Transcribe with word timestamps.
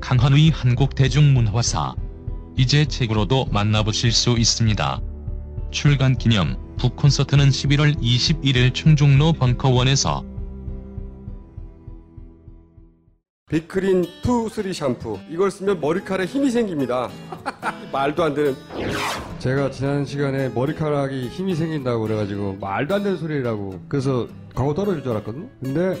강헌의 0.00 0.50
한국 0.50 0.94
대중문화사. 0.94 1.94
이제 2.56 2.84
책으로도 2.84 3.46
만나보실 3.52 4.12
수 4.12 4.36
있습니다. 4.38 5.00
출간 5.70 6.16
기념 6.16 6.56
북 6.76 6.96
콘서트는 6.96 7.50
11월 7.50 7.96
21일 8.00 8.74
충정로 8.74 9.34
벙커원에서. 9.34 10.24
빅그린 13.50 14.06
two 14.22 14.48
three 14.48 14.72
샴푸. 14.72 15.18
이걸 15.28 15.50
쓰면 15.50 15.80
머리카락에 15.80 16.26
힘이 16.26 16.50
생깁니다. 16.50 17.10
말도 17.92 18.22
안 18.22 18.34
되는. 18.34 18.56
제가 19.40 19.70
지난 19.70 20.04
시간에 20.04 20.48
머리카락이 20.50 21.28
힘이 21.28 21.54
생긴다고 21.54 22.02
그래가지고 22.02 22.58
말도 22.60 22.94
안 22.94 23.02
되는 23.02 23.18
소리라고. 23.18 23.80
그래서 23.88 24.28
광고 24.54 24.72
떨어질 24.72 25.02
줄 25.02 25.12
알았거든요. 25.12 25.48
근데 25.62 26.00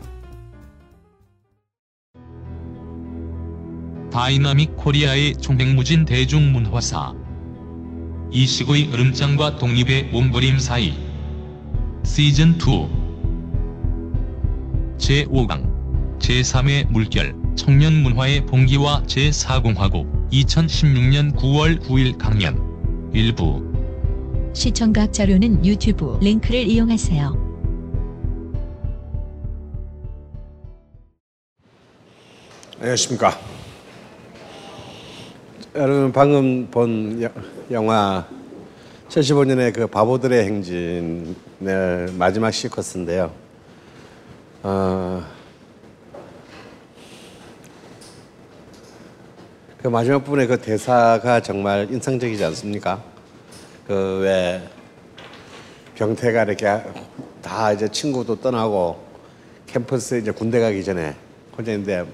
다이나믹 4.11 4.75
코리아의 4.75 5.35
총행무진 5.37 6.03
대중문화사. 6.03 7.13
이식의 8.31 8.91
으름장과 8.93 9.57
독립의 9.57 10.09
몸부림 10.11 10.59
사이. 10.59 10.93
시즌 12.03 12.55
2. 12.55 12.87
제5강. 14.97 16.19
제3의 16.19 16.91
물결. 16.91 17.35
청년 17.55 18.03
문화의 18.03 18.45
봉기와 18.45 19.03
제4공화국. 19.03 20.29
2016년 20.31 21.33
9월 21.35 21.79
9일 21.81 22.17
강연. 22.17 23.11
1부. 23.13 23.63
시청각 24.53 25.13
자료는 25.13 25.65
유튜브 25.65 26.17
링크를 26.21 26.67
이용하세요. 26.67 27.51
안녕하십니까. 32.79 33.50
여러분 35.75 36.11
방금 36.11 36.67
본 36.69 37.21
여- 37.21 37.29
영화 37.71 38.27
75년의 39.09 39.73
그 39.73 39.87
바보들의 39.87 40.45
행진의 40.45 42.13
마지막 42.17 42.49
시퀀스인데요. 42.49 43.31
어, 44.63 45.23
그 49.81 49.87
마지막 49.87 50.19
부분에 50.23 50.45
그 50.45 50.59
대사가 50.59 51.39
정말 51.41 51.87
인상적이지 51.89 52.43
않습니까? 52.45 53.01
그 53.87 54.19
왜 54.21 54.61
병태가 55.95 56.43
이렇게 56.43 56.81
다 57.41 57.71
이제 57.73 57.87
친구도 57.87 58.39
떠나고 58.41 59.03
캠퍼스에 59.67 60.19
이제 60.19 60.31
군대 60.31 60.59
가기 60.59 60.83
전에 60.83 61.15
혼자 61.55 61.71
있는데 61.73 62.05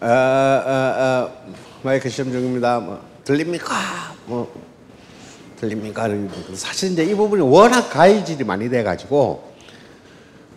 아, 0.00 0.06
아, 0.06 0.70
아, 0.96 1.30
마이크 1.82 2.10
시험 2.10 2.30
중입니다. 2.30 2.78
뭐, 2.78 3.02
들립니까? 3.24 3.74
뭐, 4.26 4.52
들립니까? 5.58 6.08
사실 6.52 6.92
이제 6.92 7.04
이 7.04 7.14
부분이 7.14 7.40
워낙 7.40 7.88
가해질이 7.88 8.44
많이 8.44 8.68
돼가지고, 8.68 9.50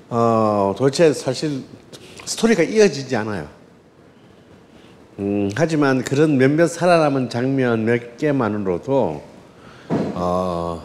어, 0.09 0.75
도대체 0.77 1.13
사실 1.13 1.63
스토리가 2.25 2.63
이어지지 2.63 3.15
않아요. 3.15 3.47
음, 5.19 5.49
하지만 5.55 6.03
그런 6.03 6.37
몇몇 6.37 6.67
살아남은 6.67 7.29
장면 7.29 7.85
몇 7.85 8.17
개만으로도, 8.17 9.23
어, 10.15 10.83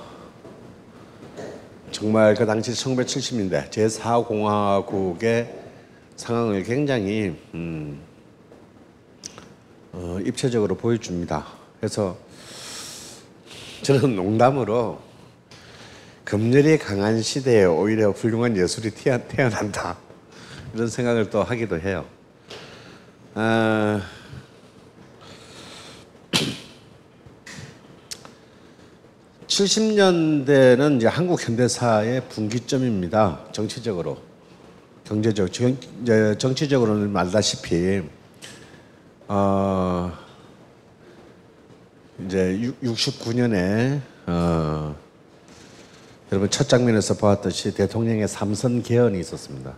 정말 1.91 2.37
그 2.37 2.47
당시 2.47 2.71
1970년대 2.71 3.71
제4공화국의 3.71 5.49
상황을 6.15 6.63
굉장히, 6.63 7.35
음, 7.55 8.08
어, 10.01 10.21
입체적으로 10.25 10.77
보여줍니다. 10.77 11.45
그래서 11.81 12.17
저는 13.83 14.15
농담으로 14.15 15.01
검열이 16.25 16.79
강한 16.79 17.21
시대에 17.21 17.65
오히려 17.65 18.13
훌륭한 18.13 18.57
예술이 18.57 18.93
태어- 18.93 19.19
태어난다 19.27 19.99
이런 20.73 20.87
생각을 20.87 21.31
또 21.31 21.43
하기도 21.43 21.81
해요. 21.81 22.05
아, 23.35 24.01
(70년대는) 29.49 30.99
이제 30.99 31.09
한국 31.09 31.45
현대사의 31.45 32.29
분기점입니다 32.29 33.47
정치적으로 33.51 34.19
경제적 35.05 35.49
정치적으로는 36.39 37.11
말다시피 37.11 38.03
어, 39.29 40.11
이제 42.25 42.73
69년에 42.83 44.01
어, 44.27 44.97
여러분 46.33 46.51
첫 46.51 46.69
장면에서 46.69 47.15
보았듯이 47.15 47.75
대통령의 47.75 48.27
삼선 48.27 48.83
개헌이 48.83 49.21
있었습니다. 49.21 49.75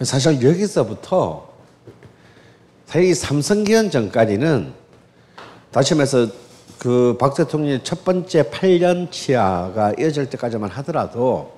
사실 0.00 0.42
여기서부터 0.42 1.52
사실 2.86 3.10
이 3.10 3.14
삼선 3.14 3.64
개헌 3.64 3.90
전까지는 3.90 4.72
다시 5.70 5.94
말해서 5.94 6.28
그 6.78 7.16
박 7.16 7.34
대통령의 7.34 7.84
첫 7.84 8.04
번째 8.04 8.42
8년 8.50 9.10
치하가 9.12 9.92
이어질 9.98 10.28
때까지만 10.30 10.68
하더라도 10.70 11.56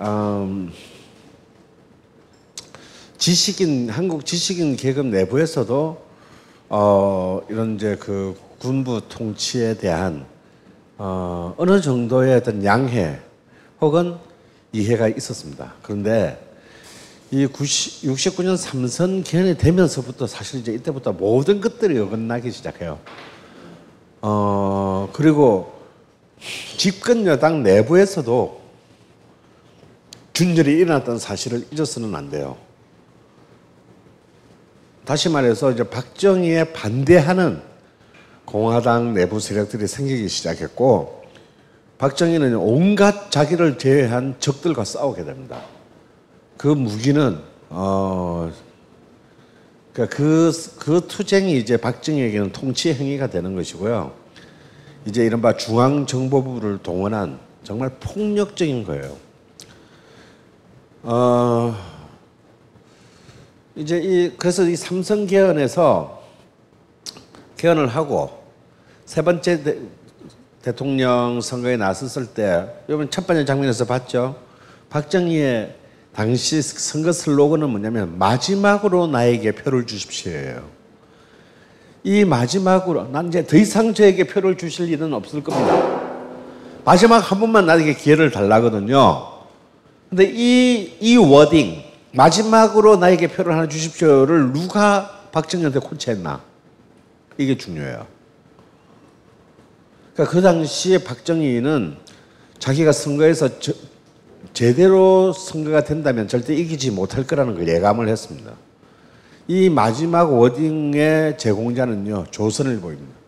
음, 0.00 0.72
지식인 3.20 3.90
한국 3.90 4.24
지식인 4.24 4.76
계급 4.76 5.04
내부에서도 5.04 6.02
어 6.70 7.40
이런 7.50 7.74
이제 7.74 7.94
그 7.96 8.34
군부 8.58 9.02
통치에 9.10 9.74
대한 9.74 10.24
어 10.96 11.54
어느 11.58 11.82
정도의 11.82 12.36
어떤 12.36 12.64
양해 12.64 13.18
혹은 13.78 14.16
이해가 14.72 15.08
있었습니다. 15.08 15.74
그런데 15.82 16.42
이 17.30 17.44
90, 17.44 18.10
69년 18.10 18.56
삼선 18.56 19.22
개헌이 19.22 19.58
되면서부터 19.58 20.26
사실 20.26 20.60
이제 20.60 20.72
이때부터 20.72 21.12
모든 21.12 21.60
것들이 21.60 21.98
어긋나기 21.98 22.50
시작해요. 22.50 22.98
어 24.22 25.10
그리고 25.12 25.74
집권 26.78 27.26
여당 27.26 27.62
내부에서도 27.62 28.62
균열이 30.34 30.72
일어났던 30.72 31.18
사실을 31.18 31.66
잊어서는 31.70 32.14
안 32.14 32.30
돼요. 32.30 32.69
다시 35.10 35.28
말해서 35.28 35.72
이제 35.72 35.82
박정희에 35.82 36.72
반대하는 36.72 37.60
공화당 38.44 39.12
내부 39.12 39.40
세력들이 39.40 39.88
생기기 39.88 40.28
시작했고 40.28 41.24
박정희는 41.98 42.54
온갖 42.54 43.28
자기를 43.32 43.76
제외한 43.76 44.36
적들과 44.38 44.84
싸우게 44.84 45.24
됩니다. 45.24 45.62
그 46.56 46.68
무기는 46.68 47.40
어 47.70 48.52
그러니까 49.92 50.16
그, 50.16 50.52
그 50.78 51.04
투쟁이 51.08 51.58
이제 51.58 51.76
박정희에게는 51.76 52.52
통치 52.52 52.94
행위가 52.94 53.30
되는 53.30 53.56
것이고요. 53.56 54.12
이제 55.06 55.26
이른바 55.26 55.56
중앙정보부를 55.56 56.84
동원한 56.84 57.40
정말 57.64 57.90
폭력적인 57.98 58.84
거예요. 58.84 59.16
어, 61.02 61.74
이제 63.76 63.98
이 63.98 64.32
그래서 64.36 64.64
이 64.64 64.76
삼성 64.76 65.26
개헌에서 65.26 66.22
개헌을 67.56 67.86
하고 67.88 68.42
세 69.04 69.22
번째 69.22 69.62
대, 69.62 69.78
대통령 70.62 71.40
선거에 71.40 71.76
나섰을 71.76 72.26
때 72.26 72.66
여러분 72.88 73.10
첫 73.10 73.26
번째 73.26 73.44
장면에서 73.44 73.84
봤죠. 73.84 74.36
박정희의 74.90 75.74
당시 76.14 76.60
선거 76.60 77.12
슬로건은 77.12 77.70
뭐냐면 77.70 78.18
마지막으로 78.18 79.06
나에게 79.06 79.52
표를 79.52 79.86
주십시오예요. 79.86 80.62
이 82.02 82.24
마지막으로 82.24 83.08
난 83.08 83.28
이제 83.28 83.46
더 83.46 83.56
이상 83.56 83.94
저에게 83.94 84.24
표를 84.24 84.56
주실 84.56 84.88
일은 84.88 85.12
없을 85.12 85.42
겁니다. 85.42 86.00
마지막 86.84 87.18
한 87.18 87.38
번만 87.38 87.66
나에게 87.66 87.94
기회를 87.94 88.30
달라거든요. 88.30 89.28
근데 90.08 90.24
이, 90.24 90.96
이 91.00 91.16
워딩, 91.16 91.89
마지막으로 92.12 92.96
나에게 92.96 93.28
표를 93.28 93.52
하나 93.52 93.68
주십시오를 93.68 94.52
누가 94.52 95.28
박정희한테 95.32 95.78
코치했나? 95.80 96.40
이게 97.38 97.56
중요해요. 97.56 98.06
그러니까 100.14 100.34
그 100.34 100.42
당시에 100.42 100.98
박정희는 100.98 101.96
자기가 102.58 102.92
선거에서 102.92 103.60
저, 103.60 103.72
제대로 104.52 105.32
선거가 105.32 105.84
된다면 105.84 106.28
절대 106.28 106.54
이기지 106.54 106.90
못할 106.90 107.26
거라는 107.26 107.54
걸 107.54 107.68
예감을 107.68 108.08
했습니다. 108.08 108.52
이 109.48 109.70
마지막 109.70 110.32
워딩의 110.32 111.38
제공자는요, 111.38 112.26
조선일보입니다. 112.30 113.20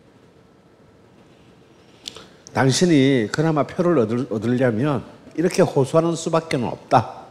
당신이 2.53 3.29
그나마 3.31 3.63
표를 3.63 3.97
얻으려면 4.29 5.03
이렇게 5.35 5.63
호소하는 5.63 6.15
수밖에 6.15 6.57
없다. 6.57 7.22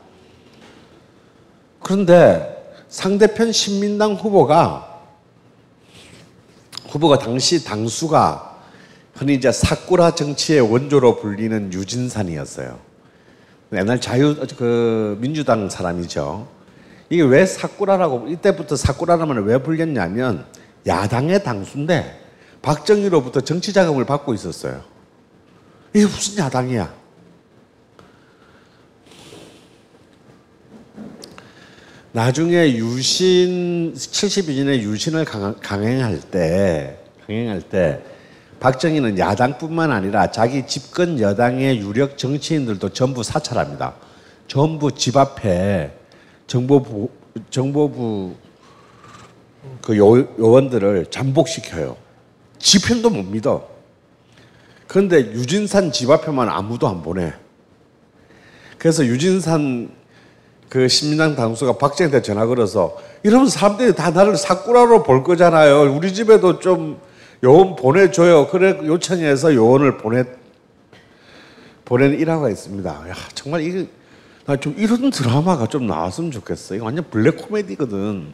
그런데 1.83 2.75
상대편 2.89 3.53
신민당 3.53 4.15
후보가 4.15 5.01
후보가 6.89 7.19
당시 7.19 7.65
당수가 7.65 8.53
흔히 9.15 9.35
이제 9.35 9.51
사쿠라 9.51 10.15
정치의 10.15 10.61
원조로 10.61 11.21
불리는 11.21 11.73
유진산이었어요. 11.73 12.79
옛날 13.73 14.01
자유 14.01 14.37
그 14.59 15.17
민주당 15.21 15.71
사람이죠. 15.71 16.47
이게 17.09 17.23
왜 17.23 17.47
사쿠라라고 17.47 18.29
이때부터 18.29 18.77
사쿠라라면 18.77 19.45
왜 19.45 19.59
불렸냐면 19.59 20.47
야당의 20.87 21.43
당수인데 21.45 22.21
박정희로부터 22.61 23.41
정치 23.41 23.73
자금을 23.73 24.05
받고 24.05 24.35
있었어요. 24.35 24.83
이게 25.95 26.05
무슨 26.05 26.39
야당이야? 26.39 27.02
나중에 32.13 32.75
유신 32.75 33.95
72년에 33.95 34.81
유신을 34.83 35.25
강, 35.25 35.55
강행할 35.61 36.21
때 36.21 36.99
강행할 37.27 37.63
때 37.63 38.03
박정희는 38.61 39.19
야당뿐만 39.19 39.91
아니라 39.91 40.31
자기 40.31 40.67
집권 40.67 41.19
여당의 41.19 41.79
유력 41.79 42.19
정치인들도 42.19 42.91
전부 42.91 43.23
사찰합니다. 43.23 43.95
전부 44.47 44.93
집 44.93 45.17
앞에 45.17 45.91
정보부 46.47 47.09
정보부 47.49 48.35
그 49.81 49.97
요, 49.97 50.19
요원들을 50.39 51.07
잠복시켜요. 51.07 51.97
지편도 52.59 53.09
못 53.09 53.23
믿어. 53.23 53.69
그런데 54.87 55.33
유진산 55.33 55.91
집 55.93 56.11
앞에만 56.11 56.51
아무도 56.51 56.87
안 56.89 57.03
보내. 57.03 57.33
그래서 58.77 59.07
유진산 59.07 60.02
그 60.73 60.89
신민당 60.89 61.37
당수가 61.37 61.75
박정희한테 61.77 62.23
전화 62.23 62.47
걸어서 62.47 62.97
이러면 63.23 63.47
사람들이 63.51 63.95
다 63.95 64.09
나를 64.11 64.39
사쿠라로 64.39 65.03
볼 65.03 65.23
거잖아요. 65.23 65.95
우리 65.95 66.15
집에도 66.15 66.61
좀 66.61 66.99
요원 67.45 67.77
보내줘요. 67.77 68.49
그래 68.49 68.79
요청해서 68.83 69.55
요원을 69.55 69.99
보내 69.99 70.25
보낸 71.85 72.19
일화가 72.19 72.49
있습니다. 72.49 72.91
야 72.91 73.15
정말 73.35 73.61
이게 73.61 73.87
나 74.47 74.57
좀 74.57 74.75
이런 74.79 75.11
드라마가 75.11 75.67
좀 75.67 75.87
나왔으면 75.87 76.31
좋겠어. 76.31 76.77
이거 76.77 76.87
완전 76.87 77.05
블랙 77.11 77.37
코미디거든. 77.37 78.33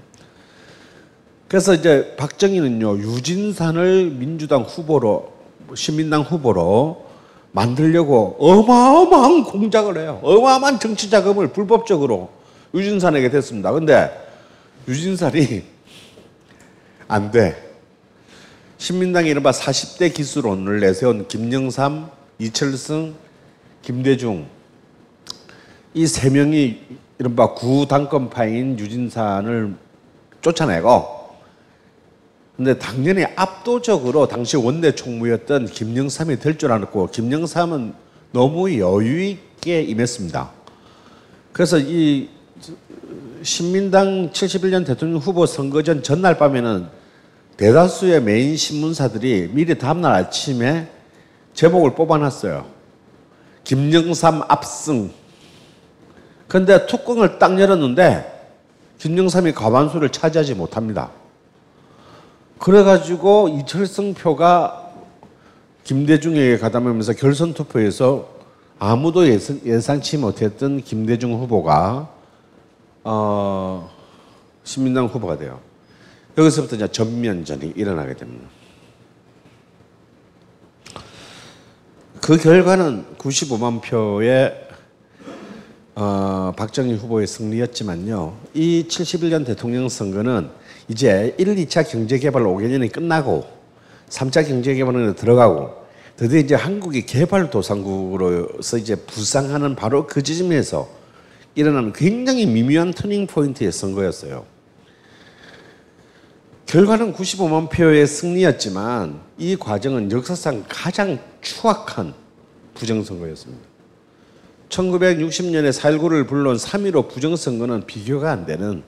그래서 1.48 1.74
이제 1.74 2.14
박정희는요 2.16 2.98
유진산을 2.98 4.10
민주당 4.12 4.62
후보로 4.62 5.32
시민당 5.74 6.22
후보로 6.22 7.07
만들려고 7.52 8.36
어마어마한 8.38 9.44
공작을 9.44 9.98
해요. 9.98 10.20
어마어마한 10.22 10.78
정치 10.80 11.08
자금을 11.10 11.48
불법적으로 11.48 12.30
유진산에게 12.74 13.30
됐습니다. 13.30 13.72
근데 13.72 14.10
유진산이 14.86 15.62
안 17.08 17.30
돼. 17.30 17.56
신민당이 18.76 19.28
이른바 19.30 19.50
40대 19.50 20.14
기수론을 20.14 20.80
내세운 20.80 21.26
김영삼, 21.26 22.10
이철승, 22.38 23.14
김대중 23.82 24.46
이 25.94 26.06
세 26.06 26.30
명이 26.30 26.78
이른바 27.18 27.54
구당권파인 27.54 28.78
유진산을 28.78 29.74
쫓아내고 30.42 31.17
근데 32.58 32.76
당연히 32.76 33.24
압도적으로 33.36 34.26
당시 34.26 34.56
원내 34.56 34.96
총무였던 34.96 35.66
김영삼이 35.66 36.40
될 36.40 36.58
줄 36.58 36.72
알았고 36.72 37.06
김영삼은 37.12 37.94
너무 38.32 38.76
여유 38.80 39.22
있게 39.22 39.82
임했습니다. 39.82 40.50
그래서 41.52 41.78
이 41.78 42.28
신민당 43.44 44.32
71년 44.32 44.84
대통령 44.84 45.20
후보 45.20 45.46
선거 45.46 45.84
전 45.84 46.02
전날 46.02 46.36
밤에는 46.36 46.88
대다수의 47.56 48.22
메인 48.24 48.56
신문사들이 48.56 49.50
미리 49.52 49.78
다음날 49.78 50.12
아침에 50.14 50.88
제목을 51.54 51.94
뽑아놨어요. 51.94 52.66
김영삼 53.62 54.42
압승. 54.48 55.12
근데 56.48 56.86
뚜껑을 56.86 57.38
딱 57.38 57.60
열었는데 57.60 58.50
김영삼이 58.98 59.52
과반수를 59.52 60.08
차지하지 60.08 60.54
못합니다. 60.54 61.12
그래가지고 62.58 63.48
이철성 63.48 64.14
표가 64.14 64.92
김대중에게 65.84 66.58
가담하면서 66.58 67.14
결선 67.14 67.54
투표에서 67.54 68.36
아무도 68.78 69.26
예상, 69.26 70.00
치 70.00 70.18
못했던 70.18 70.82
김대중 70.82 71.34
후보가 71.34 72.08
어, 73.04 73.90
신민당 74.64 75.06
후보가 75.06 75.38
돼요. 75.38 75.60
여기서부터 76.36 76.76
이제 76.76 76.88
전면전이 76.88 77.72
일어나게 77.74 78.14
됩니다. 78.14 78.48
그 82.20 82.36
결과는 82.36 83.16
95만 83.16 83.80
표의 83.80 84.68
어, 85.94 86.52
박정희 86.56 86.94
후보의 86.94 87.26
승리였지만요. 87.26 88.36
이 88.54 88.84
71년 88.88 89.44
대통령 89.44 89.88
선거는 89.88 90.50
이제 90.88 91.34
1, 91.38 91.54
2차 91.54 91.88
경제개발 91.88 92.42
5개년이 92.42 92.90
끝나고 92.90 93.46
3차 94.08 94.46
경제개발에 94.46 95.14
들어가고 95.14 95.86
드디어 96.16 96.38
이제 96.38 96.54
한국이 96.54 97.06
개발도상국으로서 97.06 98.78
이제 98.78 98.96
부상하는 98.96 99.76
바로 99.76 100.06
그 100.06 100.22
지점에서 100.22 100.88
일어나는 101.54 101.92
굉장히 101.92 102.46
미묘한 102.46 102.92
turning 102.92 103.26
point의 103.26 103.70
선거였어요. 103.70 104.44
결과는 106.66 107.14
95만 107.14 107.70
표의 107.70 108.06
승리였지만 108.06 109.20
이 109.38 109.56
과정은 109.56 110.10
역사상 110.10 110.64
가장 110.68 111.18
추악한 111.40 112.14
부정선거였습니다. 112.74 113.66
1960년에 114.68 115.70
4.19를 115.70 116.28
불러온 116.28 116.56
3.15 116.56 117.08
부정선거는 117.08 117.86
비교가 117.86 118.32
안 118.32 118.44
되는 118.44 118.82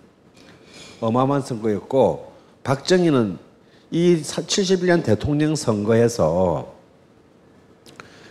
어마어마한 1.01 1.43
선거였고 1.43 2.33
박정희는 2.63 3.39
이 3.91 4.21
71년 4.23 5.03
대통령 5.03 5.57
선거에서 5.57 6.75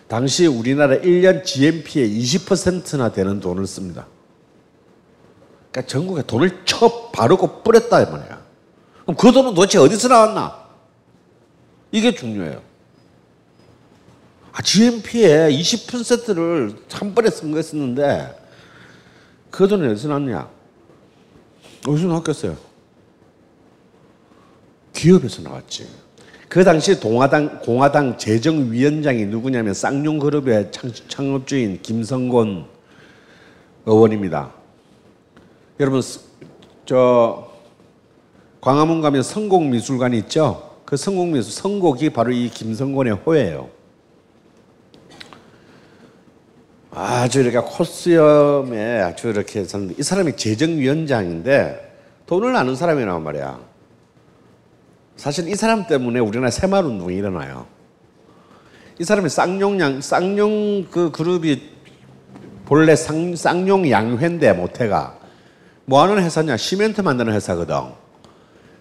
당시 0.07 0.47
우리나라 0.47 0.95
1년 0.97 1.43
GNP의 1.43 2.09
20%나 2.19 3.11
되는 3.11 3.39
돈을 3.39 3.67
씁니다. 3.67 4.07
그러니까 5.71 5.91
전국에 5.91 6.23
돈을 6.23 6.65
쳐 6.65 7.11
바르고 7.11 7.61
뿌렸다 7.63 8.01
이 8.01 8.05
말이야. 8.05 8.41
그럼 9.03 9.15
그 9.15 9.31
돈은 9.31 9.53
도대체 9.53 9.77
어디서 9.77 10.07
나왔나? 10.07 10.67
이게 11.91 12.13
중요해요. 12.13 12.61
아, 14.51 14.61
GNP의 14.61 15.59
20%를 15.59 16.75
한 16.91 17.13
번에 17.13 17.29
쓴 17.29 17.51
거였었는데 17.51 18.35
그 19.51 19.67
돈이 19.67 19.87
어디서 19.91 20.07
났냐? 20.07 20.58
어디서 21.87 22.07
나왔겠어요? 22.07 22.57
기업에서 24.93 25.41
나왔지. 25.41 25.87
그 26.49 26.63
당시 26.63 26.99
동아당, 26.99 27.59
공화당 27.59 28.17
재정위원장이 28.17 29.25
누구냐면 29.27 29.73
쌍용그룹의 29.73 30.71
창 31.07 31.33
업주인 31.35 31.79
김성곤 31.81 32.65
의원입니다. 33.85 34.51
여러분, 35.79 36.01
저, 36.85 37.49
광화문 38.61 39.01
가면 39.01 39.23
성공미술관이 39.23 40.17
있죠? 40.19 40.69
그 40.85 40.97
성공민 40.97 41.43
선곡이 41.43 42.09
바로 42.09 42.31
이 42.31 42.49
김성곤의 42.49 43.13
호예요. 43.13 43.69
아주 47.01 47.39
이렇게 47.39 47.59
코스염에 47.59 48.99
아주 48.99 49.29
이렇게 49.29 49.63
선- 49.63 49.95
이 49.97 50.03
사람이 50.03 50.35
재정위원장인데 50.35 51.95
돈을 52.25 52.53
아는 52.53 52.75
사람이란 52.75 53.23
말이야. 53.23 53.57
사실 55.15 55.47
이 55.47 55.55
사람 55.55 55.87
때문에 55.87 56.19
우리나라 56.19 56.51
새마을 56.51 56.83
운동이 56.83 57.15
일어나요. 57.15 57.67
이 58.99 59.05
사람이 59.05 59.29
쌍용양 59.29 60.01
쌍용 60.01 60.87
그 60.91 61.09
그룹이 61.11 61.69
본래 62.65 62.97
쌍, 62.97 63.33
쌍용 63.33 63.89
양회인데 63.89 64.51
모태가 64.51 65.17
뭐 65.85 66.03
하는 66.03 66.21
회사냐 66.21 66.57
시멘트 66.57 66.99
만드는 66.99 67.31
회사거든. 67.33 67.75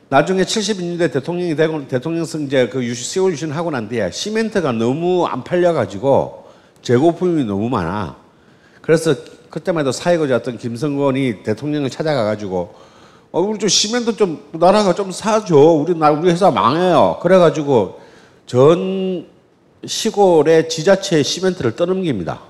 나중에 0.09 0.43
72년대 0.43 1.13
대통령이 1.13 1.55
되고 1.55 1.87
대통령 1.87 2.25
승제 2.25 2.71
그 2.71 2.83
유시 2.85 3.15
세월 3.15 3.31
유신 3.31 3.53
하고 3.53 3.71
난 3.71 3.89
뒤에 3.89 4.11
시멘트가 4.11 4.73
너무 4.73 5.25
안 5.25 5.45
팔려 5.45 5.73
가지고 5.73 6.48
재고 6.89 7.13
품이 7.13 7.45
너무 7.45 7.69
많아. 7.69 8.17
그래서 8.81 9.15
그때만 9.51 9.83
해도 9.83 9.93
사회고자였던 9.93 10.57
김성건이 10.57 11.43
대통령을 11.43 11.91
찾아가 11.91 12.25
가지고 12.25 12.75
어 13.31 13.43
우리 13.43 13.59
좀 13.59 13.69
시멘트 13.69 14.17
좀 14.17 14.43
나라가 14.53 14.95
좀 14.95 15.13
사줘. 15.13 15.55
우리 15.55 15.95
나 15.95 16.11
우리 16.11 16.31
회사 16.31 16.51
망해요. 16.51 17.19
그래 17.21 17.37
가지고 17.37 18.01
전 18.47 19.27
시골의 19.85 20.71
지자체에 20.71 21.23
시멘트를 21.23 21.77
떠넘깁니다. 21.77 22.41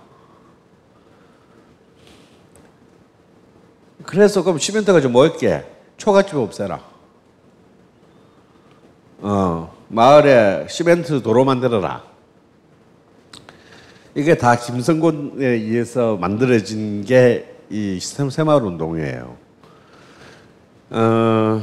그래서 4.04 4.44
그럼 4.44 4.60
시멘트가 4.60 5.00
좀 5.00 5.10
뭐였게? 5.10 5.64
초가집 5.96 6.36
없애라. 6.36 6.80
어, 9.18 9.76
마을에 9.88 10.68
시멘트 10.70 11.22
도로 11.22 11.44
만들어라. 11.44 12.07
이게 14.18 14.36
다 14.36 14.56
김성곤에 14.56 15.46
의해서 15.46 16.16
만들어진 16.16 17.04
게 17.04 17.58
이 17.70 17.98
새마을 18.00 18.62
운동이에요. 18.62 19.36
어, 20.90 21.62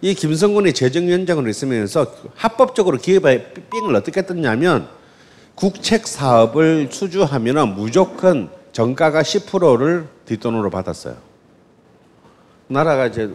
이 0.00 0.14
김성곤이 0.14 0.72
재정위원장으로 0.72 1.48
있으면서 1.50 2.14
합법적으로 2.34 2.96
기업에 2.98 3.52
삥을 3.52 3.94
어떻게 3.94 4.24
떴냐면 4.24 4.88
국책 5.54 6.06
사업을 6.06 6.88
수주하면 6.90 7.74
무조건 7.74 8.48
정가가 8.72 9.22
10%를 9.22 10.08
뒷돈으로 10.24 10.70
받았어요. 10.70 11.16
나라가 12.68 13.06
이제 13.06 13.30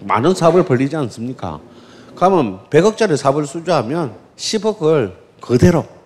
많은 0.00 0.34
사업을 0.34 0.64
벌리지 0.64 0.96
않습니까? 0.96 1.60
그러면 2.16 2.60
100억짜리 2.70 3.16
사업을 3.16 3.46
수주하면 3.46 4.14
10억을 4.36 5.12
그대로. 5.40 5.99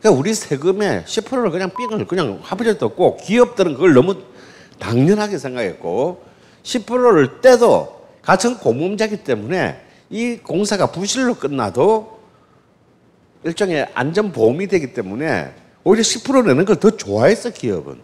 그러니까 0.00 0.18
우리 0.18 0.34
세금의 0.34 1.04
10%를 1.06 1.50
그냥 1.50 1.70
삥을 1.76 2.06
그냥 2.06 2.40
떴고 2.78 3.18
기업들은 3.18 3.74
그걸 3.74 3.92
너무 3.94 4.16
당연하게 4.78 5.38
생각했고 5.38 6.22
10%를 6.62 7.40
떼도 7.40 8.00
같은 8.22 8.56
공범자기 8.58 9.18
때문에 9.24 9.80
이 10.08 10.36
공사가 10.38 10.86
부실로 10.90 11.34
끝나도 11.34 12.18
일종의 13.44 13.88
안전보험이 13.94 14.66
되기 14.66 14.92
때문에 14.92 15.54
오히려 15.84 16.02
10% 16.02 16.46
내는 16.46 16.64
걸 16.64 16.76
더 16.76 16.90
좋아했어 16.90 17.50
기업은. 17.50 18.00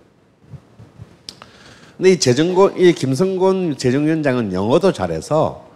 근데 1.96 2.12
이 2.12 2.18
재정권 2.18 2.78
이 2.78 2.92
김성곤 2.92 3.76
재정위원장은 3.78 4.52
영어도 4.52 4.92
잘해서 4.92 5.66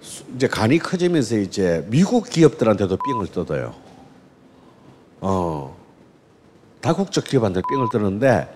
수- 0.00 0.24
이제 0.36 0.46
간이 0.48 0.78
커지면서 0.78 1.36
이제 1.38 1.84
미국 1.88 2.28
기업들한테도 2.28 2.96
삥을 2.96 3.26
뜯어요. 3.32 3.74
어, 5.22 5.76
다국적 6.80 7.24
기업한테 7.24 7.62
삥을 7.70 7.86
뜨는데 7.92 8.52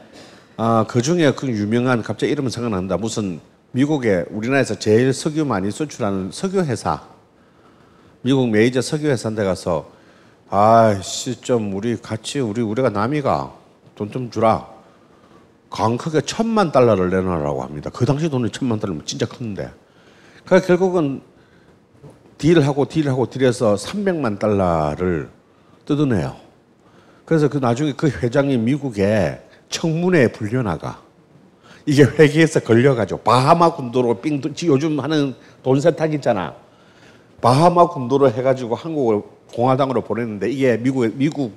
아, 0.57 0.85
그 0.89 1.01
중에 1.01 1.33
그 1.33 1.47
유명한 1.49 2.03
갑자기 2.03 2.33
이름은 2.33 2.51
생각난다. 2.51 2.97
무슨 2.97 3.41
미국에 3.71 4.25
우리나라에서 4.31 4.79
제일 4.79 5.13
석유 5.13 5.45
많이 5.45 5.71
수출하는 5.71 6.31
석유 6.33 6.61
회사 6.61 7.03
미국 8.23 8.49
메이저 8.51 8.81
석유 8.83 9.07
회사인데 9.09 9.45
가서 9.45 9.91
아씨 10.51 11.41
좀 11.41 11.73
우리 11.75 11.97
같이 11.97 12.41
우리 12.41 12.63
우리가 12.63 12.91
남이가 12.91 13.55
돈 13.95 14.11
좀 14.11 14.31
주라. 14.31 14.67
강 15.71 15.97
크게 15.97 16.21
천만 16.23 16.73
달러를 16.73 17.11
내놔라고 17.11 17.63
합니다. 17.63 17.91
그 17.93 18.05
당시 18.07 18.29
돈이 18.29 18.51
천만 18.51 18.79
달러면 18.81 19.05
진짜 19.05 19.27
컸는데. 19.27 19.71
그 20.45 20.61
결국은 20.61 21.21
딜하고 22.39 22.87
딜하고 22.87 23.29
딜해서 23.29 23.75
300만 23.75 24.39
달러를 24.39 25.29
뜯어내요. 25.85 26.46
그래서 27.27 27.49
그 27.49 27.59
나중에 27.59 27.93
그 27.97 28.09
회장이 28.09 28.57
미국에 28.57 29.41
청문회에 29.69 30.29
불려나가. 30.29 31.03
이게 31.85 32.05
회계에서 32.05 32.61
걸려가지고 32.61 33.21
바하마 33.21 33.75
군도로 33.75 34.21
삥 34.21 34.55
지- 34.55 34.69
요즘 34.69 34.99
하는 35.01 35.35
돈 35.63 35.81
세탁 35.81 36.15
있잖아. 36.15 36.55
바하마 37.43 37.89
군도로 37.89 38.31
해가지고 38.31 38.75
한국을 38.77 39.23
공화당으로 39.55 40.03
보냈는데 40.03 40.51
이게 40.51 40.77
미국 40.79 41.07
미국 41.17 41.53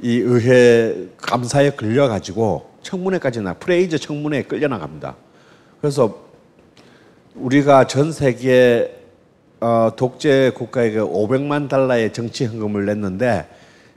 이 0.00 0.16
의회 0.18 1.06
감사에 1.18 1.70
걸려가지고 1.70 2.70
청문회까지 2.82 3.40
나 3.40 3.54
프레이저 3.54 3.96
청문회에 3.98 4.42
끌려나갑니다. 4.42 5.16
그래서 5.80 6.18
우리가 7.34 7.86
전 7.86 8.12
세계 8.12 8.94
어, 9.60 9.90
독재 9.96 10.52
국가에게 10.54 10.98
500만 10.98 11.68
달러의 11.68 12.12
정치 12.12 12.44
현금을 12.46 12.84
냈는데 12.86 13.48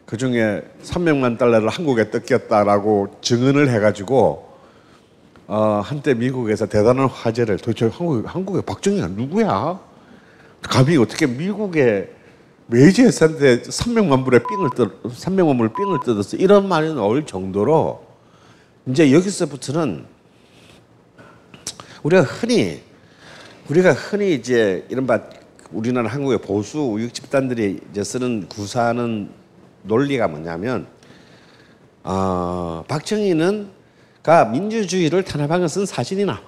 그 0.09 0.17
중에 0.17 0.63
300만 0.81 1.37
달러를 1.37 1.69
한국에 1.69 2.09
뜯겼다라고 2.09 3.17
증언을 3.21 3.69
해가지고 3.69 4.49
어, 5.45 5.81
한때 5.85 6.15
미국에서 6.15 6.65
대단한 6.65 7.05
화제를 7.05 7.57
도대체 7.57 7.91
한국 7.93 8.23
한국의 8.25 8.63
박정희가 8.63 9.09
누구야? 9.09 9.79
감히 10.63 10.97
어떻게 10.97 11.27
메이저 12.65 13.03
회사인데 13.03 13.61
300만 13.61 14.25
불의 14.25 14.39
삥을 14.49 14.69
뜯 14.75 15.03
300만 15.03 15.59
불 15.59 15.69
삥을 15.73 15.99
뜯었어 16.03 16.37
이런 16.37 16.67
말이 16.67 16.91
나올 16.91 17.23
정도로 17.27 18.03
이제 18.87 19.13
여기서부터는 19.13 20.05
우리가 22.01 22.23
흔히 22.23 22.81
우리가 23.69 23.93
흔히 23.93 24.33
이제 24.33 24.87
이른바 24.89 25.21
우리나라 25.71 26.09
한국의 26.09 26.39
보수 26.39 26.79
우익 26.79 27.13
집단들이 27.13 27.79
이제 27.91 28.03
쓰는 28.03 28.47
구사하는 28.49 29.37
논리가 29.83 30.27
뭐냐면 30.27 30.87
어, 32.03 32.83
박정희는 32.87 33.69
가 34.23 34.45
민주주의를 34.45 35.23
탄압한 35.23 35.61
것은 35.61 35.85
사실이나 35.85 36.41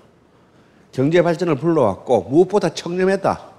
경제 0.92 1.22
발전을 1.22 1.56
불러왔고 1.56 2.24
무엇보다 2.24 2.74
청렴했다. 2.74 3.52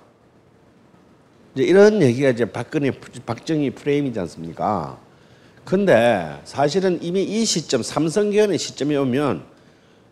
이제 1.55 1.64
이런 1.64 2.02
얘기가 2.02 2.31
이제 2.31 2.45
박근혜 2.45 2.91
박정희 3.25 3.71
프레임이지 3.71 4.19
않습니까? 4.21 4.99
근데 5.64 6.41
사실은 6.45 6.99
이미 7.02 7.23
이 7.23 7.45
시점 7.45 7.83
삼성개헌의 7.83 8.59
시점에 8.59 8.97
오면 8.97 9.45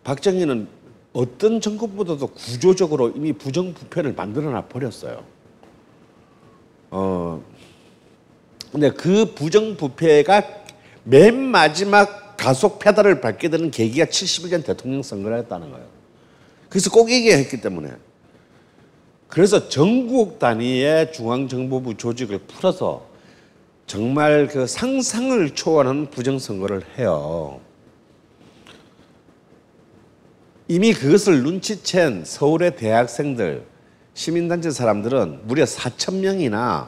박정희는 0.03 0.67
어떤 1.13 1.59
정권보다도 1.59 2.27
구조적으로 2.27 3.09
이미 3.09 3.33
부정부패를 3.33 4.13
만들어놔 4.13 4.67
버렸어요. 4.67 5.23
어, 6.89 7.43
근데 8.71 8.89
그 8.91 9.33
부정부패가 9.33 10.43
맨 11.03 11.35
마지막 11.35 12.37
가속 12.37 12.79
페달을 12.79 13.21
밟게 13.21 13.49
되는 13.49 13.69
계기가 13.69 14.05
71년 14.05 14.63
대통령 14.65 15.03
선거였다는 15.03 15.71
거예요. 15.71 15.85
그래서 16.69 16.89
꼭 16.89 17.11
이겨야 17.11 17.35
했기 17.37 17.59
때문에. 17.59 17.91
그래서 19.27 19.69
전국 19.69 20.39
단위의 20.39 21.13
중앙정보부 21.13 21.97
조직을 21.97 22.39
풀어서 22.39 23.05
정말 23.87 24.47
그 24.47 24.67
상상을 24.67 25.53
초월하는 25.53 26.09
부정선거를 26.09 26.83
해요. 26.97 27.59
이미 30.67 30.93
그것을 30.93 31.43
눈치챈 31.43 32.23
서울의 32.23 32.77
대학생들, 32.77 33.65
시민단체 34.13 34.71
사람들은 34.71 35.41
무려 35.43 35.65
4천 35.65 36.15
명이나 36.15 36.87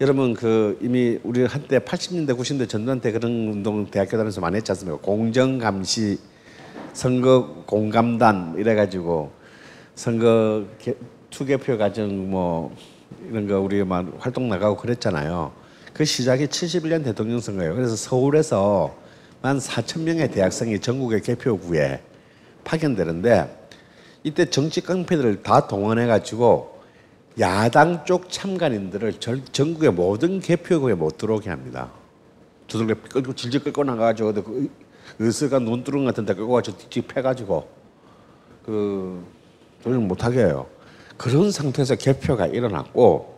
여러분 0.00 0.34
그 0.34 0.76
이미 0.82 1.18
우리 1.22 1.44
한때 1.44 1.78
80년대 1.78 2.36
90년대 2.36 2.68
전두환 2.68 3.00
때 3.00 3.12
그런 3.12 3.30
운동 3.30 3.86
대학교 3.86 4.12
다니면서 4.12 4.40
많이 4.40 4.56
했지 4.56 4.72
않습니까? 4.72 4.98
공정감시 5.00 6.18
선거 6.92 7.62
공감단 7.66 8.54
이래가지고 8.58 9.30
선거 9.94 10.64
개- 10.78 10.96
투개표 11.30 11.78
과정 11.78 12.30
뭐 12.30 12.74
이런 13.30 13.46
거 13.46 13.60
우리 13.60 13.84
막 13.84 14.06
활동 14.18 14.48
나가고 14.48 14.76
그랬잖아요. 14.76 15.52
그 15.92 16.04
시작이 16.04 16.48
71년 16.48 17.04
대통령 17.04 17.38
선거예요. 17.38 17.74
그래서 17.74 17.94
서울에서 17.94 18.96
만 19.42 19.58
4천 19.58 20.00
명의 20.02 20.28
대학생이 20.30 20.80
전국의 20.80 21.22
개표구에 21.22 22.00
파견되는데 22.64 23.68
이때 24.24 24.46
정치 24.50 24.80
깡패들을 24.80 25.42
다 25.42 25.68
동원해 25.68 26.06
가지고 26.06 26.73
야당 27.40 28.04
쪽 28.04 28.30
참관인들을 28.30 29.14
절- 29.20 29.44
전국의 29.46 29.92
모든 29.92 30.40
개표구에 30.40 30.94
못 30.94 31.18
들어오게 31.18 31.50
합니다. 31.50 31.90
두들겨 32.68 32.94
끌고 33.08 33.34
질질 33.34 33.64
끌고 33.64 33.84
나가가지고 33.84 34.32
그 34.34 34.70
의스가 35.18 35.58
논두렁 35.58 36.04
같은 36.04 36.24
데 36.24 36.34
끌고 36.34 36.52
가지고 36.52 36.78
뒤 36.88 37.02
패가지고 37.02 37.68
그 38.64 39.24
조절 39.82 39.98
못하게 39.98 40.40
해요. 40.40 40.66
그런 41.16 41.50
상태에서 41.50 41.96
개표가 41.96 42.46
일어났고 42.46 43.34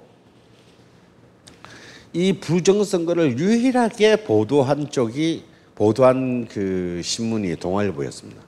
이 2.13 2.35
부정선거를 2.41 3.39
유일하게 3.39 4.25
보도한 4.25 4.91
쪽이 4.91 5.45
보도한 5.75 6.47
그 6.49 7.01
신문이 7.03 7.57
동아일보였습니다. 7.57 8.46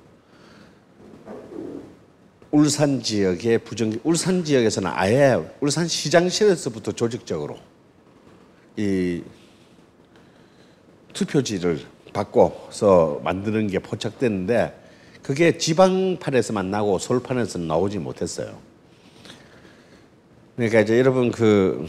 울산 2.50 3.02
지역의 3.02 3.58
부정 3.58 3.92
울산 4.04 4.42
지역에서는 4.44 4.90
아예 4.94 5.36
울산 5.60 5.86
시장실에서부터 5.86 6.92
조직적으로 6.92 7.58
이 8.76 9.22
투표지를 11.12 11.80
바꿔서 12.12 13.20
만드는 13.22 13.66
게 13.66 13.78
포착됐는데 13.80 14.86
그게 15.22 15.58
지방판에서만 15.58 16.70
나고 16.70 16.98
서울판에서는 16.98 17.66
나오지 17.68 17.98
못했어요. 17.98 18.58
그러니까 20.56 20.80
이제 20.80 20.98
여러분 20.98 21.30
그 21.30 21.86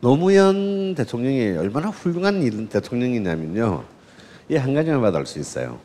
노무현 0.00 0.94
대통령이 0.94 1.56
얼마나 1.58 1.88
훌륭한 1.88 2.42
일- 2.42 2.68
대통령이냐면요. 2.68 3.84
이 4.48 4.56
한 4.56 4.74
가지만 4.74 5.14
알수 5.14 5.38
있어요. 5.38 5.78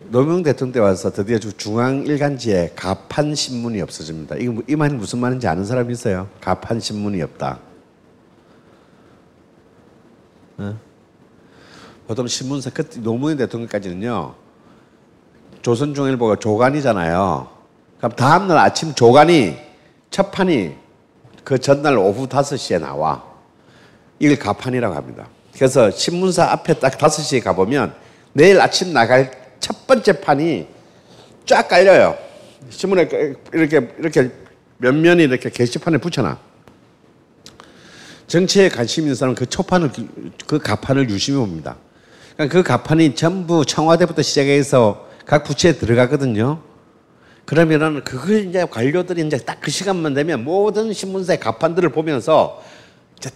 노무현 0.00 0.42
대통령 0.42 0.72
때 0.72 0.80
와서 0.80 1.10
드디어 1.10 1.38
주- 1.38 1.52
중앙 1.54 2.06
일간지에 2.06 2.72
가판 2.76 3.34
신문이 3.34 3.80
없어집니다. 3.82 4.36
이거 4.36 4.52
뭐- 4.52 4.62
이 4.68 4.76
말이 4.76 4.94
무슨 4.94 5.18
말인지 5.18 5.46
아는 5.48 5.64
사람 5.64 5.90
있어요? 5.90 6.28
가판 6.40 6.78
신문이 6.80 7.20
없다. 7.22 7.58
어? 10.58 10.78
보통 12.06 12.26
신문사 12.26 12.70
그때 12.70 13.00
노무현 13.00 13.36
대통령까지는요. 13.36 14.34
조선중일보가 15.62 16.36
조간이잖아요. 16.36 17.48
그럼 17.98 18.12
다음날 18.12 18.56
아침 18.58 18.94
조간이 18.94 19.56
첫 20.10 20.30
판이 20.30 20.74
그 21.44 21.58
전날 21.58 21.98
오후 21.98 22.26
5시에 22.28 22.80
나와. 22.80 23.24
이걸 24.20 24.38
가판이라고 24.38 24.94
합니다. 24.94 25.28
그래서 25.54 25.90
신문사 25.90 26.44
앞에 26.52 26.74
딱 26.74 26.96
5시에 26.96 27.42
가보면 27.42 27.92
내일 28.32 28.60
아침 28.60 28.92
나갈 28.92 29.37
첫 29.60 29.86
번째 29.86 30.20
판이 30.20 30.66
쫙 31.46 31.68
깔려요. 31.68 32.16
신문에 32.70 33.08
이렇게 33.52 33.88
이렇게 33.98 34.30
몇 34.78 34.94
면이 34.94 35.22
이렇게 35.24 35.50
게시판에 35.50 35.98
붙여놔. 35.98 36.38
정치에 38.26 38.68
관심 38.68 39.04
있는 39.04 39.14
사람은 39.14 39.34
그 39.34 39.46
초판을 39.46 39.90
그 40.46 40.58
가판을 40.58 41.08
유심히 41.10 41.38
봅니다. 41.38 41.76
그러니까 42.34 42.52
그 42.58 42.62
가판이 42.62 43.14
전부 43.14 43.64
청와대부터 43.64 44.22
시작해서 44.22 45.08
각 45.24 45.44
부처에 45.44 45.72
들어가거든요. 45.78 46.60
그러면은 47.46 48.04
그걸 48.04 48.46
이제 48.46 48.66
관료들이 48.70 49.26
이제 49.26 49.38
딱 49.38 49.58
그 49.60 49.70
시간만 49.70 50.14
되면 50.14 50.44
모든 50.44 50.92
신문사의 50.92 51.40
가판들을 51.40 51.88
보면서 51.90 52.62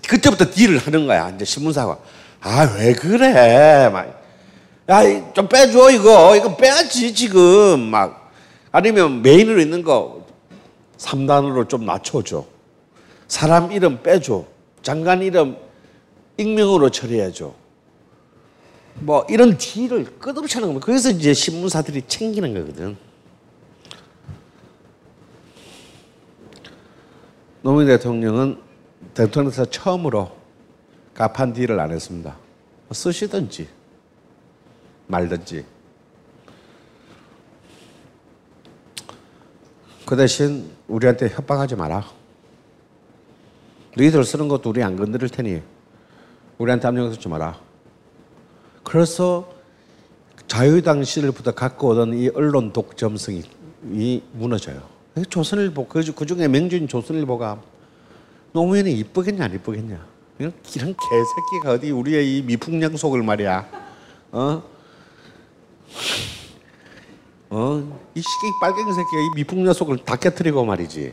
그때부터 0.07 0.51
딜을 0.51 0.79
하는 0.79 1.07
거야. 1.07 1.31
이제 1.35 1.45
신문사가 1.45 1.99
아 2.41 2.75
왜 2.79 2.93
그래 2.93 3.89
막. 3.91 4.22
야, 4.89 5.33
좀 5.33 5.49
빼줘, 5.49 5.91
이거. 5.91 6.37
이거 6.37 6.57
빼야지, 6.57 7.15
지금. 7.15 7.81
막. 7.81 8.33
아니면 8.73 9.23
메인으로 9.23 9.61
있는 9.61 9.83
거 9.83 10.27
3단으로 10.99 11.69
좀 11.69 11.85
낮춰줘. 11.85 12.45
사람 13.29 13.71
이름 13.71 14.03
빼줘. 14.03 14.45
장관 14.83 15.23
이름 15.23 15.57
익명으로 16.37 16.91
처리해줘. 16.91 17.55
뭐, 18.95 19.27
이런 19.29 19.57
딜을 19.57 20.19
끝없이 20.19 20.55
하는 20.55 20.69
겁니다. 20.69 20.85
그래서 20.85 21.11
이제 21.11 21.33
신문사들이 21.33 22.03
챙기는 22.09 22.53
거거든. 22.55 22.97
노무현 27.63 27.87
대통령은 27.87 28.59
대통령에서 29.15 29.65
처음으로 29.67 30.33
가판 31.15 31.53
딜을 31.53 31.79
안 31.79 31.93
했습니다. 31.93 32.37
쓰시든지. 32.91 33.69
말든지. 35.13 35.65
그 40.07 40.17
대신 40.17 40.71
우리한테 40.89 41.29
협박하지 41.29 41.77
마라. 41.77 42.05
너희들 43.97 44.25
쓰는 44.25 44.49
것도 44.49 44.71
우리 44.71 44.83
안 44.83 44.97
건드릴 44.97 45.29
테니 45.29 45.63
우리한테 46.59 46.89
압력 46.89 47.13
쓰지 47.13 47.29
마라. 47.29 47.61
그래서 48.83 49.53
자유당 50.49 51.05
시절부터 51.05 51.53
갖고 51.53 51.89
오던 51.89 52.15
이 52.15 52.29
언론 52.35 52.73
독점성이 52.73 53.43
이 53.85 54.23
무너져요. 54.33 54.83
조선일보 55.29 55.87
그, 55.89 56.03
그 56.15 56.27
중에 56.27 56.49
명주인 56.49 56.89
조선일보가 56.89 57.61
노무현이 58.53 58.93
이쁘겠냐 58.93 59.45
안 59.45 59.55
이쁘겠냐 59.55 60.07
이런, 60.39 60.53
개새끼가 60.65 61.73
어디 61.75 61.91
우리의 61.91 62.39
이 62.39 62.43
미풍양 62.43 62.97
속을 62.97 63.23
말이야 63.23 63.69
어? 64.33 64.63
어? 67.51 68.01
이 68.15 68.21
시기 68.21 68.53
빨갱이 68.61 68.93
새끼가 68.93 69.21
이 69.21 69.29
미풍양속을 69.37 69.99
다 70.05 70.17
깨뜨리고 70.17 70.65
말이지 70.65 71.13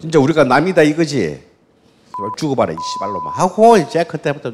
진짜 0.00 0.18
우리가 0.18 0.44
남이다 0.44 0.82
이거지 0.82 1.42
죽어봐라 2.38 2.72
이 2.72 2.76
씨발로 2.94 3.20
막 3.20 3.38
하고 3.38 3.76
이제 3.76 4.04
그때부터 4.04 4.52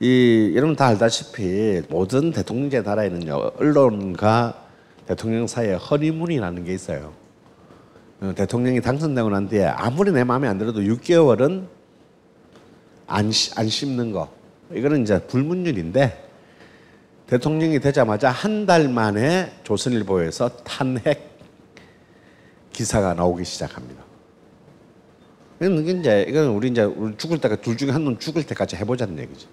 이 0.00 0.52
여러분 0.56 0.74
다 0.74 0.86
알다시피 0.86 1.82
모든 1.88 2.32
대통령제 2.32 2.80
나라에는요 2.80 3.52
언론과 3.58 4.62
대통령 5.06 5.46
사이에 5.46 5.74
허니문이라는 5.74 6.64
게 6.64 6.72
있어요. 6.74 7.12
어, 8.22 8.32
대통령이 8.34 8.80
당선되고 8.80 9.28
난 9.28 9.48
뒤에 9.48 9.66
아무리 9.66 10.10
내 10.12 10.24
마음에 10.24 10.48
안 10.48 10.56
들어도 10.56 10.80
6개월은 10.80 11.66
안, 13.06 13.30
씹- 13.30 13.58
안 13.58 13.68
씹는 13.68 14.12
거. 14.12 14.32
이거는 14.72 15.02
이제 15.02 15.20
불문율인데 15.26 16.23
대통령이 17.26 17.80
되자마자 17.80 18.30
한 18.30 18.66
달 18.66 18.88
만에 18.88 19.52
조선일보에서 19.64 20.48
탄핵 20.64 21.38
기사가 22.72 23.14
나오기 23.14 23.44
시작합니다. 23.44 24.02
이건 25.60 25.86
이제 26.00 26.24
이건 26.28 26.48
우리 26.48 26.68
이제 26.68 26.82
우리 26.82 27.16
죽을 27.16 27.38
때까 27.40 27.56
둘 27.56 27.76
중에 27.76 27.90
한 27.90 28.04
놈 28.04 28.18
죽을 28.18 28.44
때까지 28.44 28.76
해보자는 28.76 29.18
얘기죠. 29.20 29.48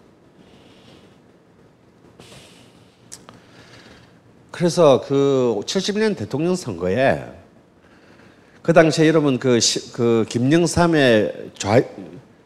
그래서 4.51 5.01
그 5.07 5.59
71년 5.65 6.15
대통령 6.17 6.55
선거에 6.55 7.25
그 8.61 8.73
당시에 8.73 9.07
여러분 9.07 9.39
그, 9.39 9.59
시, 9.59 9.91
그 9.93 10.25
김영삼의 10.29 11.51
좌, 11.57 11.81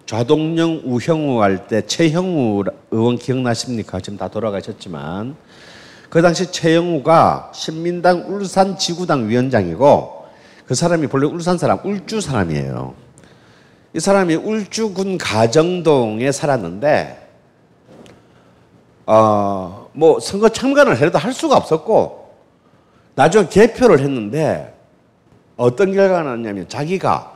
좌동령 0.06 0.82
우형우 0.86 1.42
할 1.42 1.68
때 1.68 1.82
최형우 1.82 2.64
의원 2.92 3.18
기억나십니까? 3.18 4.00
지금 4.00 4.18
다 4.18 4.28
돌아가셨지만 4.28 5.36
그 6.10 6.22
당시 6.22 6.52
최영우가 6.52 7.52
신민당 7.54 8.26
울산 8.28 8.78
지구당 8.78 9.28
위원장이고 9.28 10.26
그 10.68 10.76
사람이 10.76 11.08
본래 11.08 11.28
울산 11.28 11.58
사람 11.58 11.80
울주 11.84 12.22
사람이에요. 12.22 12.94
이 13.94 14.00
사람이 14.00 14.36
울주군 14.36 15.18
가정동에 15.18 16.32
살았는데 16.32 17.22
어, 19.08 19.90
뭐 19.94 20.20
선거 20.20 20.50
참관을 20.50 20.98
해도 20.98 21.18
할 21.18 21.34
수가 21.34 21.58
없었고 21.58 22.30
나중에 23.16 23.48
개표를 23.48 24.00
했는데 24.00 24.74
어떤 25.58 25.94
결과가 25.94 26.24
나왔냐면 26.24 26.68
자기가 26.68 27.35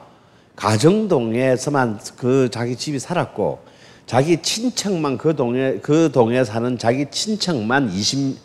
가정동에서만 0.60 2.02
그 2.17 2.50
자기 2.52 2.76
집이 2.76 3.00
살았고 3.00 3.60
자기 4.06 4.41
친척만 4.41 5.17
그 5.17 5.34
동에 5.34 5.78
그 5.82 6.12
동에 6.12 6.43
사는 6.43 6.78
자기 6.78 7.06
친척만 7.10 7.89
20 7.89 8.38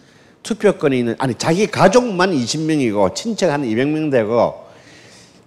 투표권이 0.44 0.96
있는 0.96 1.16
아니 1.18 1.34
자기 1.34 1.66
가족만 1.66 2.30
20명이고 2.32 3.16
친척 3.16 3.50
한 3.50 3.64
200명 3.64 4.12
되고 4.12 4.64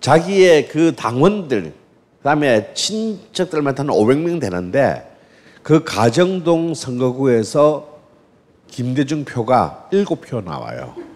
자기의 0.01 0.67
그 0.67 0.93
당원들 0.93 1.73
그다음에 2.17 2.73
친척들만 2.73 3.73
한 3.77 3.87
500명 3.87 4.41
되는데 4.41 5.09
그 5.63 5.85
가정동 5.85 6.73
선거구에서 6.73 7.97
김대중 8.67 9.23
표가 9.23 9.87
7표 9.93 10.43
나와요. 10.43 11.06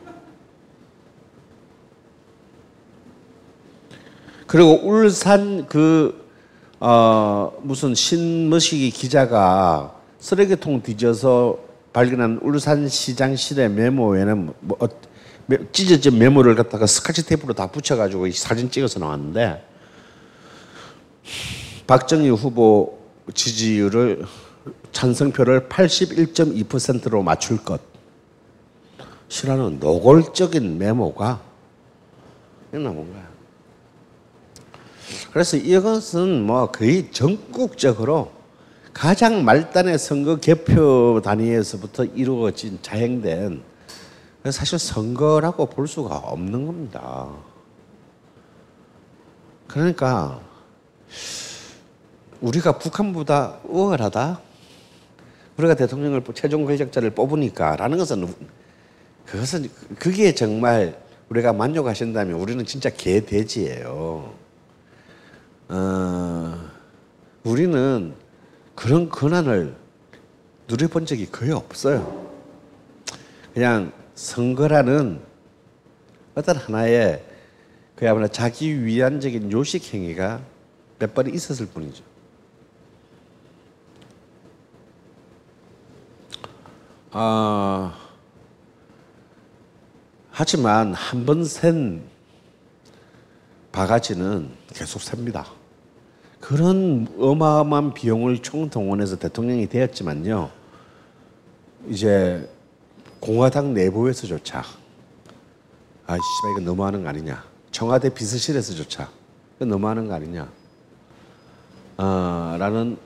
그리고 4.51 4.81
울산 4.83 5.65
그, 5.65 6.27
어, 6.81 7.53
무슨 7.61 7.95
신머시기 7.95 8.91
기자가 8.91 9.95
쓰레기통 10.19 10.81
뒤져서 10.81 11.57
발견한 11.93 12.39
울산시장실의 12.41 13.69
메모에는 13.69 14.53
뭐, 14.59 14.77
어, 14.81 14.87
메- 15.45 15.57
찢어진 15.71 16.19
메모를 16.19 16.55
갖다가 16.55 16.85
스카치 16.85 17.25
테이프로 17.25 17.53
다 17.53 17.67
붙여가지고 17.67 18.27
이 18.27 18.33
사진 18.33 18.69
찍어서 18.69 18.99
나왔는데 18.99 19.65
박정희 21.87 22.29
후보 22.31 22.99
지지율을 23.33 24.25
찬성표를 24.91 25.69
81.2%로 25.69 27.23
맞출 27.23 27.55
것. 27.63 27.79
시라는 29.29 29.79
노골적인 29.79 30.77
메모가 30.77 31.39
나온 32.73 33.13
거야. 33.13 33.30
그래서 35.33 35.57
이것은 35.57 36.43
뭐 36.43 36.71
거의 36.71 37.11
전국적으로 37.11 38.31
가장 38.93 39.45
말단의 39.45 39.97
선거 39.97 40.35
개표 40.37 41.21
단위에서부터 41.23 42.05
이루어진 42.05 42.79
자행된 42.81 43.63
사실 44.49 44.79
선거라고 44.79 45.67
볼 45.67 45.87
수가 45.87 46.15
없는 46.17 46.65
겁니다. 46.65 47.29
그러니까 49.67 50.41
우리가 52.41 52.77
북한보다 52.79 53.59
우월하다. 53.63 54.41
우리가 55.57 55.75
대통령을 55.75 56.23
최종 56.33 56.65
권력자를 56.65 57.11
뽑으니까라는 57.11 57.97
것은 57.97 58.33
그것은 59.25 59.69
그게 59.99 60.33
정말 60.33 60.99
우리가 61.29 61.53
만족하신다면 61.53 62.39
우리는 62.39 62.65
진짜 62.65 62.89
개돼지예요. 62.89 64.40
어, 65.71 66.69
우리는 67.45 68.13
그런 68.75 69.07
권한을 69.09 69.73
누려본 70.67 71.05
적이 71.05 71.27
거의 71.31 71.51
없어요. 71.51 72.29
그냥 73.53 73.93
선거라는 74.15 75.21
어떤 76.35 76.57
하나의 76.57 77.23
그야말로 77.95 78.27
자기 78.27 78.83
위안적인 78.83 79.51
요식 79.51 79.93
행위가 79.93 80.41
몇 80.99 81.13
번 81.13 81.27
있었을 81.33 81.67
뿐이죠. 81.67 82.03
아, 87.11 87.93
하지만 90.31 90.93
한 90.93 91.25
번 91.25 91.43
센 91.43 92.01
바가지는 93.71 94.49
계속 94.73 95.01
셉니다. 95.01 95.45
그런 96.41 97.07
어마어마한 97.19 97.93
비용을 97.93 98.39
총동원해서 98.39 99.17
대통령이 99.19 99.67
되었지만요. 99.69 100.49
이제 101.87 102.49
공화당 103.19 103.73
내부에서조차 103.73 104.63
아, 106.07 106.17
씨발 106.17 106.51
이거 106.51 106.61
너무하는 106.61 107.03
거 107.03 107.09
아니냐. 107.09 107.43
청와대 107.71 108.09
비서실에서조차 108.09 109.09
이거 109.55 109.65
너무하는 109.65 110.07
거 110.07 110.15
아니냐. 110.15 110.51
아, 111.97 112.57
라는 112.59 112.97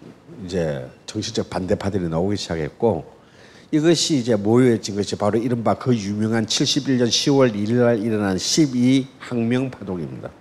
이제 0.45 0.89
정치적 1.06 1.50
반대파들이 1.50 2.08
나오기 2.08 2.38
시작했고 2.38 3.13
이것이 3.71 4.15
이제 4.17 4.36
모여진 4.36 4.95
것이 4.95 5.17
바로 5.17 5.38
이른바 5.38 5.74
그 5.74 5.93
유명한 5.93 6.45
71년 6.45 7.08
10월 7.08 7.54
1일 7.54 7.74
날 7.74 8.00
일어난 8.00 8.38
10·2 8.38 9.08
항명 9.19 9.69
파동입니다. 9.69 10.32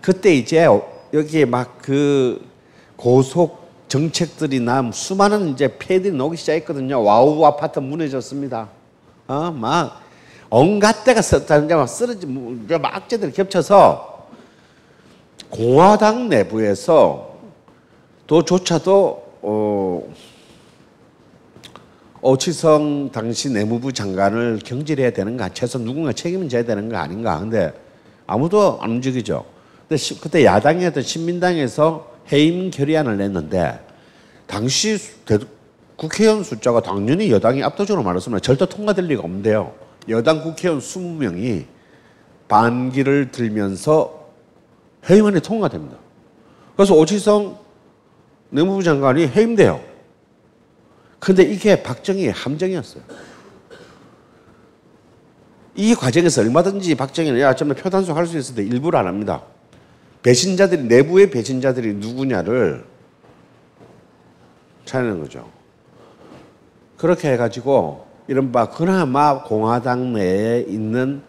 그때 0.00 0.34
이제 0.34 0.64
여기에 1.14 1.46
막 1.46 1.78
그 1.80 2.44
고속 2.96 3.64
정책들이 3.88 4.60
남 4.60 4.90
수많은 4.90 5.50
이제 5.50 5.76
폐해들이 5.78 6.16
나오기 6.16 6.36
시작했거든요. 6.38 7.02
와우 7.02 7.44
아파트 7.44 7.78
무너졌습니다. 7.78 8.68
어, 9.28 9.50
막 9.50 10.00
온갖 10.48 11.04
데가 11.04 11.20
막 11.76 11.86
쓰러지 11.86 12.26
막 12.26 12.96
악재들 12.96 13.32
겹쳐서 13.32 14.28
공화당 15.50 16.28
내부에서 16.28 17.34
도조차도 18.26 19.24
어 19.42 20.02
오치성 22.22 23.10
당시 23.12 23.50
내무부 23.50 23.92
장관을 23.92 24.60
경질해야 24.64 25.10
되는 25.10 25.36
가, 25.36 25.50
최소 25.50 25.78
누군가 25.78 26.12
책임을 26.12 26.48
져야 26.48 26.64
되는 26.64 26.88
거 26.88 26.96
아닌가. 26.96 27.38
근데 27.38 27.72
아무도 28.26 28.78
안 28.80 28.92
움직이죠. 28.92 29.44
그때 30.20 30.44
야당이었던 30.44 31.02
신민당에서 31.02 32.12
해임 32.32 32.70
결의안을 32.70 33.16
냈는데 33.18 33.80
당시 34.46 34.98
대- 35.24 35.38
국회의원 35.96 36.42
숫자가 36.42 36.80
당연히 36.82 37.30
여당이 37.30 37.62
압도적으로 37.62 38.02
많았으면 38.02 38.40
절대 38.40 38.66
통과될 38.66 39.06
리가 39.06 39.22
없는데요. 39.22 39.72
여당 40.08 40.42
국회의원 40.42 40.80
20명이 40.80 41.64
반기를 42.48 43.30
들면서 43.30 44.28
해임안이 45.08 45.40
통과됩니다. 45.40 45.96
그래서 46.76 46.94
오치성 46.94 47.58
내무부 48.50 48.82
장관이 48.82 49.28
해임돼요. 49.28 49.80
근데 51.18 51.42
이게 51.42 51.82
박정희의 51.82 52.32
함정이었어요. 52.32 53.02
이 55.76 55.94
과정에서 55.94 56.40
얼마든지 56.42 56.94
박정희는 56.94 57.40
야, 57.40 57.54
좀 57.54 57.68
표단속 57.74 58.16
할수때 58.16 58.62
일부러 58.62 58.98
안 58.98 59.06
합니다. 59.06 59.42
배신자들이, 60.24 60.84
내부의 60.84 61.30
배신자들이 61.30 61.94
누구냐를 61.96 62.82
찾는 64.86 65.20
거죠. 65.20 65.46
그렇게 66.96 67.30
해가지고, 67.32 68.06
이른바 68.26 68.70
그나마 68.70 69.42
공화당 69.42 70.14
내에 70.14 70.60
있는 70.62 71.22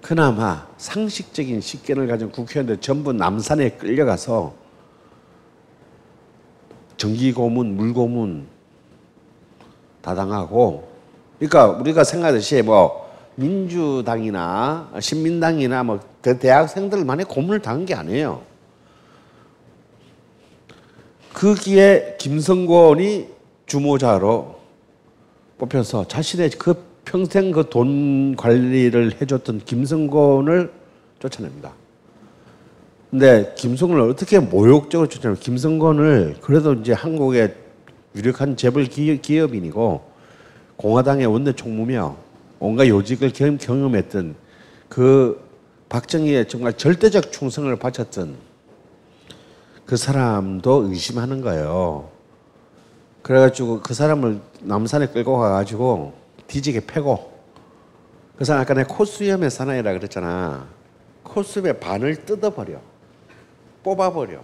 그나마 0.00 0.68
상식적인 0.78 1.60
식견을 1.60 2.06
가진 2.06 2.30
국회의원들 2.30 2.80
전부 2.80 3.12
남산에 3.12 3.70
끌려가서 3.70 4.54
전기고문, 6.96 7.74
물고문 7.74 8.46
다 10.00 10.14
당하고, 10.14 10.88
그러니까 11.40 11.66
우리가 11.66 12.04
생각하듯이 12.04 12.62
뭐 12.62 13.11
민주당이나 13.34 14.90
신민당이나 15.00 15.82
뭐그 15.82 16.38
대학생들만의 16.38 17.26
고문을 17.26 17.60
당한 17.60 17.86
게 17.86 17.94
아니에요. 17.94 18.42
거기에 21.32 22.16
김성권이 22.18 23.28
주모자로 23.66 24.60
뽑혀서 25.58 26.08
자신의 26.08 26.50
그 26.50 26.74
평생 27.04 27.50
그 27.50 27.68
돈 27.68 28.36
관리를 28.36 29.20
해줬던 29.20 29.62
김성권을 29.64 30.72
쫓아냅니다. 31.18 31.72
근데 33.10 33.52
김성권을 33.56 34.02
어떻게 34.02 34.38
모욕적으로 34.38 35.08
쫓아내면 35.08 35.40
김성권을 35.40 36.36
그래도 36.40 36.74
이제 36.74 36.92
한국의 36.92 37.54
유력한 38.14 38.56
재벌 38.56 38.84
기업, 38.84 39.20
기업인이고 39.20 40.02
공화당의 40.76 41.26
원내 41.26 41.52
총무며 41.52 42.16
온갖 42.64 42.86
요직을 42.86 43.32
경험, 43.32 43.58
경험했던 43.58 44.36
그 44.88 45.42
박정희의 45.88 46.46
정말 46.46 46.72
절대적 46.74 47.32
충성을 47.32 47.74
바쳤던 47.74 48.36
그 49.84 49.96
사람도 49.96 50.84
의심하는 50.88 51.40
거예요. 51.40 52.08
그래가지고 53.22 53.80
그 53.80 53.94
사람을 53.94 54.40
남산에 54.60 55.08
끌고 55.08 55.38
가가지고 55.38 56.12
뒤지게 56.46 56.86
패고 56.86 57.32
그 58.36 58.44
사람 58.44 58.62
아까 58.62 58.74
내가 58.74 58.94
코수염의 58.94 59.50
사나이라 59.50 59.92
그랬잖아. 59.94 60.68
코수염의 61.24 61.80
반을 61.80 62.24
뜯어버려. 62.24 62.78
뽑아버려. 63.82 64.40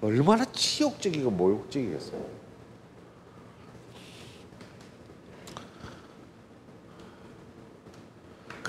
얼마나 0.00 0.44
치욕적이고 0.44 1.30
모욕적이겠어요. 1.30 2.39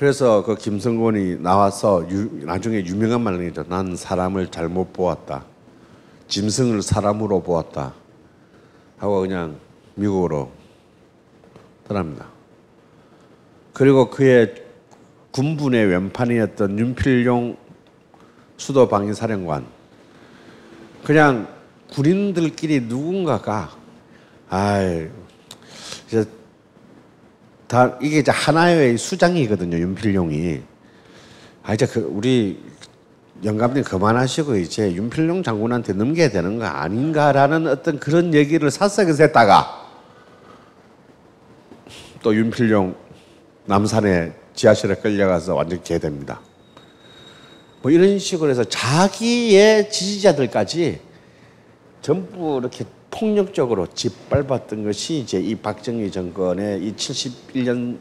그래서 0.01 0.43
그 0.43 0.55
김성곤이 0.55 1.43
나와서 1.43 2.03
유, 2.09 2.43
나중에 2.43 2.83
유명한 2.85 3.21
말을 3.21 3.43
했죠. 3.43 3.63
난 3.69 3.95
사람을 3.95 4.47
잘못 4.47 4.93
보았다. 4.93 5.45
짐승을 6.27 6.81
사람으로 6.81 7.43
보았다. 7.43 7.93
하고 8.97 9.21
그냥 9.21 9.57
미국으로 9.93 10.49
떠납니다. 11.87 12.25
그리고 13.73 14.09
그의 14.09 14.55
군분의 15.29 15.85
왼판이었던 15.85 16.79
윤필용 16.79 17.57
수도 18.57 18.87
방위사령관 18.87 19.67
그냥 21.03 21.47
군인들끼리 21.91 22.87
누군가가 22.87 23.69
아이 24.49 25.09
이제 26.07 26.25
다 27.71 27.97
이게 28.01 28.19
이제 28.19 28.31
하나의 28.31 28.97
수장이거든요 28.97 29.77
윤필용이 29.77 30.62
아 31.63 31.73
이제 31.73 31.86
그 31.86 32.01
우리 32.01 32.62
영감님 33.45 33.86
그만하시고 33.86 34.57
이제 34.57 34.93
윤필용 34.93 35.41
장군한테 35.41 35.93
넘겨야 35.93 36.31
되는 36.31 36.60
거 36.60 36.65
아닌가라는 36.65 37.67
어떤 37.67 37.97
그런 37.97 38.34
얘기를 38.34 38.69
사석에서 38.69 39.23
했다가 39.23 39.88
또 42.21 42.36
윤필용 42.36 42.93
남산에 43.67 44.34
지하실에 44.53 44.95
끌려가서 44.95 45.55
완전 45.55 45.81
개됩니다. 45.81 46.41
뭐 47.81 47.89
이런 47.89 48.19
식으로 48.19 48.49
해서 48.49 48.65
자기의 48.65 49.89
지지자들까지 49.89 50.99
전부 52.01 52.60
이렇게 52.60 52.84
폭력적으로 53.12 53.88
짓밟았던 53.88 54.84
것이 54.84 55.19
이제 55.19 55.39
이 55.39 55.56
박정희 55.56 56.12
정권의 56.12 56.84
이 56.84 56.93
71년 56.93 58.00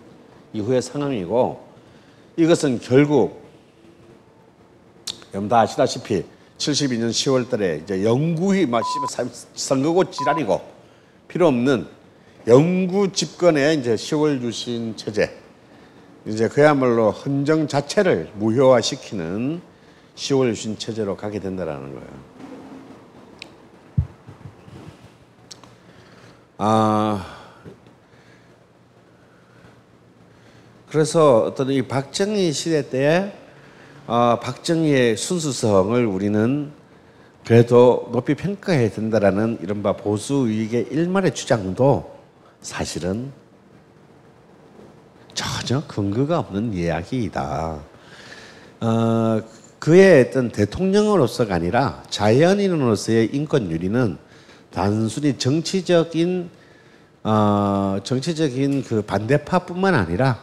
이후의 0.52 0.80
상황이고 0.80 1.60
이것은 2.36 2.80
결국 2.80 3.42
여러분 5.32 5.48
다 5.48 5.60
아시다시피 5.60 6.24
72년 6.58 7.10
10월 7.10 7.48
달에 7.48 7.80
이제 7.82 8.04
영구히 8.04 8.66
막 8.66 8.82
선거고 9.54 10.10
지랄이고 10.10 10.60
필요 11.28 11.48
없는 11.48 11.86
영구 12.46 13.12
집권의 13.12 13.78
이제 13.78 13.94
10월 13.94 14.40
유신 14.42 14.96
체제 14.96 15.36
이제 16.26 16.48
그야말로 16.48 17.10
헌정 17.10 17.68
자체를 17.68 18.30
무효화시키는 18.34 19.60
10월 20.16 20.48
유신 20.48 20.78
체제로 20.78 21.16
가게 21.16 21.40
된다라는 21.40 21.94
거예요. 21.94 22.39
아 26.62 27.24
그래서 30.90 31.44
어떤 31.44 31.70
이 31.70 31.80
박정희 31.80 32.52
시대 32.52 32.90
때에 32.90 33.32
어, 34.06 34.38
박정희의 34.42 35.16
순수성을 35.16 36.04
우리는 36.04 36.70
그래도 37.46 38.10
높이 38.12 38.34
평가해야 38.34 38.90
된다라는 38.90 39.60
이른바 39.62 39.96
보수 39.96 40.48
위익의 40.48 40.88
일말의 40.90 41.34
주장도 41.34 42.14
사실은 42.60 43.32
전혀 45.32 45.82
근거가 45.86 46.40
없는 46.40 46.74
이야기이다. 46.74 47.80
어, 48.82 49.42
그의 49.78 50.26
어떤 50.28 50.50
대통령으로서가 50.50 51.54
아니라 51.54 52.02
자연인으로서의 52.10 53.30
인권 53.32 53.70
유리는 53.70 54.18
단순히 54.72 55.36
정치적인 55.36 56.50
어, 57.22 57.98
정치적인 58.02 58.84
그 58.84 59.02
반대파뿐만 59.02 59.94
아니라 59.94 60.42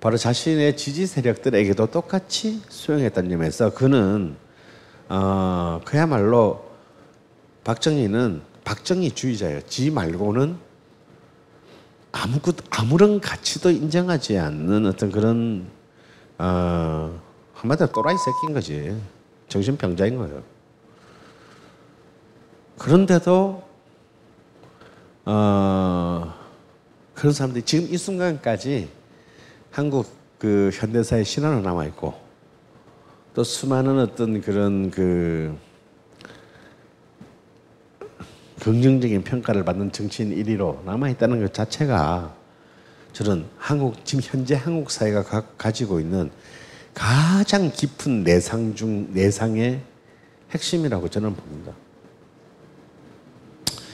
바로 0.00 0.16
자신의 0.16 0.76
지지 0.76 1.06
세력들에게도 1.06 1.86
똑같이 1.86 2.60
수용했다는 2.68 3.30
점에서 3.30 3.72
그는 3.72 4.36
어, 5.08 5.80
그야말로 5.84 6.64
박정희는 7.64 8.42
박정희 8.64 9.12
주의자예요. 9.12 9.60
지 9.66 9.90
말고는 9.90 10.56
아무것 12.12 12.56
아무런 12.70 13.20
가치도 13.20 13.70
인정하지 13.70 14.38
않는 14.38 14.86
어떤 14.86 15.10
그런 15.10 15.66
어, 16.38 17.20
한마디로 17.54 17.92
또라이 17.92 18.16
새끼인 18.16 18.54
거지. 18.54 19.00
정신병자인 19.48 20.16
거예요. 20.16 20.42
그런데도 22.78 23.62
어, 25.24 26.34
그런 27.14 27.32
사람들이 27.32 27.64
지금 27.64 27.92
이 27.92 27.96
순간까지 27.96 28.88
한국 29.70 30.06
그 30.38 30.70
현대사의 30.72 31.24
신화로 31.24 31.60
남아 31.60 31.84
있고 31.86 32.14
또 33.34 33.44
수많은 33.44 33.98
어떤 34.00 34.40
그런 34.40 34.90
그 34.90 35.56
긍정적인 38.60 39.24
평가를 39.24 39.64
받는 39.64 39.92
정치인 39.92 40.34
1위로 40.34 40.84
남아 40.84 41.10
있다는 41.10 41.40
것 41.40 41.54
자체가 41.54 42.34
저는 43.12 43.46
한국 43.58 44.04
지금 44.04 44.22
현재 44.24 44.54
한국 44.54 44.90
사회가 44.90 45.22
가, 45.22 45.42
가지고 45.56 46.00
있는 46.00 46.30
가장 46.94 47.70
깊은 47.70 48.24
내상 48.24 48.74
중 48.74 49.12
내상의 49.12 49.80
핵심이라고 50.50 51.08
저는 51.08 51.34
봅니다. 51.34 51.72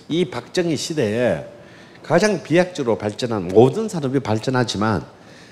이 0.09 0.25
박정희 0.25 0.77
시대에 0.77 1.45
가장 2.03 2.43
비약적으로 2.43 2.97
발전한 2.97 3.49
모든 3.49 3.89
산업이 3.89 4.21
발전하지만 4.21 5.05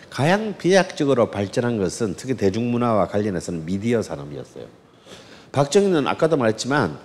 가장 0.08 0.54
비약적으로 0.56 1.30
발전한 1.30 1.76
것은 1.76 2.14
특히 2.16 2.34
대중문화와 2.34 3.08
관련해서는 3.08 3.66
미디어 3.66 4.00
산업이었어요. 4.00 4.64
박정희는 5.52 6.06
아까도 6.06 6.36
말했지만 6.36 6.98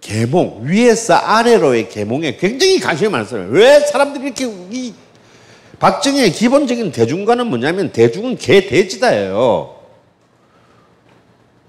계몽 0.00 0.62
위에서 0.64 1.14
아래로의 1.14 1.88
계몽에 1.88 2.36
굉장히 2.36 2.80
관심이 2.80 3.10
많았어요. 3.10 3.48
왜 3.50 3.80
사람들이 3.80 4.24
이렇게 4.24 4.46
이 4.70 4.94
박정희의 5.78 6.32
기본적인 6.32 6.90
대중관은 6.90 7.46
뭐냐면 7.46 7.92
대중은 7.92 8.36
개 8.36 8.66
돼지다예요. 8.66 9.76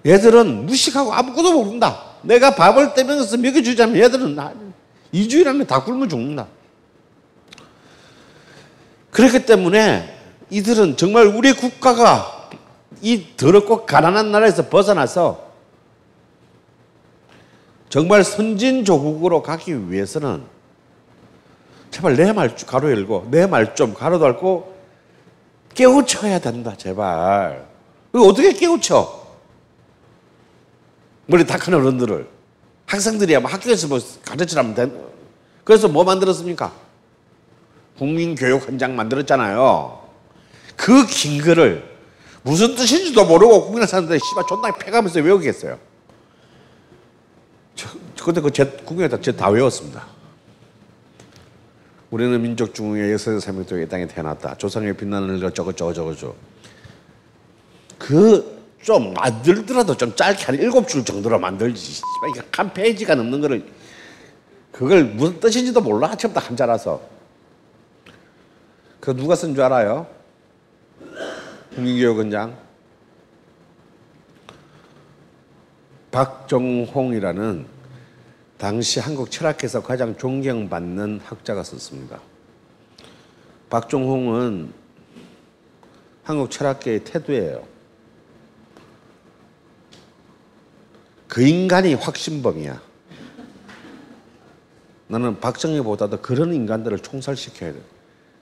얘들은 0.06 0.66
무식하고 0.66 1.14
아무것도 1.14 1.64
모른다. 1.64 2.06
내가 2.24 2.56
밥을 2.56 2.94
떼면서 2.96 3.38
먹여주자면 3.38 3.98
얘들은 3.98 4.36
이주일 5.12 5.48
안에 5.48 5.66
다 5.66 5.84
굶어 5.84 6.08
죽는다. 6.08 6.48
그렇기 9.12 9.46
때문에 9.46 10.18
이들은 10.50 10.98
정말 10.98 11.26
우리 11.28 11.54
국가가 11.54 12.50
이 13.02 13.26
더럽고 13.38 13.86
가난한 13.86 14.32
나라에서 14.32 14.70
벗어나서 14.70 15.50
정말 17.90 18.24
선진 18.24 18.86
조국으로 18.86 19.42
가기 19.42 19.90
위해서는 19.92 20.44
제발 21.92 22.16
내 22.16 22.32
말 22.34 22.56
가로 22.56 22.92
열고 22.92 23.28
내 23.32 23.48
말 23.48 23.74
좀 23.74 23.94
가로 23.96 24.20
닫고 24.20 24.76
깨우쳐야 25.74 26.40
된다 26.40 26.76
제발. 26.78 27.68
어떻게 28.14 28.54
깨우쳐? 28.54 29.18
다큰 31.48 31.74
어른들을 31.76 32.28
학생들이야 32.90 33.40
뭐 33.40 33.50
학교에서 33.50 33.88
뭐 33.88 34.00
가르치라면 34.26 34.74
된 34.74 35.10
그래서 35.64 35.88
뭐 35.88 36.04
만들었습니까 36.04 36.72
국민교육 37.98 38.68
현장 38.68 38.96
만들었잖아요 38.96 40.00
그 40.76 41.06
긴 41.08 41.42
글을 41.42 41.88
무슨 42.42 42.76
뜻인지도 42.76 43.26
모르고 43.26 43.66
국민의 43.66 43.88
사람들이 43.88 44.20
씨발 44.20 44.46
존나 44.48 44.72
패가면서 44.72 45.20
외우겠어요 45.22 45.78
근데 48.24 48.42
그 48.42 48.52
제 48.52 48.66
국민에다 48.66 49.22
제다 49.22 49.50
외웠습니다. 49.50 50.06
우리는 52.12 52.42
민족 52.42 52.74
중흥의 52.74 53.12
역사적 53.14 53.42
생명도 53.42 53.80
이 53.80 53.88
땅에 53.88 54.06
태어났다. 54.08 54.56
조상의 54.58 54.98
빛나는 54.98 55.38
일 55.40 55.54
저거 55.54 55.72
저거 55.74 55.94
저거 55.94 56.16
저. 56.16 56.36
그 57.98 58.59
좀 58.82 59.14
만들더라도 59.14 59.96
좀 59.96 60.16
짧게 60.16 60.46
한 60.46 60.56
일곱 60.56 60.88
줄 60.88 61.04
정도로 61.04 61.40
만들지. 61.40 62.02
한 62.52 62.74
페이지가 62.74 63.16
넘는 63.16 63.42
거를 63.42 63.66
그걸 64.72 65.04
무슨 65.04 65.40
뜻인지도 65.40 65.82
몰라. 65.82 66.16
처음부터 66.16 66.46
한자라서. 66.46 67.02
그 69.00 69.16
누가 69.16 69.36
쓴 69.36 69.54
줄 69.54 69.64
알아요? 69.64 70.08
국민교육원장 71.76 72.58
박정홍이라는 76.12 77.66
당시 78.58 79.00
한국 79.00 79.32
철학에서 79.32 79.82
가장 79.82 80.18
존경받는 80.18 81.22
학자가 81.24 81.64
썼습니다. 81.64 82.20
박종홍은 83.70 84.74
한국 86.24 86.52
철학계의 86.52 87.04
태도예요. 87.04 87.69
그 91.30 91.44
인간이 91.44 91.94
확신범이야. 91.94 92.82
나는 95.08 95.40
박정희보다도 95.40 96.22
그런 96.22 96.54
인간들을 96.54 97.00
총살시켜야 97.00 97.74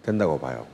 된다고 0.03 0.39
봐요. 0.39 0.65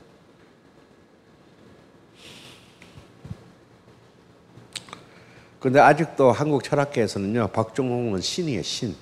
근데 5.58 5.80
아직도 5.80 6.30
한국 6.30 6.62
철학계에서는요, 6.62 7.48
박종홍은 7.48 8.20
신이에요, 8.20 8.62
신. 8.62 8.94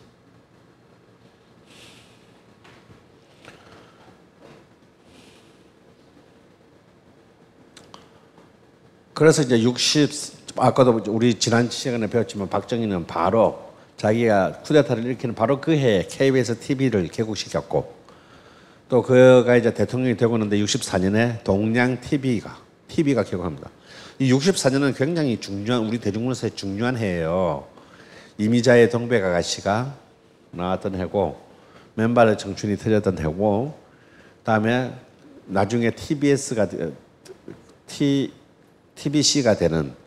그래서 9.12 9.42
이제 9.42 9.61
60 9.61 10.42
아까도 10.57 11.01
우리 11.09 11.35
지난 11.35 11.71
시간에 11.71 12.07
배웠지만 12.07 12.49
박정희는 12.49 13.07
바로 13.07 13.73
자기가 13.97 14.61
쿠데타를 14.65 15.05
일으키는 15.05 15.35
바로 15.35 15.61
그 15.61 15.73
해에 15.73 16.07
KBS 16.09 16.59
TV를 16.59 17.09
개국시켰고 17.09 17.95
또 18.88 19.03
그가 19.03 19.57
이제 19.57 19.73
대통령이 19.73 20.17
되고 20.17 20.35
있는데 20.37 20.59
64년에 20.59 21.45
동양 21.45 22.01
TV가 22.01 22.59
TV가 22.88 23.25
개국합니다. 23.25 23.71
이 24.19 24.33
64년은 24.33 24.97
굉장히 24.97 25.41
중요한 25.41 25.87
우리 25.87 25.99
대중문화사의 25.99 26.53
중요한 26.55 26.97
해예요. 26.97 27.67
이미자의 28.38 28.91
동백 28.91 29.25
아가씨가 29.25 29.95
나왔던 30.51 30.97
해고 30.97 31.41
맨발의 31.95 32.38
청춘이 32.38 32.77
터졌던 32.77 33.19
해고 33.19 33.79
그다음에 34.38 34.93
나중에 35.47 35.91
TBS가 35.91 36.69
T, 37.87 38.33
TBC가 38.95 39.57
되는 39.57 40.02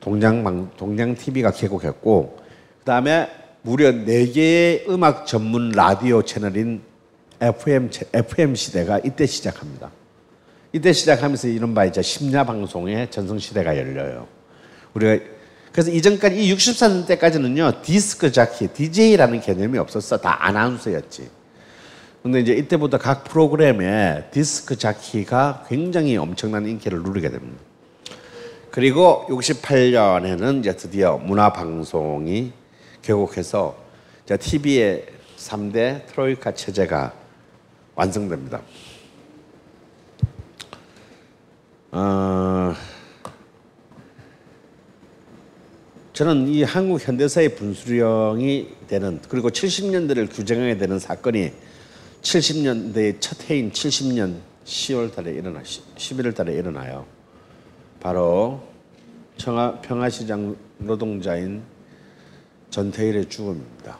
동양방 0.00 0.70
동양 0.76 1.14
TV가 1.14 1.50
개국했고 1.50 2.38
그다음에 2.80 3.28
무려 3.62 3.92
네 3.92 4.26
개의 4.26 4.86
음악 4.88 5.26
전문 5.26 5.70
라디오 5.70 6.22
채널인 6.22 6.80
FM 7.40 7.90
채- 7.90 8.06
FM 8.12 8.54
시대가 8.54 8.98
이때 9.04 9.26
시작합니다. 9.26 9.90
이때 10.72 10.92
시작하면서 10.92 11.48
이른바 11.48 11.84
이제 11.84 12.00
심야 12.00 12.44
방송의 12.44 13.10
전성 13.10 13.38
시대가 13.38 13.76
열려요. 13.76 14.26
우리가 14.94 15.24
그래서 15.72 15.90
이전까지 15.90 16.36
이 16.44 16.54
64년대까지는요 16.54 17.82
디스크 17.82 18.32
자키, 18.32 18.68
DJ라는 18.68 19.40
개념이 19.40 19.78
없었어. 19.78 20.16
다 20.16 20.44
아나운서였지. 20.46 21.28
근데 22.22 22.40
이제 22.40 22.52
이때부터 22.54 22.98
각 22.98 23.24
프로그램에 23.24 24.24
디스크 24.30 24.76
자키가 24.76 25.64
굉장히 25.68 26.16
엄청난 26.16 26.66
인기를 26.66 27.02
누리게 27.02 27.30
됩니다. 27.30 27.62
그리고 28.70 29.26
68년에는 29.28 30.60
이제 30.60 30.76
드디어 30.76 31.18
문화 31.18 31.52
방송이 31.52 32.52
개국해서 33.02 33.76
이제 34.24 34.36
TV의 34.36 35.06
3대 35.36 36.06
트로이카 36.06 36.54
체제가 36.54 37.12
완성됩니다. 37.96 38.62
어, 41.90 42.72
저는 46.12 46.46
이 46.46 46.62
한국 46.62 47.00
현대사의 47.04 47.56
분수령이 47.56 48.68
되는 48.86 49.20
그리고 49.28 49.50
70년대를 49.50 50.32
규정하게 50.32 50.78
되는 50.78 51.00
사건이 51.00 51.50
70년대의 52.22 53.16
첫 53.18 53.50
해인 53.50 53.72
70년 53.72 54.36
10월 54.64 55.12
달에 55.12 55.32
일어나 55.32 55.60
11월 55.62 56.36
달에 56.36 56.52
일어나요. 56.52 57.19
바로 58.00 58.60
평화, 59.38 59.72
평화시장 59.80 60.56
노동자인 60.78 61.62
전태일의 62.70 63.28
죽음입니다. 63.28 63.98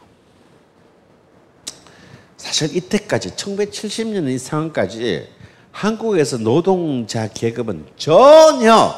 사실 2.37 2.75
이때까지 2.75 3.35
1970년 3.35 4.27
이 4.29 4.37
상황까지 4.37 5.27
한국에서 5.71 6.37
노동자 6.37 7.27
계급은 7.27 7.85
전혀 7.97 8.93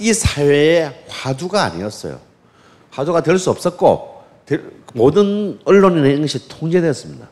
이 0.00 0.12
사회의 0.12 1.04
화두가 1.08 1.64
아니었어요. 1.64 2.20
화두가 2.90 3.22
될 3.22 3.38
수 3.38 3.50
없었고 3.50 4.22
될- 4.46 4.70
모든 4.94 5.58
언론이나 5.64 6.06
이런 6.06 6.20
것이 6.22 6.46
통제됐습니다. 6.48 7.28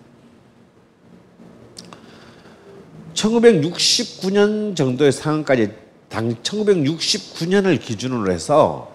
1969년 3.15 4.75
정도의 4.75 5.13
상황까지 5.13 5.71
당 6.11 6.35
1969년을 6.43 7.81
기준으로 7.81 8.33
해서 8.33 8.91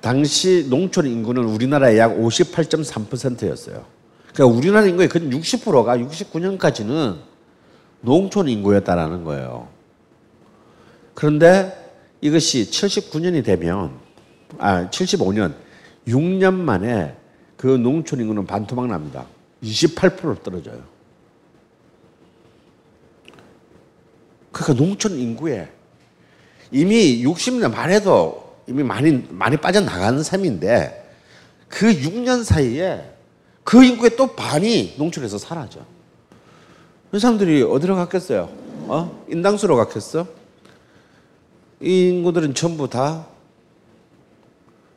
당시 0.00 0.66
농촌 0.68 1.06
인구는 1.06 1.44
우리나라의 1.44 1.98
약 1.98 2.18
58.3%였어요. 2.18 3.86
그러니까 4.34 4.58
우리나라 4.58 4.86
인구의 4.86 5.08
근 5.08 5.30
60%가 5.30 5.96
69년까지는 5.96 7.16
농촌 8.00 8.48
인구였다라는 8.48 9.24
거예요. 9.24 9.68
그런데 11.14 11.72
이것이 12.20 12.68
79년이 12.68 13.44
되면 13.44 13.92
아 14.58 14.90
75년 14.90 15.54
6년 16.08 16.54
만에 16.54 17.16
그 17.56 17.68
농촌 17.68 18.20
인구는 18.20 18.46
반토막 18.46 18.88
납니다. 18.88 19.26
28% 19.62 20.42
떨어져요. 20.42 20.93
그러니까 24.54 24.84
농촌 24.84 25.18
인구에 25.18 25.68
이미 26.70 27.22
60년 27.24 27.72
말에도 27.72 28.54
이미 28.66 28.82
많이 28.82 29.26
많이 29.28 29.56
빠져나가는 29.56 30.22
셈인데 30.22 31.12
그 31.68 31.92
6년 31.92 32.44
사이에 32.44 33.12
그 33.64 33.84
인구의 33.84 34.16
또 34.16 34.34
반이 34.34 34.94
농촌에서 34.96 35.38
사라져. 35.38 35.80
그 37.10 37.18
사람들이 37.18 37.62
어디로 37.62 37.96
갔겠어요? 37.96 38.48
어? 38.86 39.24
인당수로 39.28 39.76
갔겠어? 39.76 40.26
이 41.80 42.08
인구들은 42.10 42.54
전부 42.54 42.88
다 42.88 43.26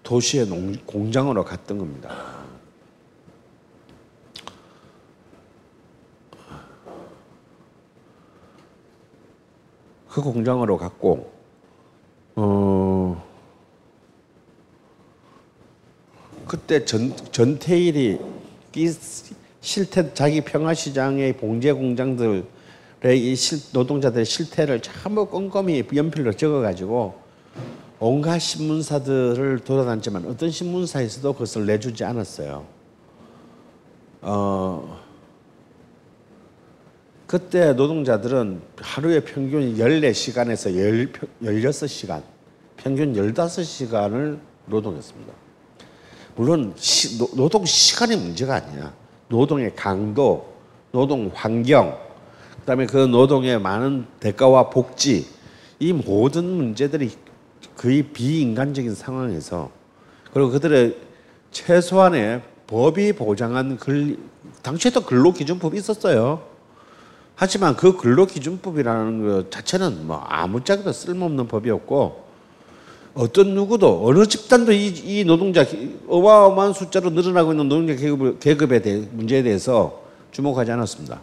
도시의 0.04 0.48
농, 0.48 0.76
공장으로 0.86 1.43
갔던 1.43 1.78
겁니다. 1.80 2.37
그 10.17 10.23
공장으로 10.23 10.77
갔고, 10.77 11.30
어, 12.36 13.23
그때 16.47 16.84
전, 16.86 17.15
전태일이 17.32 18.17
이 18.75 18.93
실태, 19.62 20.12
자기 20.15 20.41
평화시장의 20.41 21.34
봉제 21.34 21.71
공장들의 21.73 22.45
이 23.13 23.36
실, 23.36 23.60
노동자들의 23.73 24.25
실태를 24.25 24.82
전부 24.82 25.27
꼼꼼히 25.27 25.86
연필로 25.95 26.34
적어가지고 26.34 27.13
온갖 27.99 28.39
신문사들을 28.39 29.60
돌아다녔지만 29.60 30.25
어떤 30.25 30.49
신문사에서도 30.49 31.32
그것을 31.34 31.67
내주지 31.67 32.03
않았어요. 32.03 32.65
어, 34.23 34.99
그때 37.28 37.74
노동자들은 37.74 38.62
하루에 38.78 39.20
평균 39.20 39.76
14시간에서 39.76 40.74
16시간, 41.44 42.24
평균 42.78 43.13
15시간을 43.13 44.40
노동했습니다. 44.66 45.34
물론 46.38 46.74
시, 46.78 47.18
노, 47.18 47.30
노동 47.36 47.66
시간이 47.66 48.16
문제가 48.16 48.56
아니야. 48.56 48.94
노동의 49.28 49.76
강도, 49.76 50.54
노동 50.94 51.30
환경, 51.34 51.98
그다음에 52.62 52.86
그 52.86 52.96
노동의 52.98 53.60
많은 53.60 54.06
대가와 54.22 54.70
복지 54.70 55.28
이 55.80 55.92
모든 55.92 56.46
문제들이 56.46 57.12
거의 57.76 58.04
비인간적인 58.04 58.96
상황에서 58.96 59.70
그리고 60.32 60.50
그들의 60.52 60.96
최소한의 61.52 62.42
법이 62.68 63.13
보장한 63.13 63.78
글 63.78 64.18
당시에도 64.63 65.02
근로 65.02 65.34
기준법이 65.34 65.78
있었어요. 65.78 66.47
하지만 67.39 67.76
그 67.76 67.95
근로기준법이라는 67.95 69.28
것 69.28 69.52
자체는 69.52 70.08
뭐 70.08 70.17
아무짝에도 70.28 70.91
쓸모없는 70.91 71.47
법이었고 71.47 72.26
어떤 73.13 73.54
누구도 73.54 74.08
어느 74.08 74.26
집단도 74.26 74.71
이, 74.71 74.88
이 74.88 75.23
노동자 75.23 75.63
어마어마한 76.08 76.73
숫자로 76.73 77.12
늘어나고 77.12 77.54
있는 77.54 77.69
노동자 77.69 77.93
계급, 77.93 78.39
계급에 78.39 78.82
대해 78.82 79.08
문제에 79.12 79.43
대해서 79.43 80.02
주목하지 80.32 80.71
않았습니다. 80.71 81.21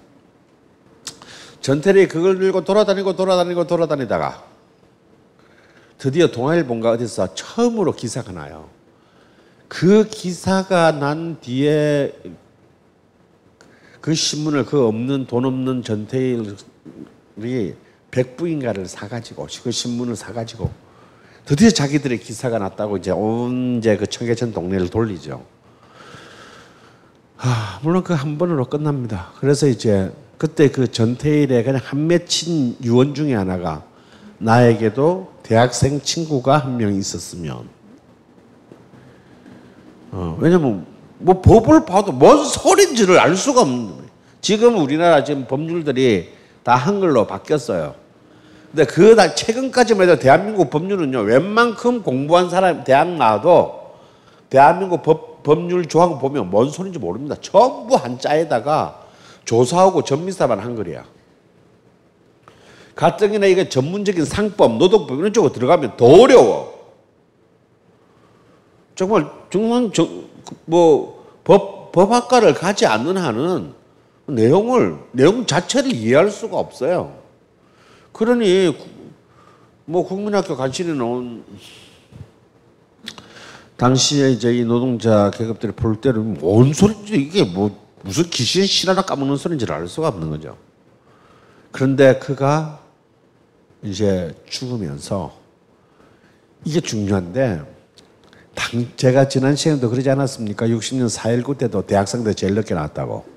전태일이 1.60 2.06
그걸 2.06 2.38
들고 2.38 2.62
돌아다니고 2.62 3.16
돌아다니고 3.16 3.66
돌아다니다가 3.66 4.44
드디어 5.98 6.28
동아일보인가 6.28 6.92
어디서 6.92 7.34
처음으로 7.34 7.92
기사가 7.92 8.30
나요. 8.30 8.68
그 9.66 10.06
기사가 10.08 10.92
난 10.92 11.38
뒤에 11.40 12.12
그 14.04 14.12
신문을 14.14 14.66
그 14.66 14.86
없는 14.86 15.26
돈 15.26 15.46
없는 15.46 15.82
전태일이 15.82 17.74
백부인가를 18.10 18.84
사가지고 18.86 19.48
그 19.62 19.70
신문을 19.70 20.14
사가지고 20.14 20.70
드디어 21.46 21.70
자기들의 21.70 22.20
기사가 22.20 22.58
났다고 22.58 22.98
이제 22.98 23.12
온 23.12 23.78
이제 23.78 23.96
그 23.96 24.06
청계천 24.06 24.52
동네를 24.52 24.90
돌리죠. 24.90 25.42
아, 27.38 27.80
물론 27.82 28.04
그 28.04 28.12
한 28.12 28.36
번으로 28.36 28.66
끝납니다. 28.66 29.32
그래서 29.40 29.66
이제 29.66 30.12
그때 30.36 30.70
그 30.70 30.92
전태일의 30.92 31.64
그냥 31.64 31.80
한 31.82 32.06
맺힌 32.06 32.76
유언 32.84 33.14
중에 33.14 33.32
하나가 33.34 33.84
나에게도 34.36 35.32
대학생 35.42 36.02
친구가 36.02 36.58
한 36.58 36.76
명 36.76 36.94
있었으면 36.94 37.70
어, 40.10 40.36
왜냐면 40.38 40.92
뭐 41.18 41.40
법을 41.40 41.86
봐도 41.86 42.12
뭔 42.12 42.44
소린지를 42.44 43.18
알 43.18 43.34
수가 43.34 43.62
없는. 43.62 44.03
지금 44.44 44.76
우리나라 44.76 45.24
지금 45.24 45.46
법률들이 45.46 46.28
다 46.64 46.76
한글로 46.76 47.26
바뀌었어요. 47.26 47.94
근데 48.70 48.84
그다 48.84 49.34
최근까지만 49.34 50.06
해도 50.06 50.20
대한민국 50.20 50.68
법률은요 50.68 51.20
웬만큼 51.20 52.02
공부한 52.02 52.50
사람 52.50 52.84
대학 52.84 53.08
나와도 53.08 53.94
대한민국 54.50 55.02
법, 55.02 55.42
법률 55.42 55.86
조항 55.86 56.18
보면 56.18 56.50
뭔 56.50 56.68
소린지 56.68 56.98
모릅니다. 56.98 57.36
전부 57.40 57.96
한자에다가 57.96 59.00
조사하고 59.46 60.04
전미사만 60.04 60.60
한글이야. 60.60 61.06
가뜩이나 62.96 63.46
이게 63.46 63.70
전문적인 63.70 64.26
상법, 64.26 64.76
노동법 64.76 65.20
이런 65.20 65.32
쪽으로 65.32 65.54
들어가면 65.54 65.96
더 65.96 66.04
어려워. 66.04 66.92
정말 68.94 69.26
정말 69.48 69.90
뭐 70.66 71.24
법, 71.44 71.92
법학과를 71.92 72.52
가지 72.52 72.84
않는 72.84 73.16
한은 73.16 73.83
내용을 74.26 74.96
내용 75.12 75.44
자체를 75.46 75.92
이해할 75.92 76.30
수가 76.30 76.56
없어요. 76.58 77.18
그러니 78.12 78.74
구- 78.78 78.86
뭐 79.86 80.06
국민학교 80.06 80.56
간신히 80.56 80.96
나온 80.96 81.44
당시에 83.76 84.30
이제 84.30 84.54
이 84.56 84.64
노동자 84.64 85.30
계급들이 85.32 85.72
볼 85.72 86.00
때는 86.00 86.34
뭔 86.34 86.72
소리인지 86.72 87.14
이게 87.16 87.44
뭐 87.44 87.76
무슨 88.02 88.24
귀신 88.30 88.64
실하나 88.66 89.02
까먹는 89.02 89.36
소리인지를 89.36 89.74
알 89.74 89.88
수가 89.88 90.08
없는 90.08 90.30
거죠. 90.30 90.56
그런데 91.72 92.18
그가 92.18 92.80
이제 93.82 94.34
죽으면서 94.48 95.34
이게 96.64 96.80
중요한데 96.80 97.62
당 98.54 98.86
제가 98.96 99.28
지난 99.28 99.56
시간에도 99.56 99.90
그러지 99.90 100.08
않았습니까? 100.08 100.68
60년 100.68 101.10
4.19 101.14 101.58
때도 101.58 101.82
대학생들 101.82 102.34
제일 102.34 102.54
늦게 102.54 102.74
나왔다고. 102.74 103.33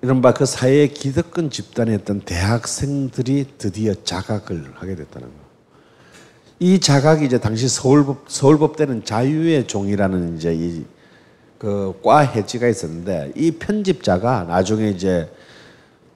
이른바 0.00 0.32
그 0.32 0.46
사회의 0.46 0.92
기득권 0.92 1.50
집단이었던 1.50 2.20
대학생들이 2.20 3.46
드디어 3.58 3.94
자각을 4.04 4.72
하게 4.74 4.94
됐다는 4.94 5.26
거. 5.26 5.34
이 6.60 6.80
자각이 6.80 7.24
이제 7.24 7.38
당시 7.38 7.68
서울법 7.68 8.24
서울법 8.28 8.76
때는 8.76 9.04
자유의 9.04 9.66
종이라는 9.66 10.36
이제 10.36 10.54
이 10.54 10.84
그과 11.58 12.20
해지가 12.20 12.68
있었는데 12.68 13.32
이 13.34 13.52
편집자가 13.52 14.44
나중에 14.44 14.90
이제 14.90 15.28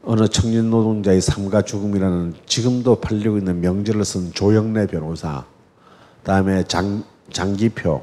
어느 0.04 0.26
청년 0.28 0.70
노동자의 0.70 1.20
삶과 1.20 1.62
죽음이라는 1.62 2.34
지금도 2.46 3.00
팔리고 3.00 3.38
있는 3.38 3.60
명제를 3.60 4.04
쓴 4.04 4.32
조영래 4.32 4.86
변호사, 4.86 5.44
그다음에 6.20 6.64
장 6.64 7.04
장기표, 7.32 8.02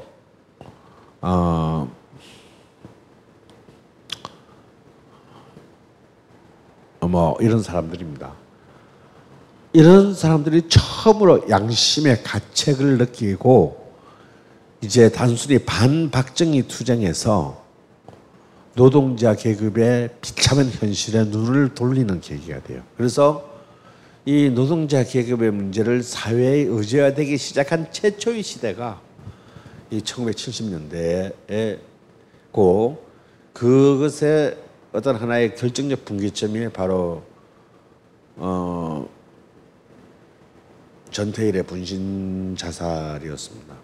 어, 1.20 1.90
뭐 7.08 7.36
이런 7.40 7.62
사람들입니다. 7.62 8.32
이런 9.72 10.14
사람들이 10.14 10.68
처음으로 10.68 11.48
양심의 11.48 12.22
가책을 12.22 12.98
느끼고 12.98 13.80
이제 14.82 15.10
단순히 15.10 15.58
반박정희 15.58 16.66
투쟁에서 16.66 17.62
노동자 18.74 19.34
계급의 19.34 20.10
비참한 20.20 20.70
현실에 20.70 21.24
눈을 21.24 21.74
돌리는 21.74 22.20
계기가 22.20 22.62
돼요. 22.62 22.82
그래서 22.96 23.48
이 24.24 24.50
노동자 24.50 25.04
계급의 25.04 25.50
문제를 25.50 26.02
사회에 26.02 26.62
의제화되기 26.62 27.36
시작한 27.36 27.90
최초의 27.92 28.42
시대가 28.42 29.00
이 29.90 30.00
1970년대에 30.00 31.78
고 32.52 33.04
그것의 33.52 34.56
어떤 34.92 35.16
하나의 35.16 35.54
결정적 35.54 36.04
분기점이 36.04 36.68
바로 36.70 37.22
어 38.36 39.08
전태일의 41.10 41.64
분신 41.64 42.56
자살이었습니다. 42.56 43.74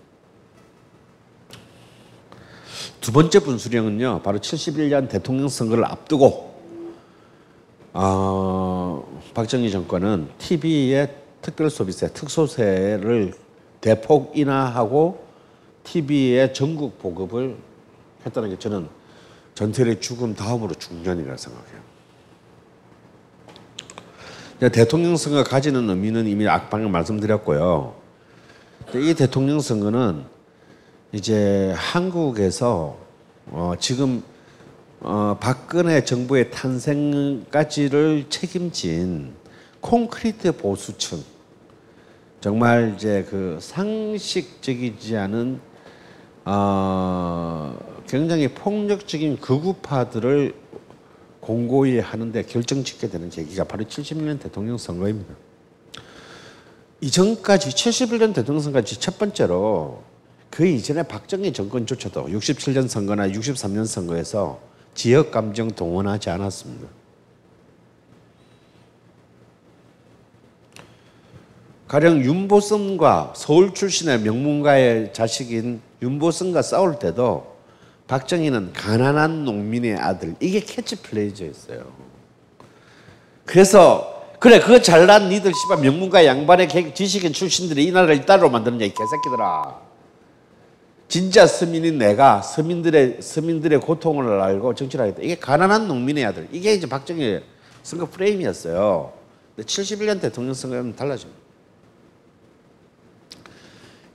두 3.01 3.13
번째 3.13 3.39
분수령은요, 3.41 4.23
바로 4.23 4.39
71년 4.39 5.09
대통령 5.09 5.49
선거를 5.49 5.85
앞두고 5.85 6.57
어, 7.93 9.23
박정희 9.33 9.71
정권은 9.71 10.29
TV의 10.39 11.15
특별 11.41 11.71
소비세, 11.71 12.09
특소세를 12.09 13.33
대폭 13.81 14.37
인하하고 14.37 15.25
TV의 15.85 16.53
전국 16.53 16.99
보급을 16.99 17.57
했다는 18.27 18.51
게 18.51 18.59
저는 18.59 18.89
전태일의 19.57 20.01
죽음 20.01 20.35
다음으로 20.35 20.75
중년이라고 20.75 21.37
생각해요. 21.37 21.81
대통령 24.71 25.17
선거 25.17 25.43
가지는 25.45 25.89
의미는 25.89 26.27
이미 26.27 26.47
악방에 26.47 26.87
말씀드렸고요. 26.89 27.95
이 28.95 29.15
대통령 29.15 29.61
선거는 29.61 30.25
이제 31.13 31.73
한국에서 31.75 32.99
어 33.51 33.73
지금 33.81 34.23
어 35.01 35.39
박근혜 35.41 36.05
정부의 36.05 36.51
탄생까지를 36.51 38.27
책임진 38.29 39.33
콘크리트 39.81 40.53
보수층 40.53 41.23
정말 42.43 42.93
이제 42.95 43.27
그 43.31 43.57
상식적이지 43.61 45.17
않은 45.17 45.61
어 46.45 47.86
굉장히 48.07 48.49
폭력적인 48.49 49.41
극우파들을 49.41 50.55
공고히 51.41 51.99
하는데 51.99 52.43
결정짓게 52.43 53.09
되는 53.09 53.31
계기가 53.31 53.65
바로 53.65 53.85
71년 53.85 54.41
대통령 54.41 54.79
선거입니다. 54.79 55.35
이전까지 57.01 57.71
71년 57.71 58.35
대통령 58.35 58.61
선거까지 58.61 58.99
첫 58.99 59.19
번째로 59.19 60.03
그 60.51 60.67
이전에 60.67 61.03
박정희 61.03 61.53
정권조차도 61.53 62.29
67년 62.29 62.89
선거나 62.89 63.29
63년 63.29 63.87
선거에서 63.87 64.61
지역 64.95 65.31
감정 65.31 65.71
동원하지 65.71 66.31
않았습니다. 66.31 66.89
가령 71.87 72.25
윤보성과 72.25 73.35
서울 73.37 73.73
출신의 73.73 74.21
명문가의 74.23 75.13
자식인 75.13 75.81
윤보성과 76.03 76.63
싸울 76.63 76.99
때도 76.99 77.56
박정희는 78.09 78.73
가난한 78.73 79.45
농민의 79.45 79.97
아들 79.97 80.35
이게 80.41 80.61
캐치플레이즈였어요. 80.61 81.93
그래서 83.45 84.13
그래 84.39 84.61
그거 84.61 84.81
잘난 84.81 85.29
니들 85.29 85.53
씨발 85.55 85.79
명문가 85.81 86.25
양반의 86.25 86.69
개- 86.69 86.93
지식인 86.95 87.33
출신들이 87.33 87.85
이 87.85 87.93
나라를 87.93 88.17
이따로 88.17 88.51
만드느냐 88.51 88.85
이 88.85 88.93
개새끼들아. 88.95 89.81
진짜 91.09 91.47
서민인 91.47 91.99
내가 91.99 92.43
서민들의 92.43 93.19
서민들의 93.23 93.81
고통을 93.81 94.41
알고 94.41 94.75
정치를 94.75 95.05
하겠다. 95.05 95.23
이게 95.23 95.37
가난한 95.37 95.87
농민의 95.89 96.25
아들. 96.25 96.49
이게 96.53 96.75
이제 96.75 96.89
박정희 96.89 97.41
선거 97.83 98.07
프레임이었어요. 98.11 99.13
근데 99.55 99.67
71년 99.67 100.21
대통령 100.21 100.53
선거는 100.53 100.97
달라집니다. 100.97 101.46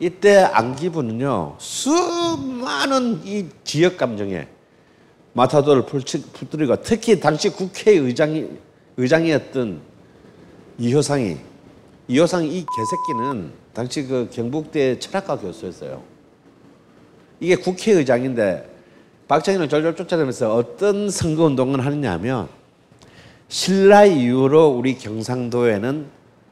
이때 0.02 0.38
안기부는요 0.38 1.58
수많은 1.60 3.22
이 3.24 3.46
지역 3.64 3.98
감정에 3.98 4.48
마타도를 5.34 5.86
풀뜨리고 5.86 6.82
특히 6.82 7.20
당시 7.20 7.50
국회의장이 7.50 8.48
의장이었던 8.98 9.80
이효상이 10.80 11.38
이효상 12.08 12.44
이 12.46 12.66
개새끼는 12.66 13.52
당시 13.74 14.08
그 14.08 14.28
경북대 14.34 14.98
철학과 14.98 15.38
교수였어요. 15.38 16.02
이게 17.40 17.56
국회의장인데 17.56 18.70
박정희를 19.28 19.70
졸졸 19.70 19.96
쫓아다니면서 19.96 20.56
어떤 20.56 21.12
선거 21.12 21.46
운동을 21.46 21.86
하느냐면 21.86 22.50
신라 23.50 24.06
이후로 24.06 24.70
우리 24.70 24.98
경상도에는 24.98 26.08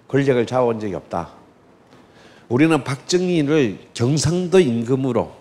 권력을 0.07 0.45
잡아온 0.45 0.79
적이 0.79 0.93
없다. 0.93 1.38
우리는 2.49 2.83
박정희를 2.83 3.77
경상도 3.93 4.59
임금으로 4.59 5.31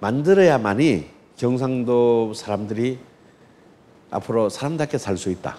만들어야만이 0.00 1.06
경상도 1.36 2.34
사람들이 2.34 2.98
앞으로 4.10 4.48
사람답게 4.48 4.98
살 4.98 5.16
수 5.16 5.30
있다. 5.30 5.58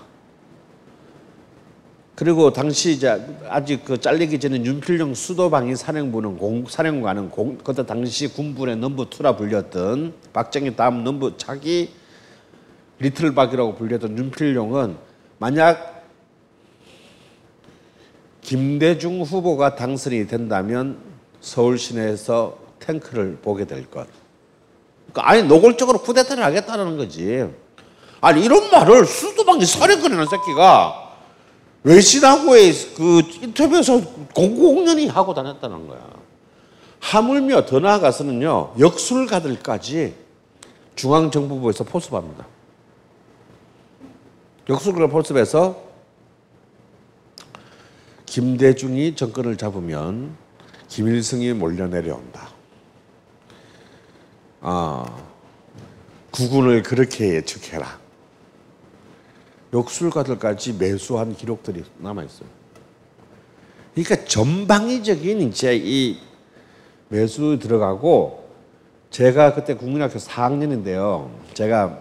그리고 2.16 2.52
당시 2.52 2.92
이제 2.92 3.20
아직 3.50 3.84
그 3.86 4.00
잘리기 4.00 4.40
전에 4.40 4.64
윤필용 4.64 5.16
수도방위 5.16 5.76
사령부는 5.76 6.38
공, 6.38 6.66
사령관은 6.68 7.30
공, 7.32 7.58
그때 7.58 7.84
당시 7.86 8.28
군부의 8.28 8.76
number 8.76 9.10
two라 9.10 9.38
불렸던 9.38 10.14
박정희 10.34 10.76
다음 10.76 11.04
넘버 11.04 11.38
차기 11.38 11.90
little 13.00 13.33
박이라고 13.33 13.76
불렸던 13.76 14.18
윤필용은 14.18 14.98
만약 15.40 16.01
김대중 18.42 19.22
후보가 19.22 19.76
당선이 19.76 20.28
된다면 20.28 20.98
서울 21.40 21.78
시내에서 21.78 22.58
탱크를 22.80 23.38
보게 23.42 23.66
될 23.66 23.90
것. 23.90 24.08
그러니까 25.12 25.30
아니 25.30 25.44
노골적으로 25.44 26.00
쿠데타를 26.00 26.44
하겠다는 26.44 26.98
거지. 26.98 27.48
아니 28.20 28.44
이런 28.44 28.70
말을 28.70 29.06
수도방위 29.06 29.66
사령관이라는 29.66 30.26
새끼가 30.28 31.12
외신하고의 31.84 32.74
그 32.96 33.22
인터뷰에서 33.42 34.02
공공연히 34.36 35.08
하고 35.08 35.34
다녔다는 35.34 35.88
거야. 35.88 36.00
하물며 37.00 37.66
더 37.66 37.80
나아가서는요 37.80 38.76
역술가들까지 38.80 40.14
중앙정부부에서 40.96 41.84
포섭합니다. 41.84 42.46
역술가 44.70 45.08
포섭해서 45.08 45.91
김대중이 48.32 49.18
정권을 49.18 49.58
잡으면 49.58 50.38
김일성이 50.88 51.52
몰려 51.52 51.88
내려온다. 51.88 52.48
아, 54.62 55.22
국군을 56.32 56.82
그렇게 56.82 57.36
예측해라. 57.36 58.00
역술가들까지 59.74 60.74
매수한 60.74 61.36
기록들이 61.36 61.84
남아 61.98 62.24
있어요. 62.24 62.48
그러니까 63.94 64.24
전방위적인 64.24 65.42
이제 65.42 65.76
이 65.76 66.18
매수 67.10 67.60
들어가고 67.60 68.50
제가 69.10 69.56
그때 69.56 69.74
국민학교 69.74 70.20
4학년인데요. 70.20 71.30
제가 71.54 72.00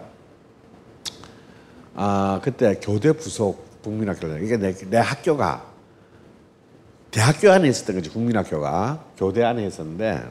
아 1.93 2.39
그때 2.41 2.79
교대 2.81 3.11
부속 3.11 3.81
국민학교를 3.81 4.41
이게 4.45 4.55
내, 4.55 4.73
내 4.73 4.97
학교가 4.97 5.70
대학교 7.11 7.51
안에 7.51 7.67
있었던 7.67 7.97
거지 7.97 8.09
국민학교가. 8.09 9.03
교대 9.17 9.43
안에 9.43 9.67
있었는데 9.67 10.23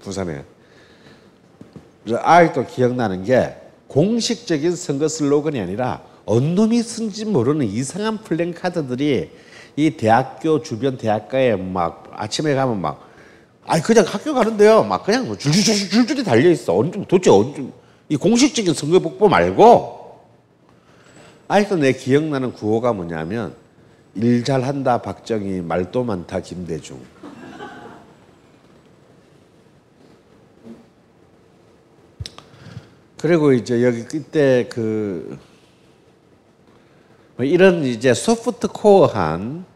부산에. 0.00 0.44
아직도 2.10 2.66
기억나는 2.66 3.24
게 3.24 3.56
공식적인 3.88 4.74
선거 4.74 5.08
슬로건이 5.08 5.60
아니라 5.60 6.02
언 6.24 6.54
놈이 6.56 6.82
쓴지 6.82 7.24
모르는 7.24 7.66
이상한 7.66 8.18
플랜카드들이 8.18 9.30
이 9.76 9.90
대학교 9.90 10.62
주변 10.62 10.98
대학가에 10.98 11.54
막 11.56 12.10
아침에 12.12 12.54
가면 12.54 12.80
막 12.80 13.06
아니 13.64 13.82
그냥 13.82 14.04
학교 14.06 14.34
가는데요. 14.34 14.82
막 14.82 15.04
그냥 15.04 15.26
뭐 15.26 15.36
줄줄줄 15.36 15.90
줄줄이 15.90 16.24
달려 16.24 16.50
있어. 16.50 16.76
언제 16.76 16.98
도대체 17.06 17.30
언제 17.30 17.64
이 18.08 18.16
공식적인 18.16 18.74
선거 18.74 18.98
복부 18.98 19.28
말고. 19.28 19.94
아직도 21.48 21.76
내 21.76 21.92
기억나는 21.92 22.52
구호가 22.52 22.92
뭐냐면 22.92 23.54
일 24.16 24.44
잘한다 24.44 25.02
박정희 25.02 25.60
말도 25.60 26.02
많다 26.04 26.40
김대중 26.40 26.98
그리고 33.18 33.52
이제 33.52 33.82
여기 33.82 34.04
그때 34.04 34.68
그뭐 34.70 35.36
이런 37.40 37.84
이제 37.84 38.14
소프트 38.14 38.68
코어한 38.68 39.66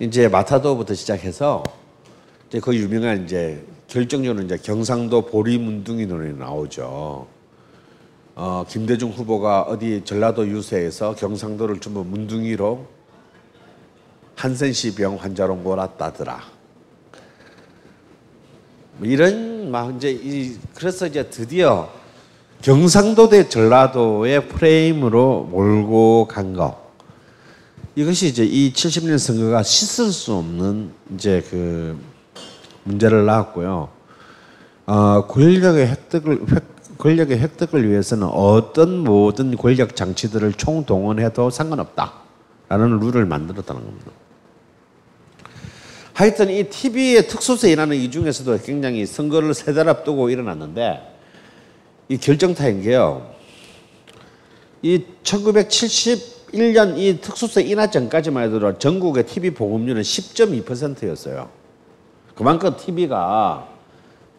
이제 0.00 0.28
마타도부터 0.28 0.94
시작해서 0.94 1.62
이제 2.48 2.60
그 2.60 2.74
유명한 2.74 3.24
이제 3.24 3.64
결정적으로 3.88 4.42
이제 4.44 4.56
경상도 4.56 5.26
보리문둥이 5.26 6.06
논이 6.06 6.38
나오죠. 6.38 7.26
어, 8.36 8.64
김대중 8.68 9.10
후보가 9.10 9.62
어디 9.62 10.02
전라도 10.04 10.46
유세에서 10.48 11.14
경상도를 11.14 11.80
전부 11.80 12.04
문둥이로 12.04 12.93
한센시병 14.36 15.16
환자로 15.16 15.56
몰았다더라. 15.56 16.40
뭐 18.98 19.08
이런 19.08 19.70
막 19.70 19.94
이제 19.96 20.10
이 20.10 20.56
그래서 20.74 21.06
이제 21.06 21.28
드디어 21.28 21.90
경상도 22.62 23.28
대 23.28 23.48
전라도의 23.48 24.48
프레임으로 24.48 25.48
몰고 25.50 26.28
간 26.28 26.54
거. 26.54 26.82
이것이 27.96 28.28
이제 28.28 28.44
이 28.44 28.72
70년 28.72 29.18
선거가 29.18 29.62
씻을 29.62 30.10
수 30.10 30.34
없는 30.34 30.90
이제 31.14 31.44
그 31.50 31.98
문제를 32.84 33.24
낳았고요. 33.24 33.88
어, 34.86 35.26
권력의 35.26 35.88
획득을 35.88 36.40
획, 36.50 36.98
권력의 36.98 37.38
획득을 37.38 37.88
위해서는 37.88 38.26
어떤 38.28 38.98
모든 38.98 39.56
권력 39.56 39.94
장치들을 39.96 40.54
총동원해도 40.54 41.50
상관없다라는 41.50 42.98
룰을 43.00 43.26
만들었다는 43.26 43.84
겁니다. 43.84 44.10
하여튼 46.14 46.48
이 46.48 46.62
TV의 46.64 47.26
특수세 47.26 47.72
일하는 47.72 47.96
이 47.96 48.08
중에서도 48.08 48.58
굉장히 48.62 49.04
선거를 49.04 49.52
세 49.52 49.74
달 49.74 49.88
앞두고 49.88 50.30
일어났는데 50.30 51.00
이 52.08 52.16
결정타인 52.18 52.82
게요. 52.82 53.34
이 54.82 55.02
1971년 55.24 56.96
이 56.98 57.18
특수세 57.20 57.62
인하 57.62 57.90
전까지만 57.90 58.44
해도 58.44 58.78
전국의 58.78 59.26
TV 59.26 59.50
보급률은 59.50 60.02
10.2%였어요. 60.02 61.50
그만큼 62.36 62.76
TV가 62.76 63.68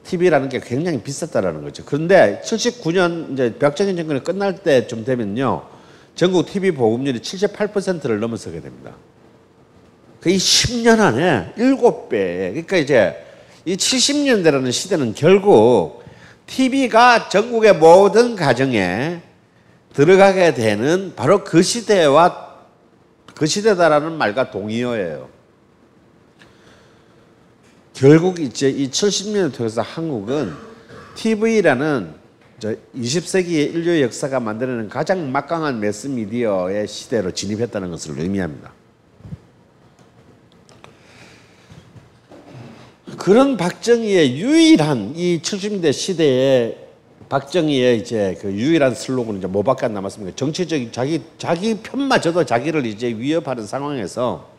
TV라는 0.06 0.48
게 0.48 0.62
굉장히 0.62 1.02
비쌌다라는 1.02 1.64
거죠. 1.64 1.84
그런데 1.86 2.42
79년 2.46 3.34
이제 3.34 3.58
박정희 3.60 3.98
정권이 3.98 4.24
끝날 4.24 4.56
때좀 4.64 5.04
되면요. 5.04 5.64
전국 6.16 6.46
TV 6.46 6.72
보급률이 6.72 7.20
78%를 7.20 8.22
넘어서게 8.22 8.62
됩니다. 8.62 8.94
그이 10.26 10.38
10년 10.38 11.00
안에 11.02 11.54
7배. 11.56 12.10
그러니까 12.10 12.78
이제 12.78 13.16
이 13.64 13.76
70년대라는 13.76 14.72
시대는 14.72 15.14
결국 15.14 16.04
TV가 16.48 17.30
전국의 17.30 17.76
모든 17.76 18.36
가정에 18.36 19.22
들어가게 19.94 20.56
되는 20.56 21.14
바로 21.16 21.44
그 21.44 21.62
시대와 21.62 22.56
그 23.36 23.46
시대다라는 23.46 24.14
말과 24.14 24.50
동의어예요. 24.50 25.30
결국 27.94 28.40
이제 28.40 28.68
이 28.68 28.90
70년을 28.90 29.54
통해서 29.54 29.84
한국은 29.84 30.56
TV라는 31.14 32.16
20세기의 32.96 33.76
인류의 33.76 34.02
역사가 34.02 34.40
만들어내는 34.40 34.90
가장 34.90 35.32
막강한 35.32 35.80
매스미디어의 35.80 36.88
시대로 36.88 37.30
진입했다는 37.30 37.92
것을 37.92 38.18
의미합니다. 38.20 38.75
그런 43.18 43.58
박정희의 43.58 44.40
유일한 44.40 45.14
이 45.16 45.40
70대 45.42 45.94
시대에 45.94 46.78
박정희의 47.30 48.00
이제 48.00 48.38
그 48.42 48.52
유일한 48.52 48.94
슬로건은 48.94 49.40
이제 49.40 49.48
뭐밖에 49.48 49.86
안 49.88 49.94
남았습니까? 49.94 50.36
정치적인 50.36 50.92
자기 50.92 51.22
자기 51.38 51.78
편마저도 51.78 52.46
자기를 52.46 52.86
이제 52.86 53.08
위협하는 53.08 53.66
상황에서 53.66 54.50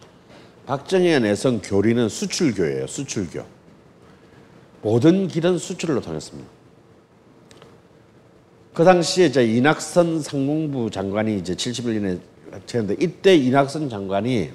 박정희의 0.66 1.20
내선 1.20 1.62
교리는 1.62 2.08
수출교예요. 2.08 2.86
수출교. 2.86 3.44
모든 4.82 5.28
길은 5.28 5.58
수출로 5.58 6.00
통했습니다. 6.00 6.48
그 8.74 8.84
당시에 8.84 9.26
이제 9.26 9.44
이낙선 9.44 10.20
상공부 10.20 10.90
장관이 10.90 11.38
이제 11.38 11.54
71년에 11.54 12.20
했는데 12.74 12.96
이때 13.00 13.34
이낙선 13.34 13.88
장관이 13.88 14.50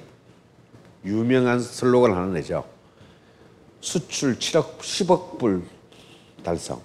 유명한 1.04 1.60
슬로건을 1.60 2.14
하나 2.14 2.26
내죠. 2.26 2.71
수출 3.82 4.38
7억 4.38 4.78
10억 4.78 5.38
불 5.38 5.62
달성. 6.42 6.80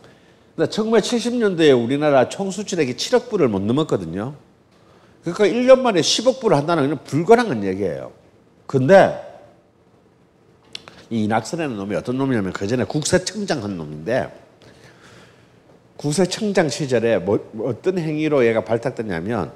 근데 0.55 0.69
1970년대에 0.69 1.81
우리나라 1.81 2.27
총 2.27 2.51
수출액이 2.51 2.95
7억 2.95 3.29
불을 3.29 3.47
못 3.47 3.61
넘었거든요. 3.61 4.33
그러니까 5.23 5.45
1년 5.45 5.81
만에 5.81 6.01
10억 6.01 6.41
불을 6.41 6.57
한다는 6.57 6.89
건 6.89 6.99
불가능한 7.03 7.63
얘기예요. 7.63 8.11
근데 8.65 9.23
이 11.09 11.23
이낙선이라는 11.23 11.77
놈이 11.77 11.95
어떤 11.95 12.17
놈이냐면 12.17 12.51
그 12.51 12.67
전에 12.67 12.83
국세청장 12.83 13.63
한 13.63 13.77
놈인데 13.77 14.45
국세청장 15.95 16.69
시절에 16.69 17.19
뭐, 17.19 17.39
어떤 17.63 17.99
행위로 17.99 18.45
얘가 18.45 18.63
발탁됐냐면 18.65 19.51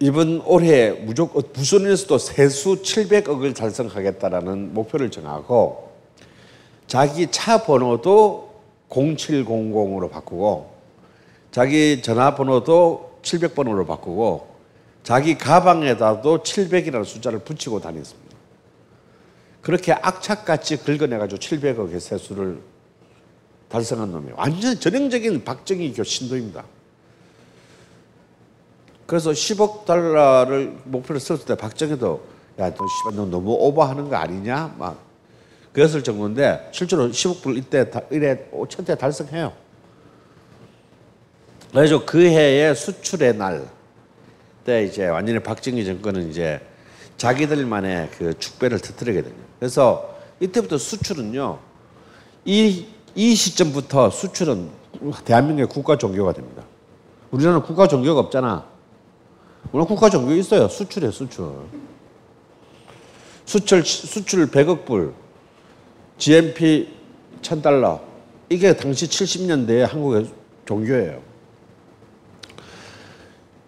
이번 0.00 0.40
올해 0.44 0.90
무조건 0.90 1.42
부산에서도 1.52 2.18
세수 2.18 2.82
700억을 2.82 3.54
달성하겠다라는 3.54 4.74
목표를 4.74 5.10
정하고 5.10 5.87
자기 6.88 7.30
차 7.30 7.62
번호도 7.62 8.48
0700으로 8.88 10.10
바꾸고 10.10 10.72
자기 11.50 12.02
전화번호도 12.02 13.20
700번으로 13.22 13.86
바꾸고 13.86 14.48
자기 15.02 15.36
가방에다도 15.36 16.42
700이라는 16.42 17.04
숫자를 17.04 17.40
붙이고 17.40 17.80
다녔습니다. 17.80 18.36
그렇게 19.60 19.92
악착같이 19.92 20.78
긁어내가지고 20.78 21.38
700억의 21.38 22.00
세수를 22.00 22.60
달성한 23.68 24.10
놈이 24.10 24.32
완전 24.34 24.80
전형적인 24.80 25.44
박정희 25.44 25.92
교 25.92 26.02
신도입니다. 26.02 26.64
그래서 29.06 29.30
10억 29.30 29.84
달러를 29.84 30.78
목표로 30.84 31.18
세웠을 31.18 31.46
때 31.46 31.54
박정희도 31.54 32.38
야, 32.60 32.74
너, 32.74 32.86
씨발, 32.86 33.16
너 33.16 33.26
너무 33.26 33.52
오버하는 33.52 34.08
거 34.08 34.16
아니냐? 34.16 34.74
막 34.78 35.07
그랬을 35.72 36.02
정도인데 36.02 36.70
실제로 36.72 37.08
10억 37.08 37.42
불 37.42 37.56
이때 37.56 37.90
이래 38.10 38.46
천대 38.68 38.96
달성해요. 38.96 39.52
그래서 41.72 42.04
그 42.04 42.24
해의 42.24 42.74
수출의 42.74 43.36
날 43.36 43.78
때 44.68 44.84
이제 44.84 45.06
완전히 45.06 45.38
박정희 45.38 45.82
정권은 45.86 46.28
이제 46.28 46.60
자기들만의 47.16 48.10
그 48.18 48.38
축배를 48.38 48.78
터뜨리게 48.80 49.22
됩니다. 49.22 49.48
그래서 49.58 50.14
이때부터 50.40 50.76
수출은요 50.76 51.58
이, 52.44 52.84
이 53.14 53.34
시점부터 53.34 54.10
수출은 54.10 54.68
대한민국의 55.24 55.68
국가 55.68 55.96
종교가 55.96 56.34
됩니다. 56.34 56.64
우리나라는 57.30 57.62
국가 57.62 57.88
종교가 57.88 58.20
없잖아. 58.20 58.66
물론 59.72 59.86
국가 59.86 60.10
종교 60.10 60.32
있어요. 60.34 60.68
수출이에요, 60.68 61.12
수출. 61.12 61.50
수출, 63.46 63.84
수출 63.84 64.50
100억 64.50 64.84
불, 64.84 65.14
GMP 66.18 66.88
1000달러. 67.42 68.00
이게 68.50 68.76
당시 68.76 69.06
70년대의 69.06 69.86
한국의 69.88 70.26
종교예요. 70.66 71.22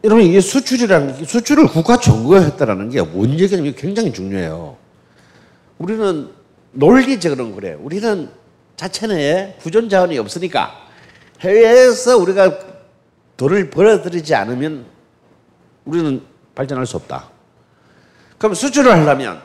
여러분 0.03 0.25
이게 0.25 0.41
수출이라는 0.41 1.19
게 1.19 1.25
수출을 1.25 1.67
국가 1.69 1.99
정거했다라는 1.99 2.89
게 2.91 3.01
뭔 3.03 3.39
얘기냐면 3.39 3.75
굉장히 3.75 4.13
중요해요. 4.13 4.77
우리는 5.79 6.31
논리적으로는 6.73 7.55
그래. 7.55 7.75
우리는 7.75 8.29
자체 8.77 9.07
내에 9.07 9.57
부존 9.59 9.89
자원이 9.89 10.19
없으니까 10.19 10.71
해외에서 11.41 12.17
우리가 12.17 12.59
돈을 13.37 13.71
벌어들이지 13.71 14.35
않으면 14.35 14.87
우리는 15.85 16.23
발전할 16.55 16.87
수 16.87 16.97
없다. 16.97 17.29
그럼 18.39 18.55
수출을 18.55 18.91
하려면 18.93 19.41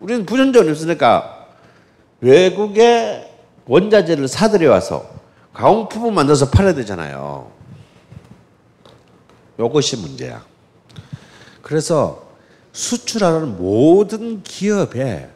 우리는 0.00 0.26
부존 0.26 0.52
자원이 0.52 0.70
없으니까 0.70 1.35
외국의 2.20 3.30
원자재를 3.66 4.28
사들여 4.28 4.70
와서 4.70 5.08
가공품을 5.52 6.12
만들어서 6.12 6.50
팔아야 6.50 6.74
되잖아요. 6.74 7.50
요것이 9.58 9.96
문제야. 9.98 10.44
그래서 11.62 12.26
수출하는 12.72 13.56
모든 13.56 14.42
기업에 14.42 15.30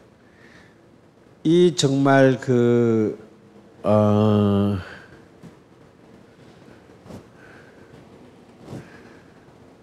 이 1.43 1.75
정말 1.75 2.37
그, 2.39 3.17
어, 3.81 4.77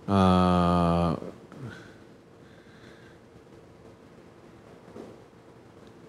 아, 0.06 1.16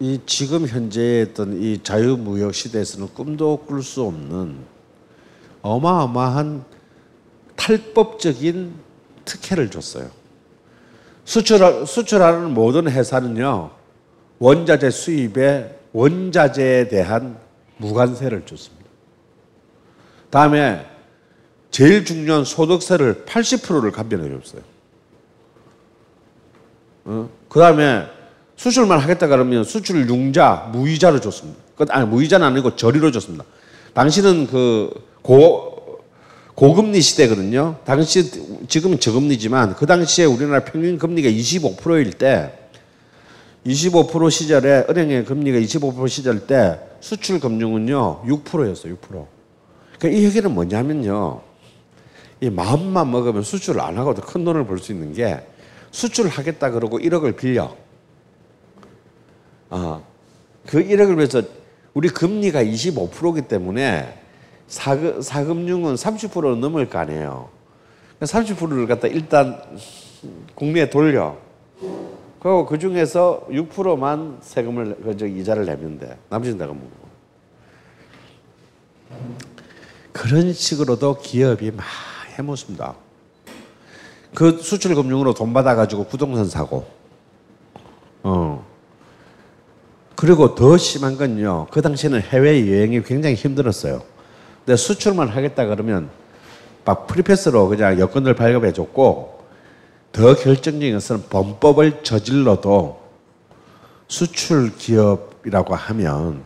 이 0.02 0.18
지금 0.24 0.66
현재 0.66 1.26
어떤 1.28 1.60
이 1.60 1.78
자유무역 1.82 2.54
시대에서는 2.54 3.08
꿈도 3.12 3.58
꿀 3.58 3.82
수 3.82 4.02
없는 4.02 4.56
어마어마한 5.60 6.64
탈법적인 7.54 8.74
특혜를 9.26 9.70
줬어요. 9.70 10.08
수출 11.26 11.86
수출하는 11.86 12.54
모든 12.54 12.90
회사는요 12.90 13.72
원자재 14.38 14.90
수입에 14.90 15.78
원자재에 15.92 16.88
대한 16.88 17.38
무관세를 17.76 18.46
줬습니다. 18.46 18.86
다음에 20.30 20.86
제일 21.70 22.06
중요한 22.06 22.44
소득세를 22.44 23.26
80%를 23.26 23.92
감면해 23.92 24.30
줬어요. 24.40 24.62
어? 27.04 27.28
그 27.50 27.60
다음에 27.60 28.19
수출만 28.60 28.98
하겠다 28.98 29.26
그러면 29.26 29.64
수출 29.64 30.06
융자, 30.06 30.68
무이자를 30.70 31.22
줬습니다. 31.22 31.58
그- 31.76 31.86
아니, 31.88 32.06
무이자는 32.06 32.46
아니고 32.46 32.76
저리로 32.76 33.10
줬습니다. 33.10 33.42
당시는 33.94 34.48
그 34.48 34.90
고, 35.22 36.02
고금리 36.54 37.00
시대거든요. 37.00 37.76
당시, 37.86 38.30
지금은 38.68 39.00
저금리지만 39.00 39.76
그 39.76 39.86
당시에 39.86 40.26
우리나라 40.26 40.62
평균 40.62 40.98
금리가 40.98 41.30
25%일 41.30 42.12
때 42.12 42.52
25% 43.66 44.30
시절에 44.30 44.84
은행의 44.90 45.24
금리가 45.24 45.58
25% 45.58 46.06
시절 46.08 46.46
때 46.46 46.78
수출 47.00 47.40
금융은요 47.40 48.24
6%였어요 48.26 48.94
6%. 48.96 49.26
그러니까 49.98 50.20
이 50.20 50.24
얘기는 50.24 50.50
뭐냐면요 50.52 51.40
이 52.42 52.50
마음만 52.50 53.10
먹으면 53.10 53.42
수출을 53.42 53.80
안 53.80 53.96
하고도 53.96 54.20
큰 54.20 54.44
돈을 54.44 54.66
벌 54.66 54.78
수 54.78 54.92
있는 54.92 55.14
게 55.14 55.40
수출을 55.92 56.30
하겠다 56.30 56.70
그러고 56.70 56.98
1억을 56.98 57.36
빌려. 57.38 57.74
아, 59.70 60.00
그 60.66 60.84
1억을 60.84 61.16
위해서 61.16 61.42
우리 61.94 62.08
금리가 62.08 62.62
25%이기 62.62 63.48
때문에 63.48 64.20
사금, 64.66 65.22
사금융은 65.22 65.94
30% 65.94 66.56
넘을 66.58 66.88
거 66.88 66.98
아니에요. 66.98 67.48
30%를 68.20 68.86
갖다 68.86 69.08
일단 69.08 69.60
국내에 70.54 70.90
돌려. 70.90 71.36
그리고 72.40 72.66
그 72.66 72.78
중에서 72.78 73.46
6%만 73.50 74.38
세금을, 74.40 74.96
그저 75.02 75.26
이자를 75.26 75.66
내면 75.66 75.98
돼. 75.98 76.16
나머지는 76.28 76.58
내가 76.58 76.72
먹고. 76.72 77.10
그런 80.12 80.52
식으로도 80.52 81.18
기업이 81.18 81.70
막 81.70 81.84
해먹습니다. 82.36 82.94
그 84.34 84.58
수출 84.58 84.94
금융으로 84.94 85.34
돈 85.34 85.52
받아가지고 85.52 86.04
부동산 86.04 86.46
사고, 86.46 86.86
어. 88.22 88.69
그리고 90.20 90.54
더 90.54 90.76
심한 90.76 91.16
건요. 91.16 91.66
그 91.70 91.80
당시에는 91.80 92.20
해외 92.20 92.70
여행이 92.70 93.04
굉장히 93.04 93.34
힘들었어요. 93.36 94.02
근데 94.66 94.76
수출만 94.76 95.28
하겠다 95.28 95.64
그러면 95.64 96.10
막 96.84 97.06
프리패스로 97.06 97.68
그냥 97.70 97.98
여권을 97.98 98.34
발급해 98.34 98.74
줬고 98.74 99.42
더 100.12 100.34
결정적인 100.34 100.92
것은 100.92 101.22
범법을 101.30 102.02
저질러도 102.02 103.00
수출 104.08 104.76
기업이라고 104.76 105.74
하면 105.74 106.44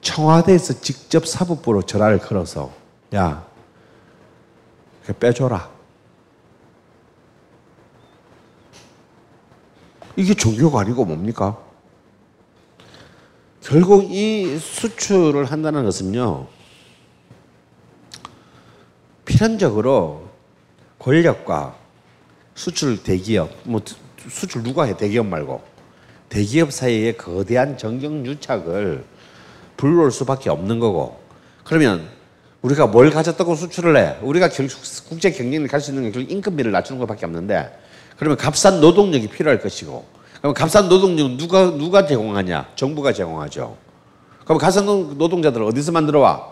청와대에서 0.00 0.80
직접 0.80 1.24
사법부로 1.24 1.82
전화를 1.82 2.18
걸어서 2.18 2.72
야, 3.14 3.46
그 5.06 5.12
빼줘라. 5.12 5.70
이게 10.16 10.34
종교가 10.34 10.80
아니고 10.80 11.04
뭡니까? 11.04 11.70
결국 13.62 14.10
이 14.12 14.58
수출을 14.58 15.44
한다는 15.44 15.84
것은요, 15.84 16.46
필연적으로 19.24 20.28
권력과 20.98 21.76
수출 22.54 23.02
대기업, 23.02 23.50
뭐 23.64 23.80
수출 24.28 24.62
누가 24.62 24.84
해? 24.84 24.96
대기업 24.96 25.26
말고. 25.26 25.62
대기업 26.28 26.72
사이에 26.72 27.12
거대한 27.12 27.76
정경 27.78 28.24
유착을 28.26 29.04
불러올 29.76 30.10
수밖에 30.10 30.50
없는 30.50 30.78
거고. 30.80 31.20
그러면 31.64 32.08
우리가 32.62 32.86
뭘 32.86 33.10
가졌다고 33.10 33.54
수출을 33.54 33.96
해? 33.96 34.16
우리가 34.22 34.48
경- 34.48 34.68
국제 35.08 35.30
경쟁을 35.30 35.68
갈 35.68 35.80
수 35.80 35.90
있는 35.90 36.04
게 36.04 36.10
결국 36.12 36.30
임금비를 36.30 36.70
낮추는 36.72 37.00
것밖에 37.00 37.26
없는데 37.26 37.76
그러면 38.16 38.36
값싼 38.36 38.80
노동력이 38.80 39.28
필요할 39.28 39.60
것이고 39.60 40.04
그럼 40.42 40.54
값싼 40.54 40.88
노동력은 40.88 41.36
누가 41.36 41.70
누가 41.70 42.04
제공하냐? 42.04 42.70
정부가 42.74 43.12
제공하죠. 43.12 43.76
그럼 44.44 44.58
값싼 44.58 44.84
노- 44.84 45.14
노동자들은 45.14 45.64
어디서 45.66 45.92
만들어 45.92 46.18
와? 46.20 46.48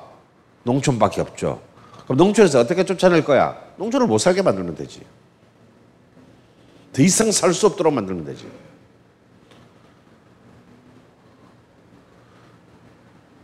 농촌밖에 0.63 1.21
없죠. 1.21 1.61
그럼 2.05 2.17
농촌에서 2.19 2.61
어떻게 2.61 2.85
쫓아낼 2.85 3.25
거야? 3.25 3.57
농촌을 3.77 4.07
못 4.07 4.19
살게 4.19 4.43
만들면 4.43 4.77
되지. 4.77 5.03
더 6.93 7.03
이상 7.03 7.33
살 7.33 7.53
수 7.53 7.67
없도록 7.67 7.93
만들면 7.93 8.25
되지. 8.25 8.47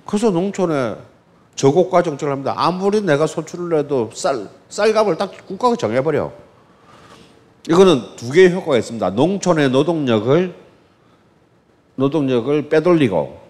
그래서 0.06 0.30
농촌에 0.30 0.94
저고가 1.56 2.02
정책을 2.02 2.30
합니다. 2.32 2.54
아무리 2.56 3.00
내가 3.00 3.26
소출을 3.26 3.78
해도 3.80 4.10
쌀, 4.14 4.48
쌀값을 4.68 5.16
딱 5.16 5.32
국가가 5.48 5.74
정해버려. 5.74 6.30
이거는 7.68 8.16
두 8.16 8.30
개의 8.30 8.52
효과가 8.52 8.78
있습니다. 8.78 9.10
농촌의 9.10 9.70
노동력을, 9.70 10.54
노동력을 11.96 12.68
빼돌리고, 12.68 13.40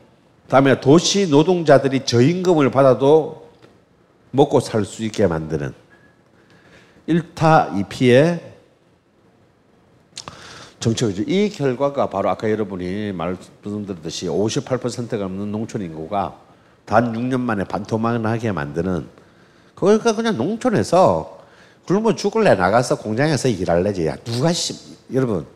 다음에 0.48 0.80
도시 0.80 1.28
노동자들이 1.28 2.04
저임금을 2.04 2.70
받아도 2.70 3.48
먹고 4.30 4.60
살 4.60 4.84
수 4.84 5.02
있게 5.04 5.26
만드는 5.26 5.72
1타 7.08 7.88
2피의 7.88 8.40
정책이죠. 10.78 11.24
이 11.26 11.48
결과가 11.48 12.08
바로 12.10 12.28
아까 12.30 12.50
여러분이 12.50 13.12
말씀드렸듯이 13.12 14.26
58%가 14.26 15.16
넘는 15.16 15.50
농촌 15.50 15.82
인구가 15.82 16.36
단 16.84 17.12
6년 17.12 17.40
만에 17.40 17.64
반토막나게 17.64 18.52
만드는 18.52 19.08
그러니까 19.74 20.14
그냥 20.14 20.36
농촌에서 20.36 21.35
굶어 21.86 22.14
죽을래 22.14 22.54
나가서 22.54 22.96
공장에서 22.98 23.48
일할래지. 23.48 24.06
야 24.06 24.16
누가 24.24 24.52
씨 24.52 24.74
여러분 25.12 25.46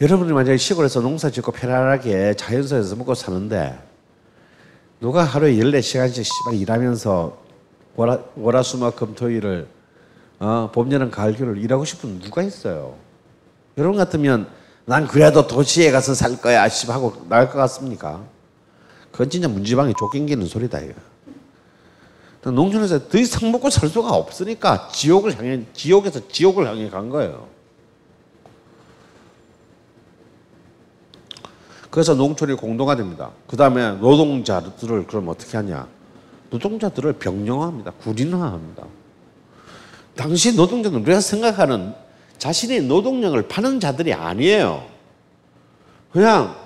여러분이 0.00 0.32
만약에 0.32 0.56
시골에서 0.56 1.00
농사 1.00 1.30
짓고 1.30 1.52
편안하게 1.52 2.34
자연스에서 2.34 2.96
먹고 2.96 3.14
사는데 3.14 3.78
누가 5.00 5.24
하루에 5.24 5.54
14시간씩 5.54 6.24
씨발 6.24 6.54
일하면서 6.54 7.42
월화, 7.96 8.18
월화수목 8.36 8.96
금토일을 8.96 9.68
어, 10.38 10.70
봄, 10.72 10.90
여름, 10.90 11.10
가을, 11.10 11.36
겨울 11.36 11.58
일하고 11.58 11.84
싶은 11.84 12.18
누가 12.18 12.42
있어요? 12.42 12.96
여러분 13.78 13.96
같으면 13.96 14.48
난 14.84 15.06
그래도 15.06 15.46
도시에 15.46 15.92
가서 15.92 16.14
살 16.14 16.40
거야 16.40 16.68
씨 16.68 16.90
하고 16.90 17.14
나갈 17.28 17.48
것 17.48 17.58
같습니까? 17.58 18.22
그건 19.12 19.30
진짜 19.30 19.46
문지방이 19.48 19.94
쫓긴기는 19.96 20.46
소리다 20.46 20.80
이거. 20.80 20.94
농촌에서 22.50 23.08
더 23.08 23.18
이상 23.18 23.52
먹고 23.52 23.70
살 23.70 23.88
수가 23.88 24.10
없으니까 24.10 24.88
지옥을 24.88 25.38
향해 25.38 25.62
지옥에서 25.72 26.26
지옥을 26.28 26.66
향해 26.66 26.90
간 26.90 27.08
거예요. 27.08 27.46
그래서 31.90 32.14
농촌이 32.14 32.54
공동화 32.54 32.96
됩니다. 32.96 33.30
그 33.46 33.56
다음에 33.56 33.92
노동자들을 33.92 35.06
그럼 35.06 35.28
어떻게 35.28 35.56
하냐? 35.58 35.86
노동자들을 36.50 37.12
병영화합니다. 37.14 37.92
군인화합니다. 37.92 38.86
당시 40.16 40.56
노동자는 40.56 41.02
우리가 41.02 41.20
생각하는 41.20 41.94
자신의 42.38 42.82
노동력을 42.82 43.40
파는 43.46 43.78
자들이 43.78 44.12
아니에요. 44.12 44.84
그냥 46.12 46.56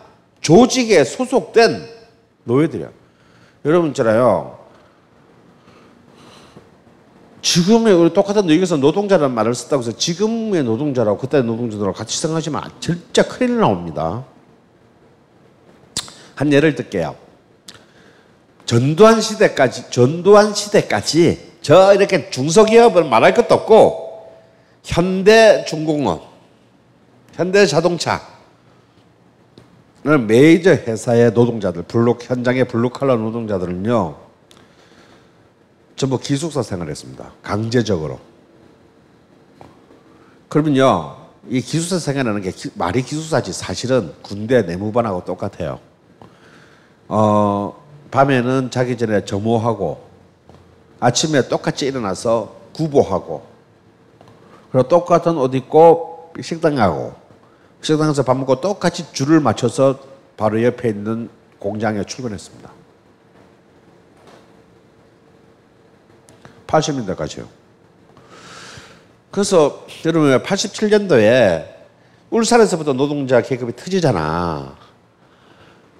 조직에 0.40 1.04
소속된 1.04 1.86
노예들이야. 2.44 2.88
여러분 3.64 3.88
있잖아요. 3.90 4.55
지금의 7.46 7.94
우리 7.94 8.12
똑같은 8.12 8.50
여기서 8.50 8.78
노동자라는 8.78 9.32
말을 9.32 9.54
썼다고 9.54 9.80
해서 9.80 9.96
지금의 9.96 10.64
노동자라고 10.64 11.16
그때 11.16 11.42
노동자들하고 11.42 11.96
같이 11.96 12.18
생각하시면 12.18 12.60
진짜 12.80 13.22
큰일 13.22 13.60
나옵니다. 13.60 14.24
한 16.34 16.52
예를 16.52 16.74
들게요. 16.74 17.14
전두환 18.64 19.20
시대까지 19.20 19.90
전두환 19.90 20.54
시대까지 20.54 21.52
저 21.62 21.94
이렇게 21.94 22.30
중소기업을 22.30 23.04
말할 23.04 23.32
것도 23.32 23.54
없고 23.54 24.28
현대중공업, 24.82 26.28
현대자동차 27.34 28.22
메이저 30.02 30.70
회사의 30.70 31.30
노동자들, 31.32 31.84
블루 31.84 32.18
현장의 32.20 32.66
블루칼라 32.66 33.14
노동자들은요 33.14 34.25
전부 35.96 36.18
기숙사 36.18 36.62
생활했습니다. 36.62 37.32
강제적으로. 37.42 38.20
그러면요 40.48 41.16
이 41.48 41.60
기숙사 41.60 41.98
생활하는 41.98 42.42
게 42.42 42.50
기, 42.50 42.70
말이 42.74 43.02
기숙사지 43.02 43.52
사실은 43.52 44.12
군대 44.22 44.62
내무반하고 44.62 45.24
똑같아요. 45.24 45.80
어 47.08 47.82
밤에는 48.10 48.70
자기 48.70 48.96
전에 48.96 49.24
점호하고 49.24 50.04
아침에 51.00 51.48
똑같이 51.48 51.86
일어나서 51.86 52.54
구보하고 52.72 53.46
그리고 54.70 54.88
똑같은 54.88 55.36
옷 55.38 55.54
입고 55.54 56.32
식당 56.42 56.74
가고 56.74 57.14
식당에서 57.80 58.22
밥 58.22 58.36
먹고 58.36 58.60
똑같이 58.60 59.12
줄을 59.12 59.40
맞춰서 59.40 59.98
바로 60.36 60.62
옆에 60.62 60.90
있는 60.90 61.30
공장에 61.58 62.04
출근했습니다. 62.04 62.75
80년대까지요. 66.66 67.46
그래서 69.30 69.86
여러분 70.04 70.36
87년도에 70.42 71.66
울산에서부터 72.30 72.92
노동자 72.94 73.40
계급이 73.40 73.76
터지잖아. 73.76 74.76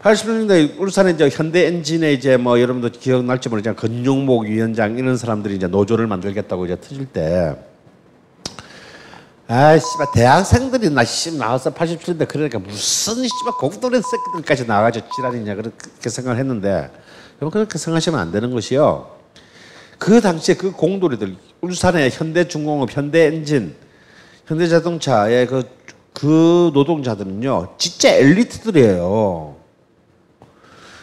80년대 0.03 0.79
울산에 0.79 1.13
이제 1.13 1.29
현대 1.31 1.67
엔진에 1.67 2.13
이제 2.13 2.37
뭐 2.37 2.61
여러분도 2.61 2.91
기억날지 2.91 3.49
모르지만 3.49 3.77
건용목 3.77 4.45
위원장 4.45 4.97
이런 4.99 5.17
사람들이 5.17 5.57
이제 5.57 5.67
노조를 5.67 6.07
만들겠다고 6.07 6.67
이제 6.67 6.77
터질 6.81 7.07
때 7.07 7.57
아이 9.49 9.79
씨발 9.81 10.07
대학생들이 10.13 10.91
나 10.91 11.05
씨 11.05 11.37
나와서 11.37 11.73
87년대 11.73 12.29
그러니까 12.29 12.59
무슨 12.59 13.15
씨발 13.15 13.53
공동의 13.59 14.03
새끼들까지 14.03 14.67
나와가지고 14.67 15.07
지랄이냐 15.15 15.55
그렇게 15.55 16.09
생각을 16.09 16.39
했는데 16.39 16.91
여러분 17.41 17.51
그렇게 17.51 17.79
생각하시면 17.79 18.19
안 18.19 18.33
되는 18.33 18.51
것이요. 18.53 19.16
그 19.99 20.21
당시에 20.21 20.55
그 20.55 20.73
공돌이들 20.73 21.37
울산의 21.61 22.11
현대중공업, 22.11 22.95
현대엔진, 22.95 23.75
현대자동차의 24.47 25.47
그, 25.47 25.63
그 26.13 26.71
노동자들은요 26.75 27.75
진짜 27.79 28.11
엘리트들이에요. 28.11 29.57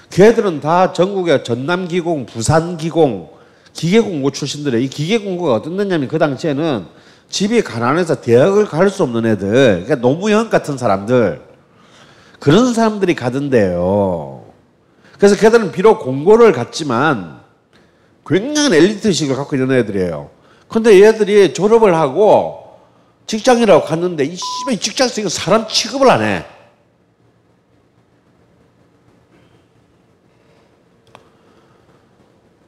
걔들은 0.10 0.62
다 0.62 0.94
전국의 0.94 1.44
전남기공, 1.44 2.28
부산기공, 2.28 3.32
기계공고 3.74 4.30
출신들이에요. 4.30 4.84
이 4.84 4.88
기계공고가 4.88 5.56
어떤 5.56 5.76
데냐면 5.76 6.08
그 6.08 6.20
당시에는 6.20 6.86
집이 7.30 7.64
가난해서 7.64 8.22
대학을 8.22 8.68
갈 8.68 8.92
수 8.92 9.02
없는 9.02 9.26
애들, 9.26 9.50
그러니까 9.86 9.96
노무현 9.96 10.52
같은 10.52 10.78
사람들, 10.78 11.42
그런 12.40 12.76
사람들이 12.76 13.16
가던데요. 13.16 14.46
그래서 15.18 15.36
걔들은 15.36 15.72
비록 15.72 16.00
공고를 16.04 16.52
갔지만 16.52 17.43
굉장한 18.26 18.74
엘리트식을 18.74 19.36
갖고 19.36 19.56
있는 19.56 19.72
애들이에요. 19.78 20.30
근데 20.68 21.02
얘들이 21.02 21.54
졸업을 21.54 21.96
하고 21.96 22.80
직장이라고 23.28 23.86
갔는데 23.86 24.26
이 24.26 24.36
씨발 24.36 24.80
직장에서 24.80 25.30
사람 25.30 25.68
취급을 25.68 26.10
안 26.10 26.22
해. 26.22 26.46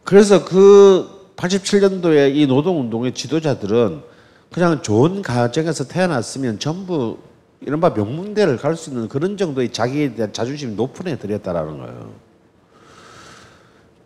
그래서 0.03 0.45
그 0.45 1.31
87년도에 1.35 2.35
이 2.35 2.45
노동운동의 2.45 3.13
지도자들은 3.13 4.03
그냥 4.51 4.81
좋은 4.81 5.21
가정에서 5.21 5.87
태어났으면 5.87 6.59
전부 6.59 7.17
이른바 7.61 7.89
명문대를 7.89 8.57
갈 8.57 8.75
수 8.75 8.91
있는 8.91 9.09
그런 9.09 9.35
정도의 9.35 9.73
자기에 9.73 10.13
대한 10.13 10.31
자존심이 10.31 10.75
높은 10.75 11.07
애들이었다라는 11.07 11.77
거예요. 11.79 12.13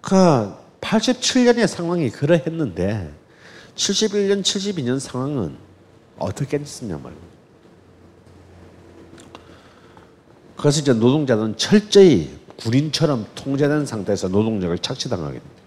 그 0.01 0.53
87년의 0.81 1.67
상황이 1.67 2.09
그러했는데 2.09 3.13
71년, 3.75 4.41
72년 4.41 4.99
상황은 4.99 5.57
어떻게 6.17 6.57
됐느냐 6.57 6.97
말이에요. 6.97 7.29
그래서 10.57 10.81
이제 10.81 10.91
노동자는 10.93 11.55
철저히 11.57 12.37
군인처럼 12.57 13.25
통제된 13.35 13.85
상태에서 13.85 14.27
노동력을 14.27 14.77
착취당하게 14.79 15.39
됩니다. 15.39 15.59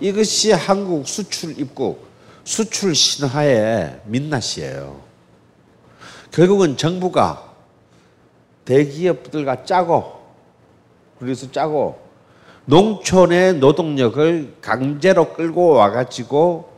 이것이 0.00 0.52
한국 0.52 1.08
수출 1.08 1.58
입국, 1.58 2.06
수출 2.44 2.94
신화의 2.94 4.02
민낯이에요. 4.04 5.02
결국은 6.30 6.76
정부가 6.76 7.54
대기업들과 8.66 9.64
짜고, 9.64 10.20
그래서 11.18 11.50
짜고, 11.50 12.03
농촌의 12.66 13.58
노동력을 13.58 14.54
강제로 14.60 15.34
끌고 15.34 15.68
와가지고 15.68 16.72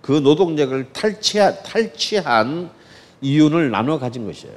그 0.00 0.12
노동력을 0.12 0.92
탈취한, 0.92 1.62
탈취한 1.64 2.70
이윤을 3.20 3.70
나눠 3.70 3.98
가진 3.98 4.26
것이에요. 4.26 4.54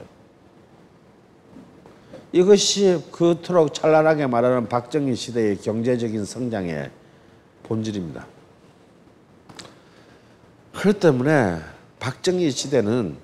이것이 2.32 3.04
그토록 3.12 3.74
찬란하게 3.74 4.28
말하는 4.28 4.70
박정희 4.70 5.16
시대의 5.16 5.58
경제적인 5.58 6.24
성장의 6.24 6.92
본질입니다. 7.64 8.26
그렇기 10.74 11.00
때문에 11.00 11.60
박정희 12.00 12.50
시대는 12.52 13.18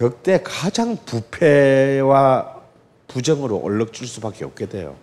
역대 0.00 0.40
가장 0.42 0.96
부패와 1.04 2.62
부정으로 3.08 3.58
얼룩질 3.58 4.06
수밖에 4.06 4.44
없게 4.44 4.66
돼요. 4.66 4.96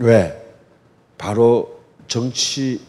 왜? 0.00 0.42
바로 1.16 1.80
정치 2.06 2.80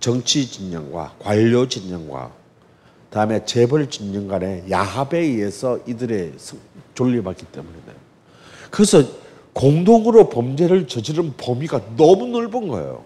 정치 0.00 0.50
진영과 0.50 1.14
관료 1.18 1.68
진영과 1.68 2.32
다음에 3.10 3.44
재벌 3.44 3.90
진영 3.90 4.28
간의 4.28 4.64
야합에 4.70 5.18
의해서 5.18 5.78
이들의 5.86 6.32
존립받기 6.94 7.46
때문에 7.46 7.76
그래서 8.70 9.02
공동으로 9.52 10.28
범죄를 10.30 10.86
저지른 10.86 11.34
범위가 11.36 11.96
너무 11.96 12.26
넓은 12.28 12.68
거예요. 12.68 13.04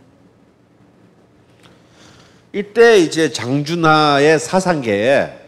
이때 2.53 2.99
이제 2.99 3.33
장준하의 3.33 4.39
사상계에 4.39 5.44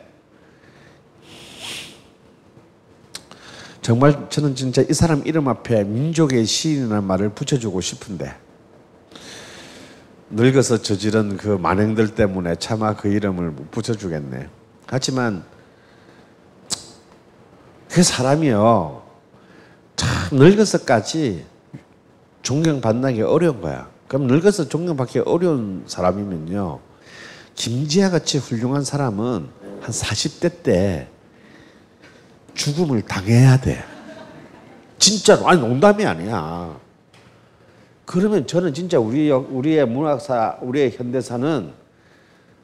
정말 3.86 4.28
저는 4.30 4.56
진짜 4.56 4.82
이 4.82 4.92
사람 4.92 5.22
이름 5.24 5.46
앞에 5.46 5.84
민족의 5.84 6.44
시인이라는 6.44 7.04
말을 7.04 7.28
붙여주고 7.28 7.80
싶은데 7.80 8.34
늙어서 10.28 10.82
저지른 10.82 11.36
그 11.36 11.50
만행들 11.50 12.16
때문에 12.16 12.56
차마 12.56 12.96
그 12.96 13.06
이름을 13.06 13.52
못 13.52 13.70
붙여주겠네. 13.70 14.48
하지만 14.88 15.44
그 17.88 18.02
사람이요 18.02 19.04
참 19.94 20.36
늙어서까지 20.36 21.46
존경받기 22.42 23.22
어려운 23.22 23.60
거야. 23.60 23.88
그럼 24.08 24.26
늙어서 24.26 24.68
존경받기 24.68 25.20
어려운 25.20 25.84
사람이면요 25.86 26.80
김지아 27.54 28.10
같이 28.10 28.38
훌륭한 28.38 28.82
사람은 28.82 29.48
한 29.80 29.90
40대 29.92 30.64
때 30.64 31.08
죽음을 32.56 33.02
당해야 33.02 33.60
돼. 33.60 33.84
진짜로. 34.98 35.48
아니, 35.48 35.60
농담이 35.60 36.04
아니야. 36.04 36.76
그러면 38.04 38.46
저는 38.46 38.74
진짜 38.74 38.98
우리, 38.98 39.30
우리의 39.30 39.86
문학사, 39.86 40.58
우리의 40.62 40.92
현대사는 40.92 41.72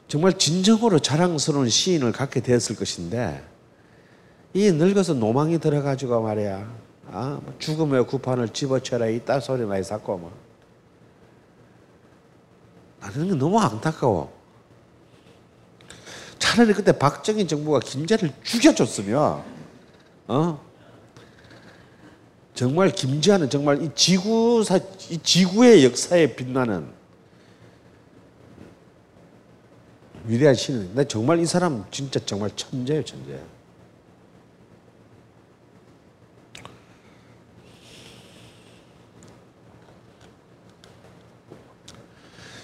정말 0.07 0.37
진정으로 0.37 0.99
자랑스러운 0.99 1.69
시인을 1.69 2.11
갖게 2.11 2.39
되었을 2.41 2.75
것인데, 2.75 3.43
이 4.53 4.71
늙어서 4.71 5.13
노망이 5.13 5.59
들어가지고 5.59 6.21
말이야. 6.21 6.67
아, 7.11 7.39
죽음의 7.59 8.07
구판을 8.07 8.49
집어쳐라. 8.49 9.07
이딴 9.07 9.41
소리 9.41 9.63
많이 9.65 9.83
샀고, 9.83 10.17
뭐. 10.17 10.31
게 13.01 13.35
너무 13.35 13.59
안타까워. 13.59 14.31
차라리 16.39 16.73
그때 16.73 16.91
박정희 16.91 17.47
정부가 17.47 17.79
김제를 17.79 18.31
죽여줬으면, 18.43 19.52
어? 20.27 20.63
정말 22.53 22.91
김제하는 22.91 23.49
정말 23.49 23.81
이 23.81 23.89
지구사, 23.95 24.79
이 25.09 25.17
지구의 25.17 25.83
역사에 25.85 26.35
빛나는 26.35 26.87
위대한 30.25 30.55
신은. 30.55 30.95
나 30.95 31.03
정말 31.03 31.39
이 31.39 31.45
사람 31.45 31.83
진짜 31.91 32.19
정말 32.25 32.51
천재예요, 32.55 33.03
천재. 33.03 33.39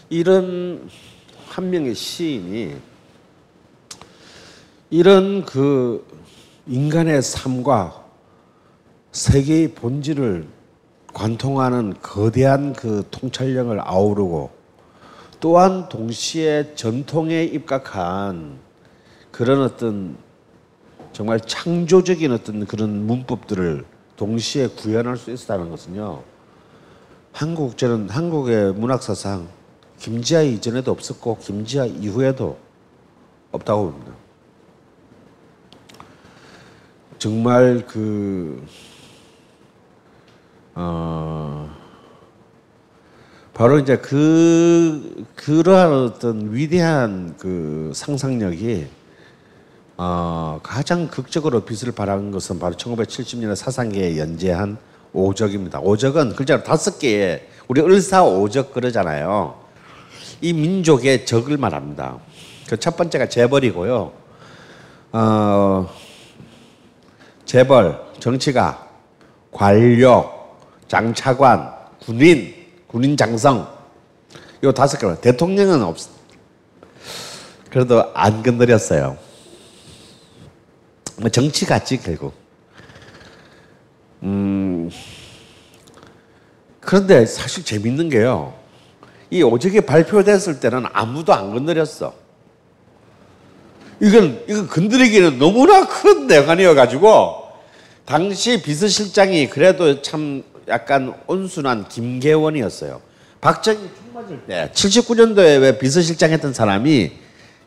이런 0.09 0.89
한 1.47 1.69
명의 1.69 1.93
시인이 1.93 2.75
이런 4.89 5.45
그 5.45 6.07
인간의 6.69 7.23
삶과 7.23 8.05
세계의 9.11 9.73
본질을 9.73 10.47
관통하는 11.15 11.95
거대한 11.99 12.73
그 12.73 13.07
통찰력을 13.09 13.75
아우르고 13.81 14.51
또한 15.39 15.89
동시에 15.89 16.75
전통에 16.75 17.43
입각한 17.43 18.59
그런 19.31 19.63
어떤 19.63 20.15
정말 21.11 21.39
창조적인 21.39 22.31
어떤 22.33 22.67
그런 22.67 23.07
문법들을 23.07 23.83
동시에 24.15 24.67
구현할 24.67 25.17
수 25.17 25.31
있었다는 25.31 25.71
것은요. 25.71 26.21
한국 27.31 27.79
저는 27.79 28.11
한국의 28.11 28.73
문학 28.73 29.01
사상 29.01 29.47
김지아 29.97 30.43
이전에도 30.43 30.91
없었고 30.91 31.39
김지아 31.39 31.87
이후에도 31.87 32.59
없다고 33.51 33.91
봅니다. 33.91 34.28
정말 37.19 37.85
그 37.85 38.65
어, 40.73 41.69
바로 43.53 43.77
이제 43.77 43.97
그 43.97 45.25
그러한 45.35 45.91
어떤 45.91 46.53
위대한 46.53 47.35
그 47.37 47.91
상상력이 47.93 48.87
어, 49.97 50.61
가장 50.63 51.09
극적으로 51.09 51.65
빛을 51.65 51.91
발한 51.91 52.31
것은 52.31 52.57
바로 52.57 52.75
1970년에 52.75 53.53
사상계에 53.53 54.17
연재한 54.17 54.77
오적입니다. 55.11 55.81
오적은 55.81 56.35
글자로 56.35 56.63
다섯 56.63 56.99
개의 56.99 57.47
우리 57.67 57.81
을사오적 57.81 58.73
그러잖아요. 58.73 59.59
이 60.41 60.53
민족의 60.53 61.25
적을 61.25 61.57
말합니다. 61.57 62.17
그 62.69 62.77
첫 62.77 62.95
번째가 62.95 63.27
재벌이고요. 63.27 64.13
어, 65.11 65.89
재벌, 67.49 67.99
정치가, 68.19 68.87
관력, 69.51 70.59
장차관, 70.87 71.73
군인, 71.99 72.53
군인 72.85 73.17
장성. 73.17 73.67
요 74.63 74.71
다섯 74.71 74.99
개. 74.99 75.19
대통령은 75.19 75.81
없. 75.81 75.97
그래도 77.71 78.13
안 78.13 78.43
건드렸어요. 78.43 79.17
뭐 81.17 81.29
정치 81.29 81.65
같지 81.65 81.97
결국. 81.97 82.35
음. 84.21 84.91
그런데 86.79 87.25
사실 87.25 87.65
재밌는 87.65 88.09
게요. 88.09 88.53
이 89.31 89.41
오적이 89.41 89.81
발표됐을 89.81 90.59
때는 90.59 90.85
아무도 90.93 91.33
안 91.33 91.51
건드렸어. 91.51 92.13
이건 94.01 94.43
이거 94.47 94.65
건드리기는 94.67 95.39
너무나 95.39 95.85
큰 95.87 96.27
내관이어 96.27 96.73
가지고 96.73 97.43
당시 98.05 98.61
비서실장이 98.61 99.49
그래도 99.49 100.01
참 100.01 100.43
약간 100.67 101.13
온순한 101.27 101.87
김계원이었어요. 101.89 103.01
박정희 103.41 103.79
총 103.79 104.13
맞을 104.13 104.39
때 104.47 104.69
79년도에 104.73 105.61
왜 105.61 105.77
비서실장 105.77 106.31
했던 106.31 106.53
사람이 106.53 107.11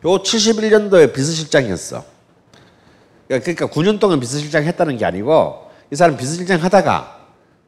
요 0.05 0.09
71년도에 0.09 1.13
비서실장이었어. 1.13 2.05
그러니까 3.29 3.67
9년 3.67 3.99
동안 4.01 4.21
비서실장 4.21 4.65
했다는 4.65 4.99
게 4.99 5.05
아니고 5.05 5.71
이 5.91 5.97
사람 5.97 6.17
비서실장 6.17 6.63
하다가 6.63 7.21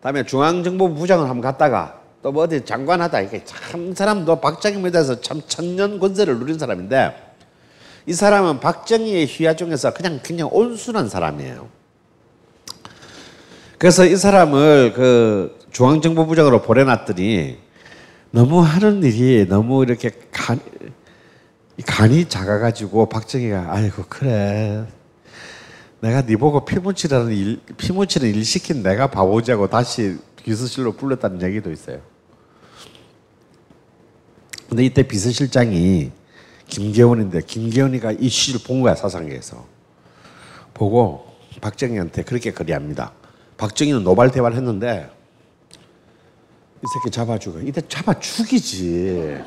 다음에 0.02 0.24
중앙정보부 0.24 0.94
부장을 0.96 1.22
한번 1.28 1.40
갔다가 1.40 2.00
또 2.22 2.32
뭐 2.32 2.44
어디 2.44 2.64
장관 2.64 3.02
하다 3.02 3.20
이게 3.20 3.42
참 3.44 3.94
사람도 3.94 4.40
박정희에 4.40 4.90
대해서 4.90 5.20
참 5.20 5.42
천년 5.46 5.98
권세를 5.98 6.38
누린 6.38 6.58
사람인데 6.58 7.14
이 8.06 8.12
사람은 8.12 8.60
박정희의 8.60 9.26
휘하 9.26 9.54
중에서 9.54 9.94
그냥 9.94 10.20
그냥 10.22 10.48
온순한 10.52 11.08
사람이에요. 11.08 11.68
그래서 13.78 14.04
이 14.04 14.16
사람을 14.16 14.92
그 14.94 15.58
중앙정보부장으로 15.70 16.62
보내놨더니 16.62 17.58
너무 18.30 18.60
하는 18.60 19.02
일이 19.02 19.46
너무 19.48 19.82
이렇게 19.82 20.10
간, 20.30 20.60
간이 21.86 22.28
작아가지고 22.28 23.08
박정희가 23.08 23.66
아이고 23.68 24.04
그래 24.08 24.86
내가 26.00 26.22
네 26.26 26.36
보고 26.36 26.64
피묻히라는 26.64 27.32
일, 27.32 27.60
피묻히는 27.78 28.28
일 28.28 28.44
시킨 28.44 28.82
내가 28.82 29.06
바보자고 29.06 29.68
다시 29.68 30.18
비서실로 30.42 30.92
불렀다는 30.92 31.40
얘기도 31.40 31.72
있어요. 31.72 32.00
근데 34.68 34.84
이때 34.84 35.02
비서실장이 35.02 36.10
김계원인데 36.74 37.42
김계원이가 37.42 38.12
이 38.12 38.28
시를 38.28 38.60
본 38.66 38.82
거야 38.82 38.96
사상계에서 38.96 39.64
보고 40.74 41.24
박정희한테 41.60 42.24
그렇게 42.24 42.52
거리합니다. 42.52 43.12
박정희는 43.56 44.02
노발 44.02 44.32
대화를 44.32 44.56
했는데 44.56 45.08
이 46.82 46.86
새끼 46.92 47.10
잡아 47.14 47.38
죽어. 47.38 47.60
이때 47.60 47.80
잡아 47.88 48.18
죽이지. 48.18 49.38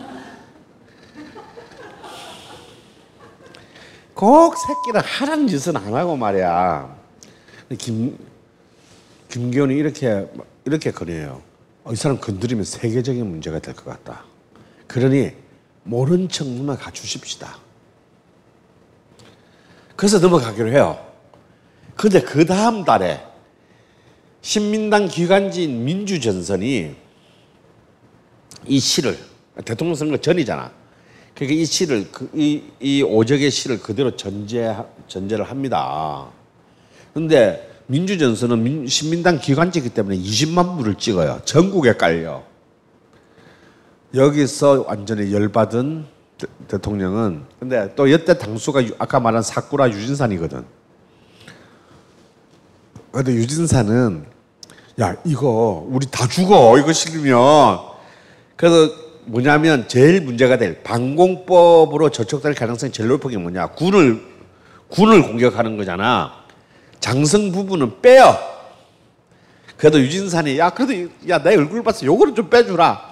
꼭 4.13 4.55
새끼를 4.57 5.01
하라는 5.01 5.47
짓은 5.47 5.75
안 5.75 5.93
하고 5.93 6.15
말이야. 6.15 6.95
김 7.77 8.17
김기현이 9.29 9.75
이렇게 9.75 10.25
이렇게 10.63 10.91
거려요. 10.91 11.41
어, 11.83 11.91
이 11.91 11.95
사람 11.97 12.17
건드리면 12.19 12.63
세계적인 12.63 13.25
문제가 13.29 13.59
될 13.59 13.75
것 13.75 13.83
같다. 13.85 14.23
그러니 14.87 15.33
모른 15.87 16.27
척 16.27 16.47
넘어가 16.47 16.91
주십시다. 16.91 17.57
그래서 19.95 20.19
넘어가기로 20.19 20.69
해요. 20.71 21.03
근데 21.95 22.21
그 22.21 22.45
다음 22.45 22.83
달에 22.83 23.23
신민당 24.41 25.07
기관지인 25.07 25.83
민주전선이 25.83 26.95
이 28.67 28.79
시를 28.79 29.17
대통령 29.65 29.95
선거 29.95 30.17
전이잖아. 30.17 30.71
그러니까 31.33 31.61
이 31.61 31.65
시를 31.65 32.11
그, 32.11 32.29
이, 32.35 32.63
이 32.79 33.01
오적의 33.01 33.49
시를 33.49 33.79
그대로 33.79 34.15
전제 34.15 34.75
전제를 35.07 35.49
합니다. 35.49 36.27
근데 37.13 37.67
민주전선은 37.87 38.63
민, 38.63 38.87
신민당 38.87 39.39
기관지이기 39.39 39.89
때문에 39.89 40.17
20만 40.17 40.77
부를 40.77 40.95
찍어요. 40.95 41.41
전국에 41.45 41.93
깔려. 41.93 42.43
여기서 44.17 44.85
완전히 44.87 45.31
열받은 45.31 46.05
대, 46.37 46.47
대통령은 46.67 47.43
근데 47.59 47.93
또 47.95 48.11
여태 48.11 48.37
당수가 48.37 48.85
유- 48.87 48.95
아까 48.97 49.19
말한 49.19 49.41
사쿠라 49.43 49.89
유진산이거든. 49.89 50.65
근데 53.11 53.31
유진산은 53.33 54.25
야 54.99 55.15
이거 55.23 55.85
우리 55.89 56.05
다 56.09 56.27
죽어 56.27 56.77
이거 56.79 56.91
실으면. 56.91 57.79
그래서 58.55 58.91
뭐냐면 59.25 59.87
제일 59.87 60.21
문제가 60.21 60.57
될 60.57 60.81
방공법으로 60.83 62.09
저촉될 62.09 62.55
가능성이 62.55 62.91
제일 62.91 63.09
높은 63.09 63.29
게 63.31 63.37
뭐냐. 63.37 63.67
군을 63.67 64.21
군을 64.89 65.21
공격하는 65.23 65.77
거잖아. 65.77 66.31
장성 66.99 67.51
부분은 67.51 68.01
빼요. 68.01 68.35
그래도 69.77 69.99
유진산이 69.99 70.57
야 70.57 70.71
그래도 70.71 71.11
야 71.29 71.37
내 71.43 71.55
얼굴 71.55 71.83
봤어 71.83 72.03
요거는 72.05 72.33
좀 72.33 72.49
빼주라 72.49 73.06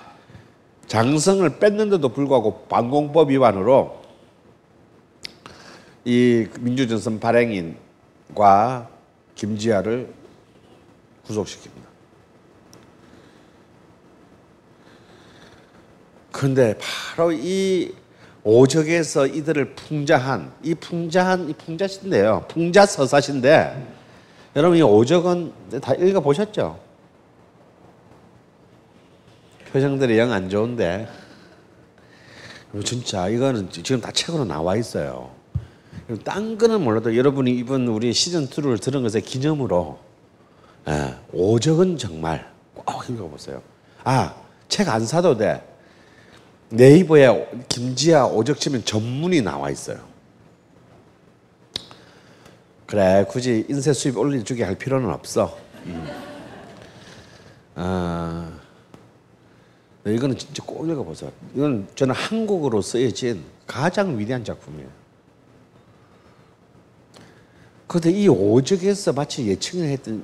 장성을 0.87 1.47
뺐는데도 1.59 2.09
불구하고 2.09 2.65
방공법 2.69 3.31
위반으로 3.31 4.01
이 6.05 6.47
민주전선 6.59 7.19
발행인과 7.19 8.89
김지아를 9.33 10.13
구속시킵니다. 11.27 11.85
그런데 16.31 16.77
바로 16.77 17.31
이 17.31 17.93
오적에서 18.43 19.25
이들을 19.25 19.73
풍자한 19.73 20.53
이 20.61 20.75
풍자한 20.75 21.49
이 21.49 21.53
풍자신데요. 21.53 22.45
풍자 22.47 22.85
서사신데 22.85 23.95
여러분 24.55 24.77
이 24.77 24.81
오적은 24.83 25.81
다 25.81 25.95
읽어 25.95 26.19
보셨죠? 26.19 26.84
표정들이 29.79 30.17
영 30.17 30.31
안 30.31 30.49
좋은데 30.49 31.05
그럼 32.71 32.85
진짜 32.85 33.27
이거는 33.27 33.69
지금 33.71 33.99
다 33.99 34.09
책으로 34.09 34.45
나와 34.45 34.77
있어요. 34.77 35.31
딴 36.23 36.57
거는 36.57 36.81
몰라도 36.81 37.17
여러분이 37.17 37.51
이번 37.51 37.85
우리 37.89 38.13
시즌 38.13 38.47
2를 38.47 38.79
들은 38.81 39.01
것의 39.03 39.21
기념으로 39.23 39.99
예, 40.87 41.15
오적은 41.33 41.97
정말 41.97 42.49
꼭 42.73 43.09
읽어보세요. 43.09 43.61
아, 44.05 44.33
책 44.69 44.87
안 44.87 45.05
사도 45.05 45.35
돼. 45.35 45.61
네이버에 46.69 47.65
김지아 47.67 48.27
오적 48.27 48.57
치면 48.61 48.85
전문이 48.85 49.41
나와 49.41 49.69
있어요. 49.71 49.99
그래, 52.85 53.25
굳이 53.27 53.65
인쇄 53.67 53.91
수입 53.91 54.17
올려주게 54.17 54.63
할 54.63 54.75
필요는 54.75 55.09
없어. 55.09 55.57
음. 55.85 56.07
아, 57.75 58.49
네, 58.53 58.64
이거는 60.05 60.37
진짜 60.37 60.63
꼭 60.63 60.87
읽어보세요. 60.87 61.31
이건 61.55 61.87
저는 61.95 62.13
한국어로 62.13 62.81
쓰여진 62.81 63.43
가장 63.65 64.19
위대한 64.19 64.43
작품이에요. 64.43 64.87
그런데 67.87 68.11
이 68.11 68.27
오적에서 68.27 69.13
마치 69.13 69.47
예측을 69.47 69.85
했던 69.85 70.23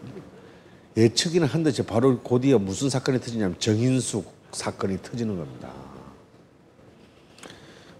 예측이는 0.97 1.47
한데 1.47 1.71
저 1.71 1.83
바로 1.83 2.19
곧이어 2.19 2.59
무슨 2.59 2.89
사건이 2.89 3.19
터지냐면 3.19 3.57
정인숙 3.59 4.31
사건이 4.51 5.01
터지는 5.01 5.37
겁니다. 5.37 5.71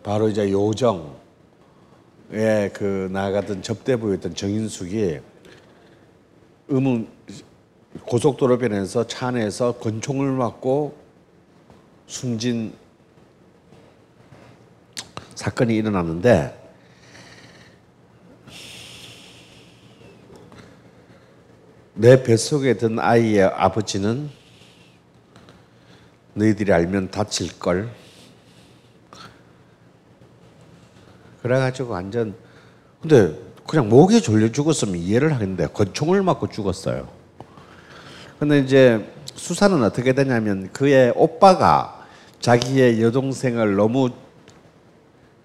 바로 0.03 0.29
이제 0.29 0.51
요정에 0.51 0.99
그 2.73 3.09
나가던 3.11 3.63
접대부였던 3.63 4.36
정인숙이 4.36 5.19
음은 6.71 7.07
고속도로변에서 8.05 9.07
차 9.07 9.27
안에서 9.27 9.73
권총을 9.73 10.32
맞고 10.32 11.01
숨진 12.12 12.74
사건이 15.34 15.74
일어났는데 15.78 16.59
내 21.93 22.22
뱃속에 22.22 22.76
든 22.76 22.99
아이의 22.99 23.43
아버지는 23.43 24.30
너희들이 26.34 26.74
알면 26.74 27.12
다칠 27.12 27.57
걸. 27.57 27.89
그래가지고 31.41 31.93
완전 31.93 32.36
근데 33.01 33.39
그냥 33.66 33.88
목에 33.88 34.20
졸려 34.20 34.51
죽었으면 34.51 34.97
이해를 34.97 35.34
하겠는데 35.34 35.68
권총을 35.68 36.24
맞고 36.24 36.49
죽었어요. 36.49 37.07
근데 38.38 38.59
이제 38.59 39.09
수사는 39.34 39.82
어떻게 39.82 40.12
되냐면 40.12 40.70
그의 40.74 41.14
오빠가 41.16 42.01
자기의 42.41 43.01
여동생을 43.01 43.75
너무 43.75 44.09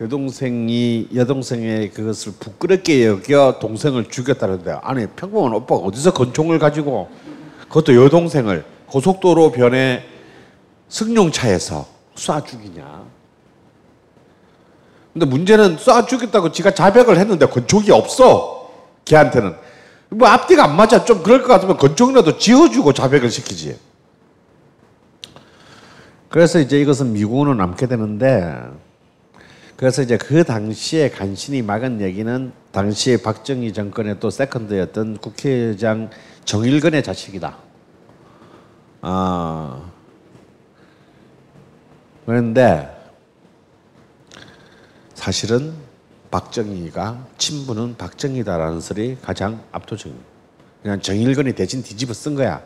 여동생이 0.01 1.09
여동생의 1.15 1.91
그것을 1.91 2.33
부끄럽게 2.39 3.07
여겨 3.07 3.59
동생을 3.61 4.09
죽였다는데 4.09 4.79
아니 4.83 5.07
평범한 5.07 5.53
오빠가 5.55 5.83
어디서 5.83 6.13
권총을 6.13 6.59
가지고 6.59 7.09
그것도 7.69 7.95
여동생을 7.95 8.65
고속도로 8.87 9.53
변에 9.53 10.05
승용차에서 10.89 11.87
쏴 12.15 12.47
죽이냐? 12.47 13.05
근데 15.13 15.27
문제는 15.27 15.77
쏴 15.77 16.09
죽였다고 16.09 16.53
지가 16.53 16.73
자백을 16.73 17.19
했는데 17.19 17.47
권총이 17.47 17.91
없어 17.91 18.71
걔한테는 19.05 19.55
뭐 20.11 20.29
앞뒤가 20.29 20.65
안 20.65 20.77
맞아 20.77 21.05
좀 21.05 21.23
그럴 21.23 21.43
것 21.43 21.49
같으면 21.49 21.77
권총이라도 21.79 22.39
지어주고 22.39 22.93
자백을 22.93 23.31
시키지. 23.31 23.79
그래서 26.37 26.61
이제 26.61 26.79
이것은 26.79 27.15
미국으로 27.15 27.55
남게 27.55 27.87
되는데 27.87 28.61
그래서 29.75 30.03
이제 30.03 30.19
그 30.19 30.45
당시에 30.45 31.09
간신히 31.09 31.63
막은 31.63 32.03
얘기는 32.03 32.53
당시에 32.73 33.17
박정희 33.23 33.73
정권의 33.73 34.21
또 34.21 34.29
세컨드였던 34.29 35.17
국회의장 35.17 36.11
정일근의 36.45 37.03
자식이다. 37.03 37.57
아 39.01 39.91
그런데 42.27 42.95
사실은 45.15 45.73
박정희가 46.31 47.29
친부는 47.39 47.97
박정희다라는 47.97 48.83
설이 48.83 49.17
가장 49.23 49.63
압도적입니다. 49.73 50.27
그냥 50.83 51.01
정일근이 51.01 51.55
대신 51.55 51.83
뒤집어 51.83 52.13
쓴 52.13 52.35
거야. 52.35 52.63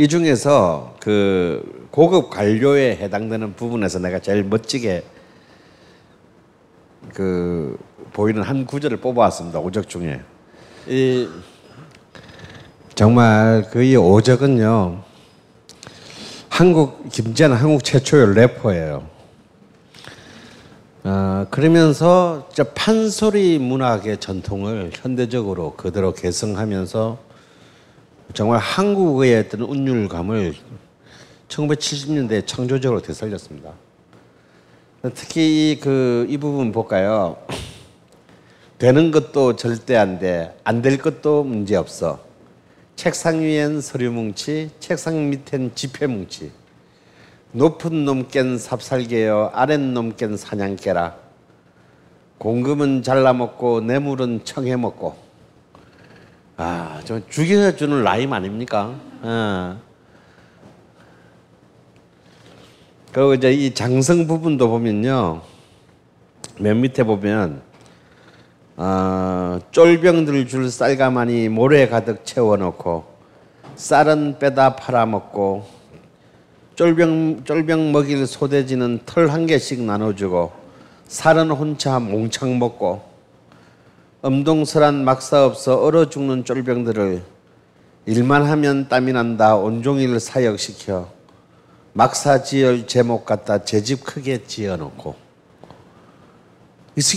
이 0.00 0.06
중에서 0.06 0.94
그 1.00 1.88
고급 1.90 2.30
관료에 2.30 2.94
해당되는 2.96 3.56
부분에서 3.56 3.98
내가 3.98 4.20
제일 4.20 4.44
멋지게 4.44 5.02
그 7.12 7.76
보이는 8.12 8.40
한 8.44 8.64
구절을 8.64 8.98
뽑아왔습니다. 8.98 9.58
오적 9.58 9.88
중에 9.88 10.20
이 10.86 11.28
정말 12.94 13.66
그이 13.72 13.96
오적은요 13.96 15.02
한국 16.48 17.08
김재는 17.08 17.56
한국 17.56 17.82
최초의 17.82 18.34
래퍼예요. 18.36 19.04
아 21.02 21.46
그러면서 21.50 22.48
판소리 22.76 23.58
문학의 23.58 24.18
전통을 24.18 24.92
현대적으로 24.94 25.74
그대로 25.74 26.12
개성하면서 26.14 27.27
정말 28.34 28.58
한국의 28.58 29.38
어떤 29.40 29.62
운율감을 29.62 30.54
1970년대에 31.48 32.46
창조적으로 32.46 33.00
되살렸습니다. 33.00 33.72
특히 35.14 35.78
그 35.80 36.26
이 36.28 36.36
부분 36.36 36.72
볼까요? 36.72 37.36
되는 38.78 39.10
것도 39.10 39.56
절대 39.56 39.96
안 39.96 40.18
돼. 40.18 40.54
안 40.64 40.82
될 40.82 40.98
것도 40.98 41.44
문제 41.44 41.74
없어. 41.76 42.20
책상 42.96 43.40
위엔 43.40 43.80
서류 43.80 44.10
뭉치, 44.10 44.70
책상 44.80 45.30
밑엔 45.30 45.74
지폐 45.74 46.06
뭉치. 46.06 46.50
높은 47.52 48.04
놈 48.04 48.28
깬 48.28 48.58
삽살개요, 48.58 49.52
아랫 49.54 49.80
놈 49.80 50.12
깬 50.16 50.36
사냥개라. 50.36 51.16
공금은 52.38 53.02
잘라먹고 53.02 53.80
뇌물은 53.80 54.44
청해먹고. 54.44 55.27
아, 56.60 57.00
좀 57.04 57.22
죽여주는 57.30 58.02
라임 58.02 58.32
아닙니까? 58.32 58.92
어. 59.22 59.80
그리고 63.12 63.34
이제 63.34 63.52
이 63.52 63.72
장성 63.72 64.26
부분도 64.26 64.68
보면요. 64.68 65.40
맨 66.58 66.80
밑에 66.80 67.04
보면 67.04 67.62
어, 68.76 69.60
쫄병들 69.70 70.48
줄 70.48 70.68
쌀가마니 70.68 71.48
모래 71.48 71.88
가득 71.88 72.24
채워놓고 72.24 73.04
쌀은 73.76 74.40
빼다 74.40 74.74
팔아먹고 74.74 75.64
쫄병 76.74 77.44
쫄병 77.44 77.92
먹일 77.92 78.26
소돼지는 78.26 79.00
털 79.06 79.28
한 79.30 79.46
개씩 79.46 79.80
나눠주고 79.80 80.50
살은 81.06 81.52
혼자 81.52 82.00
몽창 82.00 82.58
먹고 82.58 83.07
엄동설한 84.20 85.04
막사 85.04 85.46
없어 85.46 85.76
얼어 85.76 86.08
죽는 86.08 86.44
쫄병들을 86.44 87.22
일만 88.06 88.44
하면 88.46 88.88
땀이 88.88 89.12
난다 89.12 89.54
온종일 89.54 90.18
사역시켜 90.18 91.08
막사 91.92 92.42
지을 92.42 92.86
제목 92.86 93.24
갖다 93.24 93.64
제 93.64 93.80
집 93.82 94.02
크게 94.04 94.44
지어놓고 94.44 95.14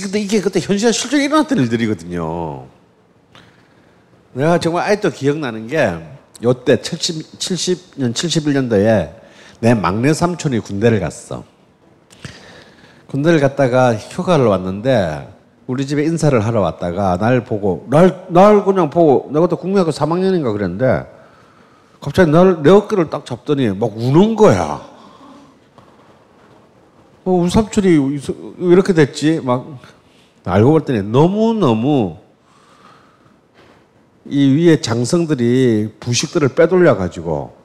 근데 0.04 0.20
이게 0.20 0.42
그때 0.42 0.60
현실에 0.60 0.92
실제로 0.92 1.24
일어났던 1.24 1.58
일들이거든요. 1.58 2.68
내가 4.34 4.60
정말 4.60 4.86
아직도 4.88 5.10
기억나는 5.10 5.66
게 5.66 5.92
요때 6.44 6.82
70, 6.84 7.40
70년 7.40 8.14
71년도에 8.14 9.12
내 9.60 9.74
막내 9.74 10.14
삼촌이 10.14 10.60
군대를 10.60 11.00
갔어. 11.00 11.44
군대를 13.08 13.40
갔다가 13.40 13.96
휴가를 13.96 14.46
왔는데 14.46 15.28
우리 15.72 15.88
집에 15.88 16.04
인사를 16.04 16.38
하러 16.46 16.60
왔다가 16.60 17.16
날 17.16 17.46
보고 17.46 17.88
날, 17.90 18.26
날 18.28 18.66
그냥 18.66 18.90
보고 18.90 19.30
내가 19.32 19.48
그때 19.48 19.56
국민학교 19.56 19.92
3학년인가 19.92 20.52
그랬는데 20.52 21.10
갑자기 22.02 22.30
날, 22.30 22.62
내 22.62 22.70
어깨를 22.70 23.10
딱 23.10 23.26
잡더니 23.26 23.70
막 23.70 23.96
우는 23.96 24.36
거야. 24.36 24.82
어, 27.24 27.32
우리 27.32 27.50
삼촌이 27.50 28.20
이렇게 28.58 28.92
됐지? 28.92 29.40
막 29.40 29.66
알고 30.44 30.74
봤더니 30.74 31.04
너무너무 31.04 32.18
이 34.26 34.54
위에 34.54 34.82
장성들이 34.82 35.94
부식들을 36.02 36.50
빼돌려 36.50 36.98
가지고 36.98 37.56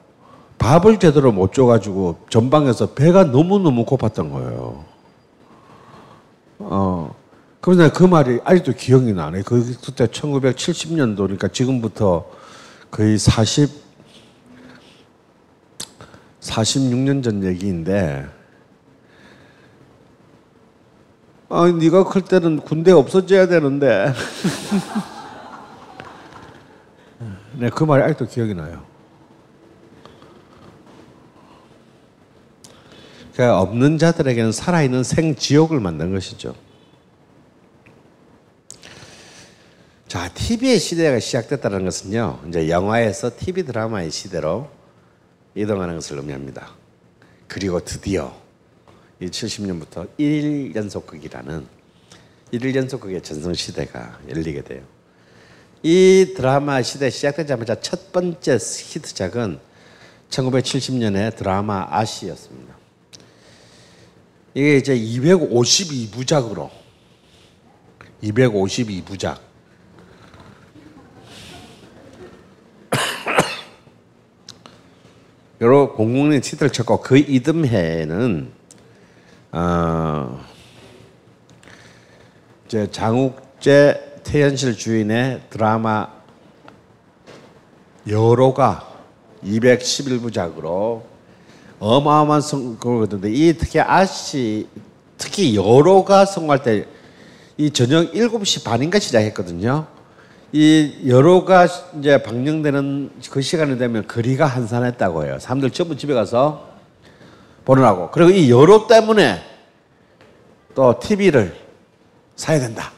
밥을 0.59 0.99
제대로 0.99 1.33
못 1.33 1.51
줘가지고 1.51 2.19
전방에서 2.29 2.93
배가 2.93 3.25
너무너무 3.25 3.83
고팠던 3.85 4.31
거예요. 4.31 4.85
어. 6.59 7.26
내가 7.71 7.91
그 7.91 8.03
말이 8.03 8.39
아직도 8.43 8.73
기억이 8.73 9.13
나네. 9.13 9.41
그 9.43 9.75
그때 9.83 10.05
1970년도니까 10.07 11.51
지금부터 11.51 12.29
거의 12.91 13.17
40 13.17 13.87
46년 16.39 17.23
전 17.23 17.43
얘기인데 17.43 18.27
아, 21.49 21.65
네가 21.65 22.05
클 22.05 22.21
때는 22.23 22.59
군대 22.59 22.91
없어져야 22.91 23.47
되는데. 23.47 24.13
네, 27.55 27.69
그 27.69 27.85
말이 27.85 28.03
아직도 28.03 28.27
기억이 28.27 28.53
나요. 28.53 28.83
그러니까 33.33 33.61
없는 33.61 33.97
자들에게는 33.97 34.51
살아있는 34.51 35.03
생지옥을 35.03 35.79
만든 35.79 36.13
것이죠. 36.13 36.53
자, 40.07 40.29
TV의 40.29 40.79
시대가 40.79 41.19
시작됐다는 41.19 41.83
것은요, 41.83 42.39
이제 42.47 42.69
영화에서 42.69 43.29
TV 43.37 43.63
드라마의 43.63 44.09
시대로 44.09 44.69
이동하는 45.53 45.95
것을 45.95 46.17
의미합니다. 46.19 46.71
그리고 47.49 47.83
드디어 47.83 48.33
이 49.19 49.25
70년부터 49.25 50.07
1일 50.17 50.73
연속극이라는 50.73 51.67
1일 52.53 52.75
연속극의 52.75 53.21
전성시대가 53.21 54.19
열리게 54.29 54.61
돼요. 54.61 54.83
이 55.83 56.33
드라마 56.37 56.81
시대 56.81 57.09
시작되자마자 57.09 57.81
첫 57.81 58.13
번째 58.13 58.53
히트작은 58.53 59.59
1970년의 60.29 61.35
드라마 61.35 61.85
아시였습니다. 61.89 62.77
이게 64.53 64.77
이제 64.77 64.97
252부작으로 64.97 66.69
252부작 68.23 69.46
여러 75.61 75.93
공공의 75.93 76.41
티트를 76.41 76.71
쳤고 76.71 77.01
그 77.01 77.17
이듬해에는 77.17 78.51
어, 79.53 80.45
이제 82.65 82.89
장욱재 82.91 84.21
태현실 84.23 84.77
주인의 84.77 85.41
드라마 85.49 86.07
여로가 88.07 88.87
211부작으로 89.43 91.03
어마어마한 91.79 92.41
성공을 92.41 93.07
이 93.25 93.53
특히 93.57 93.79
아씨 93.79 94.67
특히 95.17 95.55
여로가 95.55 96.25
성공할 96.25 96.63
때 96.63 96.97
이 97.59 97.71
저녁 97.71 98.11
7시 98.13 98.63
반인가 98.63 98.99
시작했거든요. 98.99 99.87
이 100.53 101.03
여로가 101.05 101.67
이제 101.99 102.23
방영되는 102.23 103.11
그 103.29 103.41
시간이 103.41 103.77
되면 103.77 104.07
거리가 104.07 104.45
한산했다고 104.45 105.25
해요. 105.25 105.39
사람들 105.39 105.71
전부 105.71 105.97
집에 105.97 106.13
가서 106.13 106.69
보느라고. 107.65 108.11
그리고 108.11 108.31
이 108.31 108.49
여로 108.49 108.87
때문에 108.87 109.41
또 110.73 110.99
TV를 110.99 111.53
사야 112.35 112.59
된다. 112.59 112.91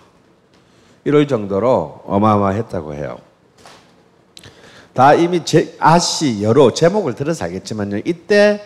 이럴 1.04 1.28
정도로 1.28 2.04
어마어마했다고 2.06 2.94
해요. 2.94 3.18
다 4.94 5.16
이미 5.16 5.44
제, 5.44 5.76
아씨 5.80 6.44
여로 6.44 6.74
제목을 6.74 7.16
들어서 7.16 7.46
알겠지만요. 7.46 8.02
이때 8.06 8.62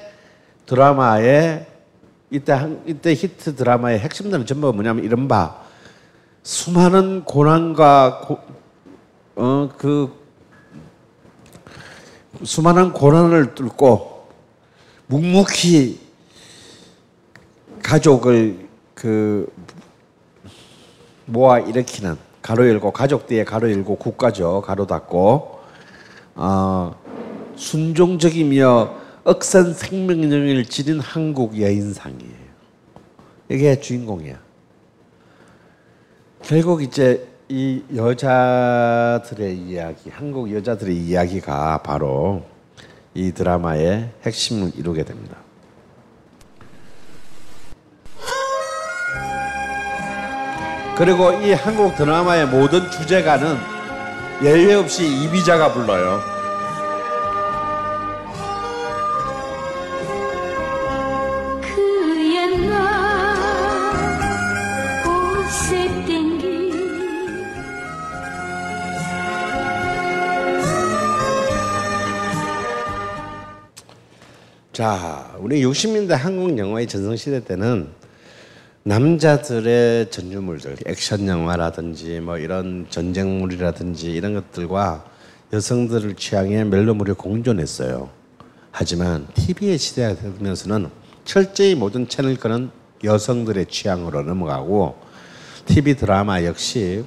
드라마의 0.66 1.68
이때 2.32 2.52
한, 2.52 2.82
이때 2.86 3.14
히트 3.14 3.56
드라마의 3.56 4.00
핵심들은 4.00 4.46
전부 4.46 4.74
뭐냐면 4.74 5.06
이른바 5.06 5.62
수많은 6.42 7.24
고난과 7.24 8.22
고, 8.22 8.40
어, 9.36 9.70
그 9.78 10.12
수많은 12.44 12.94
고난을 12.94 13.56
뚫고 13.56 14.28
묵묵히 15.08 16.00
가족을 17.82 18.68
그 18.94 19.52
모아 21.26 21.60
일으키는 21.60 22.18
가로 22.42 22.68
열고 22.68 22.92
가족 22.92 23.28
뒤에 23.28 23.44
가로 23.44 23.72
열고 23.72 23.96
국가죠 23.96 24.62
가로 24.62 24.86
닫고 24.86 25.60
어, 26.36 26.96
순종적이며 27.56 29.04
억센 29.24 29.74
생명력을 29.74 30.66
지닌 30.66 31.00
한국 31.00 31.60
여인상이에요. 31.60 32.44
이게 33.50 33.80
주인공이야. 33.80 34.38
결국 36.42 36.84
이제 36.84 37.33
이 37.56 37.84
여자들의 37.95 39.56
이야기, 39.56 40.10
한국 40.10 40.51
여자들의 40.51 40.97
이야기가 40.97 41.84
바로 41.84 42.43
이 43.14 43.32
드라마의 43.32 44.10
핵심을 44.24 44.72
이루게 44.76 45.04
됩니다. 45.06 45.38
그리고 50.97 51.32
이 51.32 51.51
한국 51.54 51.95
드라마의 51.95 52.47
모든 52.47 52.89
주제가는 52.89 53.56
예외 54.41 54.74
없이 54.74 55.06
이비자가 55.06 55.74
불러요. 55.74 56.33
자, 74.74 75.32
우리 75.38 75.63
60년대 75.63 76.13
한국 76.13 76.57
영화의 76.57 76.88
전성시대 76.88 77.43
때는 77.43 77.89
남자들의 78.82 80.09
전유물들, 80.09 80.78
액션 80.88 81.28
영화라든지 81.28 82.19
뭐 82.19 82.39
이런 82.39 82.88
전쟁물이라든지 82.89 84.11
이런 84.11 84.34
것들과 84.34 85.05
여성들을 85.53 86.15
취향의 86.15 86.65
멜로물이 86.65 87.13
공존했어요. 87.13 88.09
하지만 88.71 89.28
TV의 89.36 89.78
시대가 89.78 90.15
되면서는 90.15 90.89
철저히 91.24 91.76
모든 91.76 92.07
채널 92.07 92.36
거는 92.36 92.71
여성들의 93.03 93.67
취향으로 93.67 94.24
넘어가고 94.24 94.95
TV 95.67 95.97
드라마 95.97 96.43
역시 96.45 97.05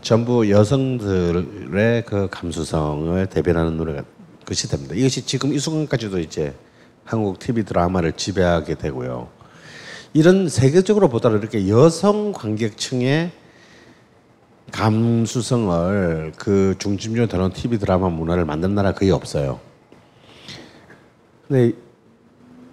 전부 0.00 0.50
여성들의 0.50 2.04
그 2.04 2.26
감수성을 2.32 3.24
대변하는 3.28 3.76
노래가 3.76 4.02
것이 4.44 4.68
됩니다. 4.68 4.96
이것이 4.96 5.24
지금 5.24 5.54
이 5.54 5.58
순간까지도 5.60 6.18
이제 6.18 6.52
한국 7.06 7.38
TV 7.38 7.62
드라마를 7.62 8.12
지배하게 8.12 8.74
되고요. 8.74 9.28
이런 10.12 10.48
세계적으로 10.48 11.08
보더라도 11.08 11.40
이렇게 11.40 11.68
여성 11.68 12.32
관객층의 12.32 13.30
감수성을 14.72 16.32
그 16.36 16.74
중심적으로 16.78 17.28
다룬 17.28 17.52
TV 17.52 17.78
드라마 17.78 18.08
문화를 18.08 18.44
만든 18.44 18.74
나라 18.74 18.92
거의 18.92 19.12
없어요. 19.12 19.60
근데 21.46 21.76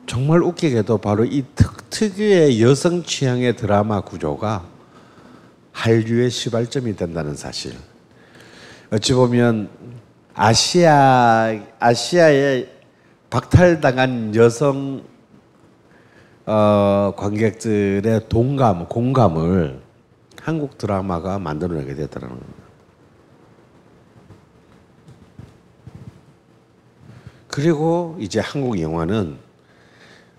정말 0.07 0.41
웃기게도 0.41 0.97
바로 0.97 1.23
이 1.23 1.45
특, 1.55 1.89
특유의 1.91 2.61
여성 2.61 3.03
취향의 3.03 3.55
드라마 3.55 4.01
구조가 4.01 4.65
한류의 5.71 6.31
시발점이 6.31 6.95
된다는 6.95 7.35
사실. 7.35 7.75
어찌 8.91 9.13
보면 9.13 9.69
아시아 10.33 11.53
아시아의 11.79 12.72
박탈당한 13.33 14.35
여성 14.35 15.01
어, 16.45 17.13
관객들의 17.17 18.29
동감, 18.29 18.87
공감을 18.87 19.81
한국 20.39 20.77
드라마가 20.77 21.39
만들어내게 21.39 21.95
됐다는 21.95 22.27
겁니다. 22.27 22.53
그리고 27.47 28.15
이제 28.19 28.39
한국 28.39 28.79
영화는 28.79 29.37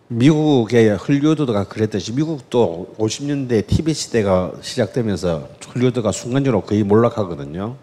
미국의 0.07 0.97
헐리우드가 0.97 1.65
그랬듯이 1.65 2.13
미국도 2.13 2.95
50년대 2.97 3.67
TV 3.67 3.93
시대가 3.93 4.53
시작되면서 4.61 5.49
헐리우드가 5.75 6.13
순간적으로 6.13 6.61
거의 6.61 6.85
몰락하거든요. 6.85 7.77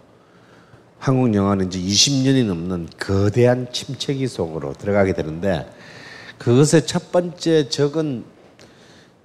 한국 1.02 1.34
영화는 1.34 1.66
이제 1.66 1.80
20년이 1.80 2.46
넘는 2.46 2.88
거대한 2.96 3.66
침체기 3.72 4.28
속으로 4.28 4.72
들어가게 4.72 5.14
되는데 5.14 5.68
그것의 6.38 6.86
첫 6.86 7.10
번째 7.10 7.68
적은 7.68 8.22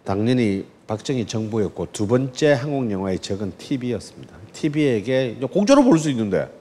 당연히 0.03 0.65
박정희 0.87 1.27
정부였고 1.27 1.89
두 1.91 2.07
번째 2.07 2.53
한국 2.53 2.89
영화의 2.89 3.19
적은 3.19 3.53
TV였습니다. 3.59 4.35
TV에게 4.53 5.37
공짜로 5.51 5.83
볼 5.83 5.99
수 5.99 6.09
있는데 6.09 6.51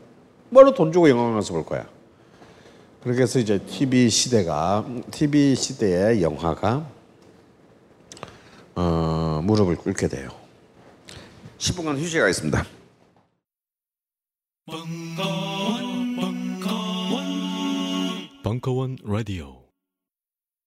뭐로 0.50 0.74
돈 0.74 0.92
주고 0.92 1.08
영화 1.08 1.32
가서 1.32 1.54
볼 1.54 1.64
거야. 1.64 1.88
그렇게 3.02 3.22
해서 3.22 3.38
이제 3.38 3.58
TV 3.58 4.10
시대가 4.10 4.84
TV 5.10 5.54
시대의 5.54 6.20
영화가 6.20 6.86
어, 8.74 9.40
무릎을 9.42 9.76
꿇게 9.76 10.08
돼요. 10.08 10.28
10분간 11.56 11.96
휴식하겠습니다. 11.96 12.75
벙커원 18.42 18.96
라디오 19.04 19.65